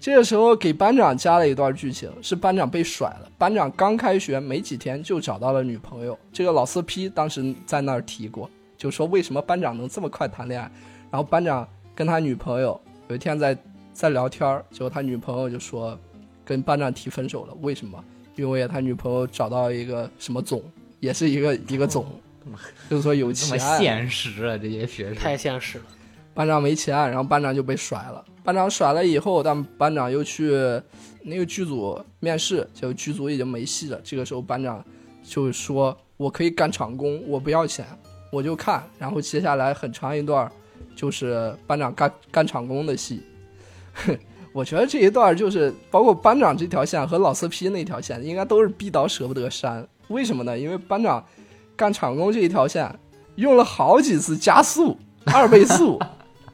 [0.00, 3.30] 这个时候给班长加了一段剧情，是班长被甩了。
[3.36, 6.18] 班长刚开学没几天就找到了女朋友。
[6.32, 8.48] 这个老四批当时在那儿提过，
[8.78, 10.70] 就说为什么班长能这么快谈恋爱？
[11.10, 13.54] 然后班长跟他女朋友有一天在
[13.92, 15.98] 在聊天，结果他女朋友就说
[16.46, 17.54] 跟班长提分手了。
[17.60, 18.02] 为什么？
[18.36, 20.62] 因为他女朋友找到一个什么总，
[21.00, 22.06] 也是一个一个总，
[22.88, 23.58] 就是说有钱。
[23.58, 25.84] 这么现实啊，这些学生太现实了。
[26.32, 28.24] 班长没钱，然后班长就被甩了。
[28.42, 30.50] 班长甩了以后，但班长又去
[31.22, 34.00] 那个剧组面试，就剧组已经没戏了。
[34.02, 34.84] 这个时候班长
[35.22, 37.86] 就说：“我可以干场工，我不要钱，
[38.32, 40.50] 我就看。”然后接下来很长一段
[40.96, 43.22] 就是班长干干场工的戏。
[44.52, 49.86] 我觉得这一段就是包括班长这条线和老四批那条线，应该都是逼导舍不得删。
[50.08, 50.58] 为什么呢？
[50.58, 51.24] 因为班长
[51.76, 52.98] 干场工这一条线
[53.36, 56.00] 用了好几次加速，二倍速。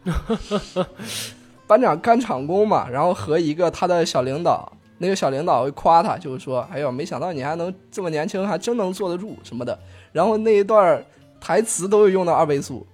[1.67, 9.79] 班长干场工嘛，然后和一个他的小领导，那个小领导会夸他，就是说：“哎呦，没想到你还能这么年轻，还真能坐得住什么的。”
[10.13, 11.05] 然后那一段
[11.41, 12.87] 台词都是用到二倍速，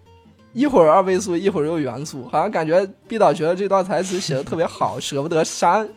[0.53, 5.89] 一会儿二倍速，一会儿又原速，好像感觉毕导觉得这段台词写的特别好，舍不得删，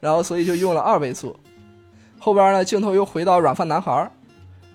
[0.00, 1.36] 然后所以就用了二倍速。
[2.18, 4.10] 后边呢，镜头又回到软饭男孩，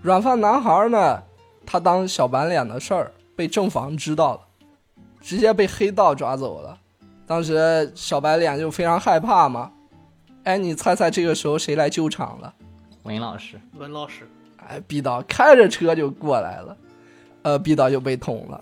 [0.02, 1.22] 软饭男孩呢，
[1.66, 4.42] 他当小白脸的事儿被正房知道了，
[5.20, 6.78] 直接被黑道抓走了。
[7.32, 9.72] 当时小白脸就非常害怕嘛。
[10.44, 12.54] 哎，你猜猜这个时候谁来救场了？
[13.04, 14.28] 文老师，文老师，
[14.58, 16.78] 哎，毕导开着车就过来了，
[17.44, 18.62] 呃，毕导就被捅了。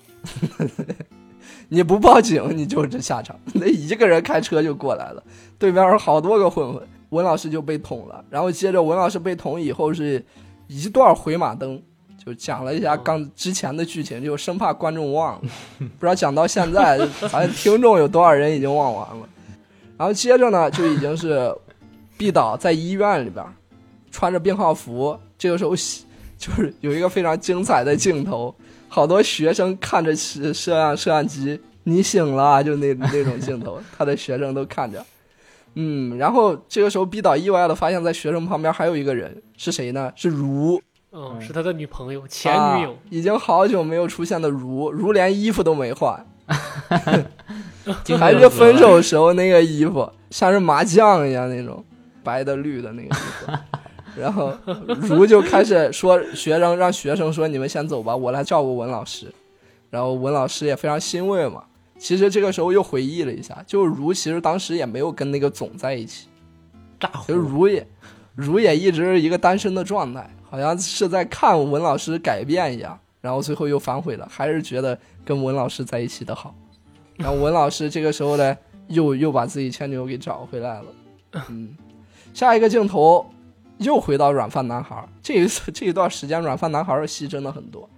[1.68, 3.36] 你不报警，你就这下场。
[3.56, 5.24] 那一个人开车就过来了，
[5.58, 8.24] 对面好多个混混，文老师就被捅了。
[8.30, 10.24] 然后接着文老师被捅以后是
[10.68, 11.82] 一段回马灯，
[12.24, 15.42] 就讲了一下刚之前的剧情，就生怕观众忘了。
[15.80, 17.00] 不知道讲到现在，
[17.32, 19.30] 咱听众有多少人已经忘完了。
[19.98, 21.54] 然后接着呢，就已经是
[22.18, 23.46] 毕导在医院里边
[24.12, 25.72] 穿着病号服，这个时候
[26.38, 28.54] 就是有一个非常精彩的镜头。
[28.88, 35.06] 好多学生看着摄摄像摄像机，你醒了，就那那种镜头，他的学生都看着，
[35.76, 40.12] 嗯，然后这个时候毕导意外的发现，在学生旁边还有一个人，是谁呢？
[40.16, 40.82] 是如，
[41.12, 46.26] 嗯，是他的女朋友，前女友，已经好久没有出现的如，如连衣服都没换，
[48.20, 51.84] 还是分手时候那个衣服，像是麻将一样那种
[52.24, 53.52] 白的绿的那个衣服。
[54.20, 54.52] 然后
[54.86, 59.32] 如就开始说学生让学生说你们先走吧，我来照顾文老师。
[59.90, 61.64] 然后文老师也非常欣慰嘛。
[61.98, 66.28] 其实这个时候又回忆了一下，就如其实当时也没有跟那个总在一起，
[67.00, 67.88] 炸就如也
[68.36, 72.98] 如也一直是一个单身的状态，好像是在看文老师改变一样。
[73.22, 76.56] 然后最后又反悔了，还是觉得跟文老师在一起的好。
[77.18, 78.58] 然后文老师这个时候呢，
[78.88, 80.86] 又又把自己前女友给找回来了。
[81.50, 81.76] 嗯，
[82.34, 83.26] 下一个镜头。
[83.80, 87.90] 又回到软饭男孩这一次这一段时间，软饭男孩的戏真的很多。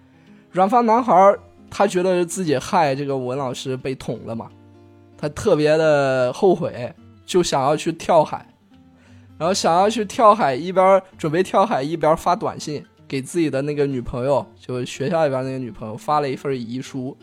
[0.52, 1.36] 软饭男孩
[1.72, 4.48] 他觉得自己害这个文老师被捅了嘛，
[5.18, 6.94] 他特别的后悔，
[7.26, 8.46] 就想要去跳海，
[9.42, 17.18] 然后想要去跳海，一边准备跳海，一边发短信给自己的那个女朋友，就学校里边那个女朋友发了一份遗书。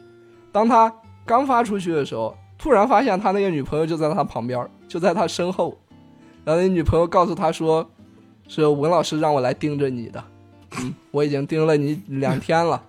[0.51, 0.93] 当他
[1.25, 5.79] 刚发出去的时候，突然发现他那个女朋友就在他旁边，就在他身后，
[6.45, 7.89] 然后那女朋友告诉他说。
[8.51, 10.25] 是文老师让我来盯着你的，
[10.81, 12.83] 嗯， 我已经盯了你两天了，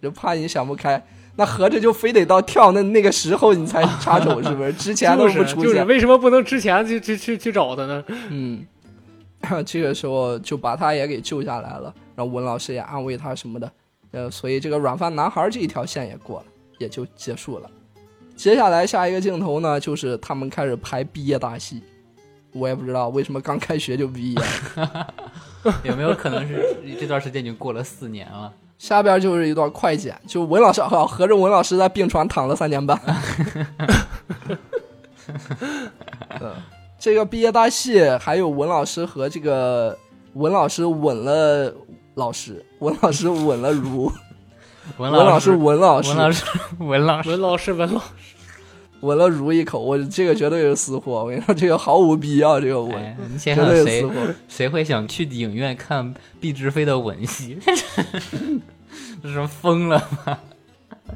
[0.00, 1.04] 就怕你想不开。
[1.36, 4.72] 那合着就非得到跳那那个时候你才插手，是不是？
[4.72, 8.02] 之前都不出现，就是为什么不能之前去去去去找他呢？
[8.30, 8.64] 嗯，
[9.64, 13.72] 这个时候就把他也给救下来了，然后文老师也安慰他什么的，
[14.12, 16.46] 呃，所以这个软饭男孩这一条线也过了，
[16.78, 17.70] 也就结束了。
[18.34, 21.82] 接下来下一个镜头呢，就是他们开始拍毕业大戏。
[22.52, 24.42] 我也不知道为什么刚开学就毕业，
[25.84, 28.52] 有没有可能是这段时间已经过了四年了？
[28.78, 33.00] 下边就是一段快剪，就文老师好合着文老师在病床躺了三年半。
[37.02, 39.98] 这个毕业大戏还有文老师和这个
[40.34, 41.74] 文老师吻了
[42.14, 44.12] 老师，文老师吻了如，
[44.98, 46.44] 文老师文老师文老师
[46.78, 48.06] 文老师文老师文老师。
[49.00, 51.24] 吻了如一口，我这个绝对是私货。
[51.24, 52.60] 我跟你说，这个毫无必要。
[52.60, 54.14] 这个吻，绝对是私货。
[54.46, 57.58] 谁会想去影院看毕志飞的吻戏？
[59.20, 60.38] 这是疯了吗？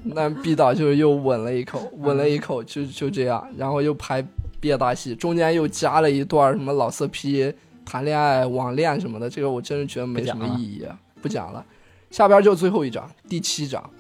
[0.03, 4.23] 那毕导就又吻了一口，吻了一口，就就这样，然后又拍
[4.61, 7.53] 毕业大戏，中间又加了一段什么老色批
[7.85, 9.29] 谈恋爱、网恋什么的。
[9.29, 10.87] 这个我真是觉得没什么意义，
[11.21, 11.65] 不讲了。
[12.11, 13.91] 下边就最后一章，第七章，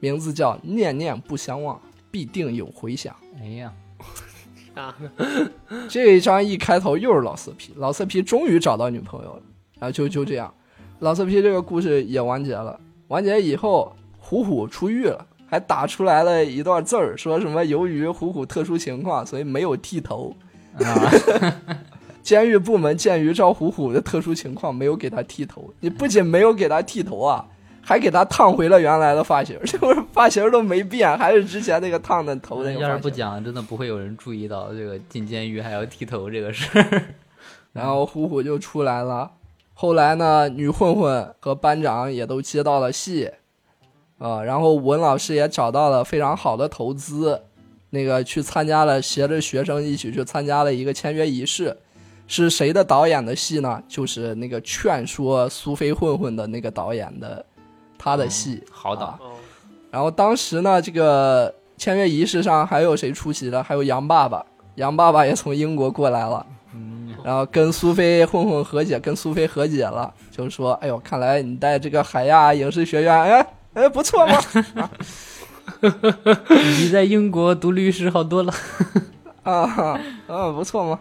[0.00, 1.76] 名字叫《念念不相忘》。
[2.10, 3.16] 必定有回响。
[3.40, 3.72] 哎呀，
[4.74, 4.94] 啊！
[5.88, 9.42] 这一章一开头又是老色批，老色批终于找到女朋友了，
[9.78, 10.52] 然后就就这样，
[10.98, 12.78] 老色批这个故事也完结了。
[13.08, 13.96] 完结以后，
[14.32, 20.34] 虎虎出狱了，还打出来了一段字儿，说什么由于虎虎特殊情况，所以没有剃头。
[20.78, 21.12] 啊
[22.24, 25.70] 监狱部门鉴于赵虎虎的特殊情况，没有给他剃头。
[25.80, 27.44] 你不仅没有给他剃头啊！
[27.82, 32.80] 还给他烫回了原来的发型，这不是发型都没变，还是之前那个烫的头那个。
[32.80, 37.02] 要是不讲，真的不会有人注意到这个进监狱还要剃头这个事儿。
[37.74, 39.32] 然后虎虎就出来了，
[39.74, 43.28] 后来呢，女混混和班长也都接到了戏，
[44.22, 47.42] 啊，然后文老师也找到了非常好的投资，
[47.90, 51.76] 那个去参加了，携着学生一起去参加了一个签约仪式，
[52.26, 53.82] 是谁的导演的戏呢？
[53.88, 57.44] 就是那个劝说苏菲混混的那个导演的。
[58.04, 59.16] 他的戏好导，
[59.88, 63.62] 然后当时呢，这个签约仪式上还有谁出席了？
[63.62, 64.44] 还有杨爸爸，
[64.74, 66.44] 杨爸爸也从英国过来了，
[67.22, 74.38] 然后跟苏菲混混和解，跟苏菲和解了，就是说，哎呦，看来你在这个海亚影视学院，哎哎，不错嘛，
[76.78, 78.52] 你在英国读律师好多了，
[79.44, 81.00] 啊，嗯，不错嘛。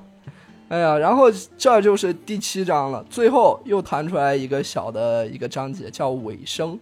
[0.70, 6.80] 哎呀，然后这就是第七章了，最后又弹出来一个小的一个章节，叫尾声，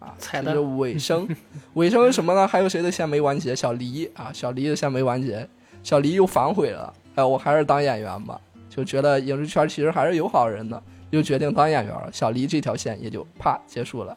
[0.00, 1.28] 啊，彩蛋这是尾声。
[1.74, 2.48] 尾声是什么呢？
[2.48, 3.54] 还有谁的线没完结？
[3.54, 5.48] 小黎啊，小黎的线没完结，
[5.84, 6.92] 小黎又反悔了。
[7.14, 12.10] 哎，我还是当演员吧，就觉得影视圈其实还是有好人的，又决定当演员了。
[12.12, 14.16] 小黎这条线也就啪结束了。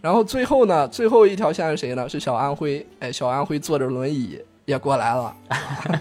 [0.00, 2.08] 然后最后呢，最后一条线是谁呢？
[2.08, 2.86] 是小安徽。
[3.00, 5.34] 哎，小安徽坐着轮椅也过来了，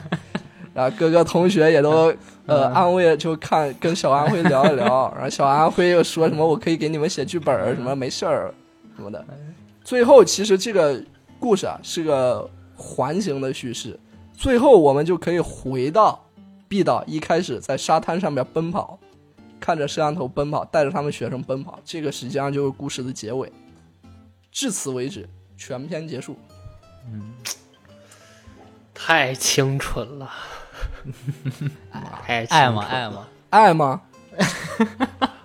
[0.73, 2.13] 然后各个同学也都
[2.45, 5.11] 呃安慰，就看跟小安徽聊一聊。
[5.15, 8.53] 然后小安徽又说什么我可以给你们写剧本儿，什么没事儿
[8.95, 9.25] 什么的。
[9.83, 11.03] 最后其实这个
[11.39, 13.99] 故事啊是个环形的叙事，
[14.33, 16.23] 最后我们就可以回到
[16.67, 18.99] 毕导一开始在沙滩上面奔跑，
[19.59, 23.51] 看着摄像头奔跑，带着他们学生奔跑，这个实际上就是故事的结尾。
[24.57, 26.35] 至此为止，全篇结束。
[27.05, 27.31] 嗯
[28.91, 30.27] 太清纯了，
[32.25, 32.83] 太爱吗？
[32.89, 33.27] 爱吗？
[33.51, 34.01] 爱吗？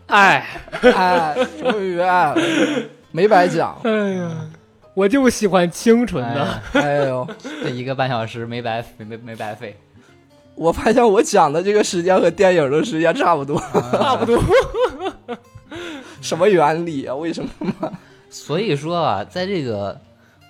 [0.06, 0.46] 爱
[0.96, 2.42] 爱，终于爱了，
[3.10, 3.78] 没白讲。
[3.84, 4.48] 哎呀，
[4.94, 6.62] 我就喜欢清纯的。
[6.72, 7.28] 哎呦，
[7.62, 9.78] 这一个半小时没白没没没白费。
[10.54, 13.60] 我发现我讲的这个时间和电影的时间差不多，
[13.92, 14.42] 差不多。
[16.22, 17.14] 什么原理啊？
[17.14, 17.92] 为什么嘛？
[18.32, 20.00] 所以说啊，在这个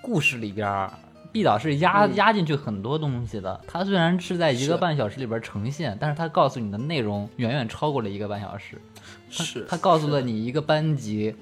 [0.01, 0.93] 故事里边儿，
[1.33, 3.61] 毕导是压、嗯压进去很多东西的。
[3.67, 8.81] 他虽然是在一个半小时里边呈现，但是他告诉你的内容远远超过了一个半小时。
[9.37, 11.35] 他是他告诉了你一个班级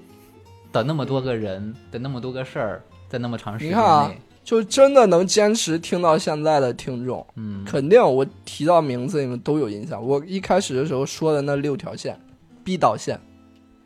[0.72, 10.02] 的那么多个人的那么多个事儿，在那么长时间你看啊内，，就真的能坚持听到现在的听众，嗯，肯定我提到名字你们都有印象。
[10.02, 12.18] 我一开始的时候说的那六条线：
[12.64, 13.20] 逼导线、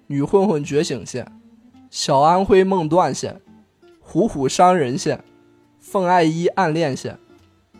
[0.06, 1.26] 女混混觉醒线、
[1.94, 3.40] 小安徽梦断线、
[4.00, 5.22] 虎虎伤人线、
[5.78, 7.16] 凤爱一暗恋线、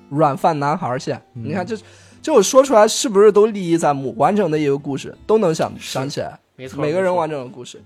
[0.09, 1.20] 软饭男孩线。
[1.35, 1.77] 嗯你看这。
[2.23, 4.15] 这我说出来是不是都历历在目？
[4.16, 7.82] 完整的一个故事都能想想起来，没错每个人完整的故事。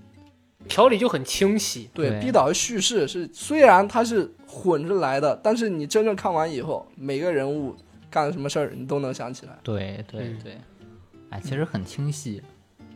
[0.67, 1.89] 条理就很清晰。
[1.95, 7.75] 对，对逼导的叙事是虽然它是混着来的，但是你真正看完以后，每个人物
[8.11, 9.57] 干了什么事儿，你都能想起来。
[9.63, 10.57] 对对嗯对，
[11.31, 12.43] 哎，其实很清晰。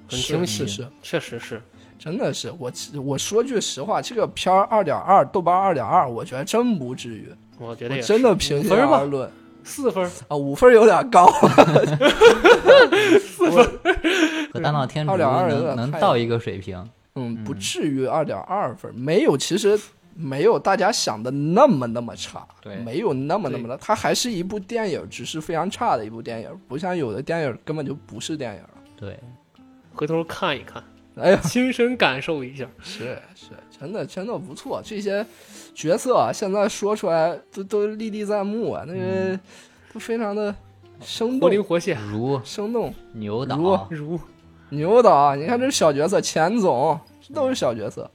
[0.07, 1.61] 很清晰，是是，确实是。
[2.03, 2.69] 真的是我
[3.01, 7.29] 我说句实话，这个片儿二点二，豆瓣二点二，我觉得真不至于。
[7.57, 9.31] 我我觉得真的平心而论
[9.63, 11.27] 四分，啊，五分有点高。
[14.51, 16.85] 和大闹天竺2.2有能点太能到一个水平。
[17.15, 19.79] 嗯，不至于二点二分，没有，其实
[20.13, 28.61] 没有大家想的那么那么差，对没有那么那么的，它还是一部电影，只是非常差的一部电影，不像有的电影根本就不是电影。
[28.97, 29.17] 对，
[29.93, 30.83] 回头看一看，
[31.15, 32.67] 哎呀，亲身感受一下。
[32.81, 33.49] 是是，
[33.79, 35.25] 真的真的不错，这些
[35.75, 39.39] 角色啊，现在说出来都都历历在目啊，那个、
[39.93, 40.53] 都非常的
[41.01, 42.93] 生动，活灵活现，如生动。
[43.13, 44.19] 牛导如如
[44.69, 48.09] 牛导，你看这小角色，钱总这都是小角色。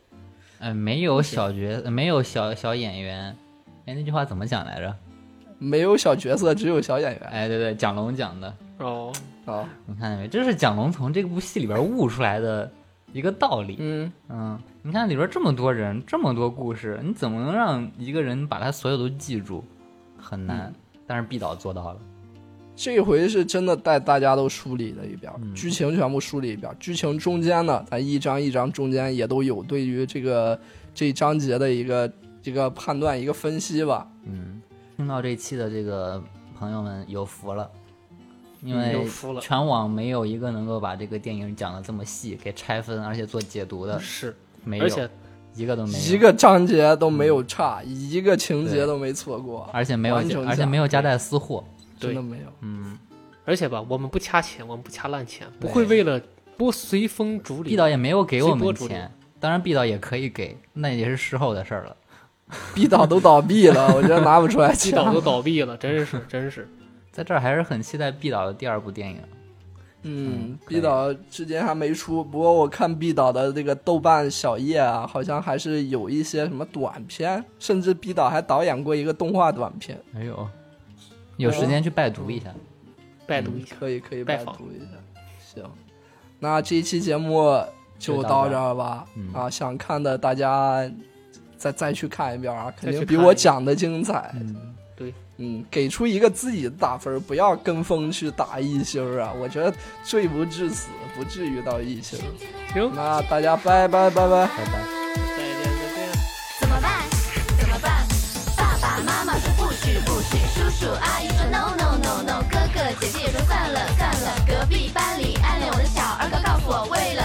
[0.58, 3.36] 呃，没有小角，没有小小演员。
[3.86, 4.92] 哎，那句话怎么讲来着？
[5.60, 7.22] 没有小角色，只有小演员。
[7.30, 8.52] 哎，对对，蒋龙讲的。
[8.78, 9.12] 哦，
[9.44, 10.26] 哦，你看见没？
[10.26, 12.68] 这是蒋龙从这部戏里边悟出来的
[13.12, 13.76] 一个道理。
[13.78, 19.64] 嗯嗯，你看里边这么多人，这么多故事，你怎么能让一个人把他所有都记住？
[20.18, 20.72] 很难。
[21.06, 21.98] 但是毕导做到了。
[22.76, 26.72] 这一回是真的带大家都梳理了一遍，嗯剧情全部梳理一遍。
[26.78, 30.56] 剧情中间呢，咱一章一章中间也都有对于这个
[30.94, 34.06] 这一章节的一个这个判断、一个分析吧。
[34.24, 34.62] 嗯，
[34.96, 36.22] 听到这期的这个
[36.56, 37.68] 朋友们有福了，
[38.60, 39.06] 因为
[39.40, 45.08] 全网没有一个能够把这个电影讲的这么细，给拆分而且做解读的，是没有，而且
[45.54, 50.16] 一个都没有，一个章节都没有差，一个情节都没错过，而且没有，
[50.46, 51.64] 而且没有夹带私货，
[52.00, 52.44] 真的没有。
[52.62, 52.98] 嗯，
[53.44, 56.20] 而且吧，我们不掐钱，我们不掐烂钱，不会为了
[56.56, 57.64] 不随风逐流。
[57.64, 61.96] 毕导也没有给我们钱，当然毕导也可以给，那也是事后的事儿了。
[62.74, 64.92] 毕导都倒闭了，我觉得拿不出来毕钱。
[64.96, 66.68] 导都倒闭了，真是真是。
[67.18, 69.18] 在这儿还是很期待毕导的第二部电影。
[70.02, 80.00] 嗯，毕导至今还没出，不过我看毕导的这个豆瓣小页啊，好像还是有一些什么短片，甚至毕导还导演过一个动画短片。
[80.14, 80.48] 哎呦，
[81.38, 82.54] 有时间去拜读一下。
[83.26, 84.86] 拜读一下，可以可以拜读一下。
[85.44, 85.64] 行，
[86.38, 87.60] 那这一期节目
[87.98, 89.04] 就到这儿吧。
[89.16, 90.88] 嗯啊，想看的大家
[91.56, 94.32] 再再去看一遍啊，肯定比我讲的精彩。
[95.38, 99.32] 嗯，给出一个自己的打分，不要跟风去打一星啊！
[99.40, 102.18] 我觉得罪不至死，不至于到一星。
[102.74, 104.48] 行，那大家拜拜拜拜拜拜。
[105.14, 106.10] 再见再见。
[106.60, 107.06] 怎么办？
[107.58, 108.04] 怎么办？
[108.56, 117.22] 爸爸妈妈说不许不许，叔叔阿姨说 no no no no，哥哥姐姐也说算了算了，隔壁班里暗恋我的小二哥告诉我，为了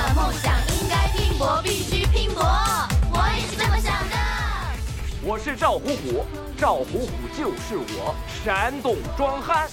[5.34, 6.24] 我是赵虎虎，
[6.56, 8.14] 赵虎虎就是我，
[8.46, 9.68] 山东壮汉。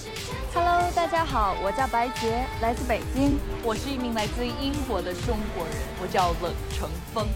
[0.55, 3.37] Hello，大家好，我叫白洁，来自北京。
[3.61, 7.27] 我是一名来自英国的中国人，我叫冷成风。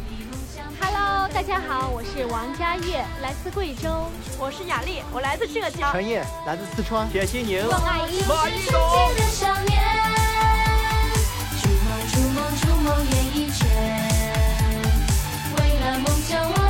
[0.82, 4.10] Hello，大家好，我是王佳悦，来自贵州。
[4.40, 5.92] 我是雅丽，我来自浙江。
[5.92, 7.08] 陈烨，来自四川。
[7.08, 7.70] 铁西宁。
[7.70, 8.26] 王爱英。
[8.26, 8.82] 马一东。
[11.62, 13.52] 逐梦逐梦逐梦演艺，
[15.60, 16.65] 为了梦想我。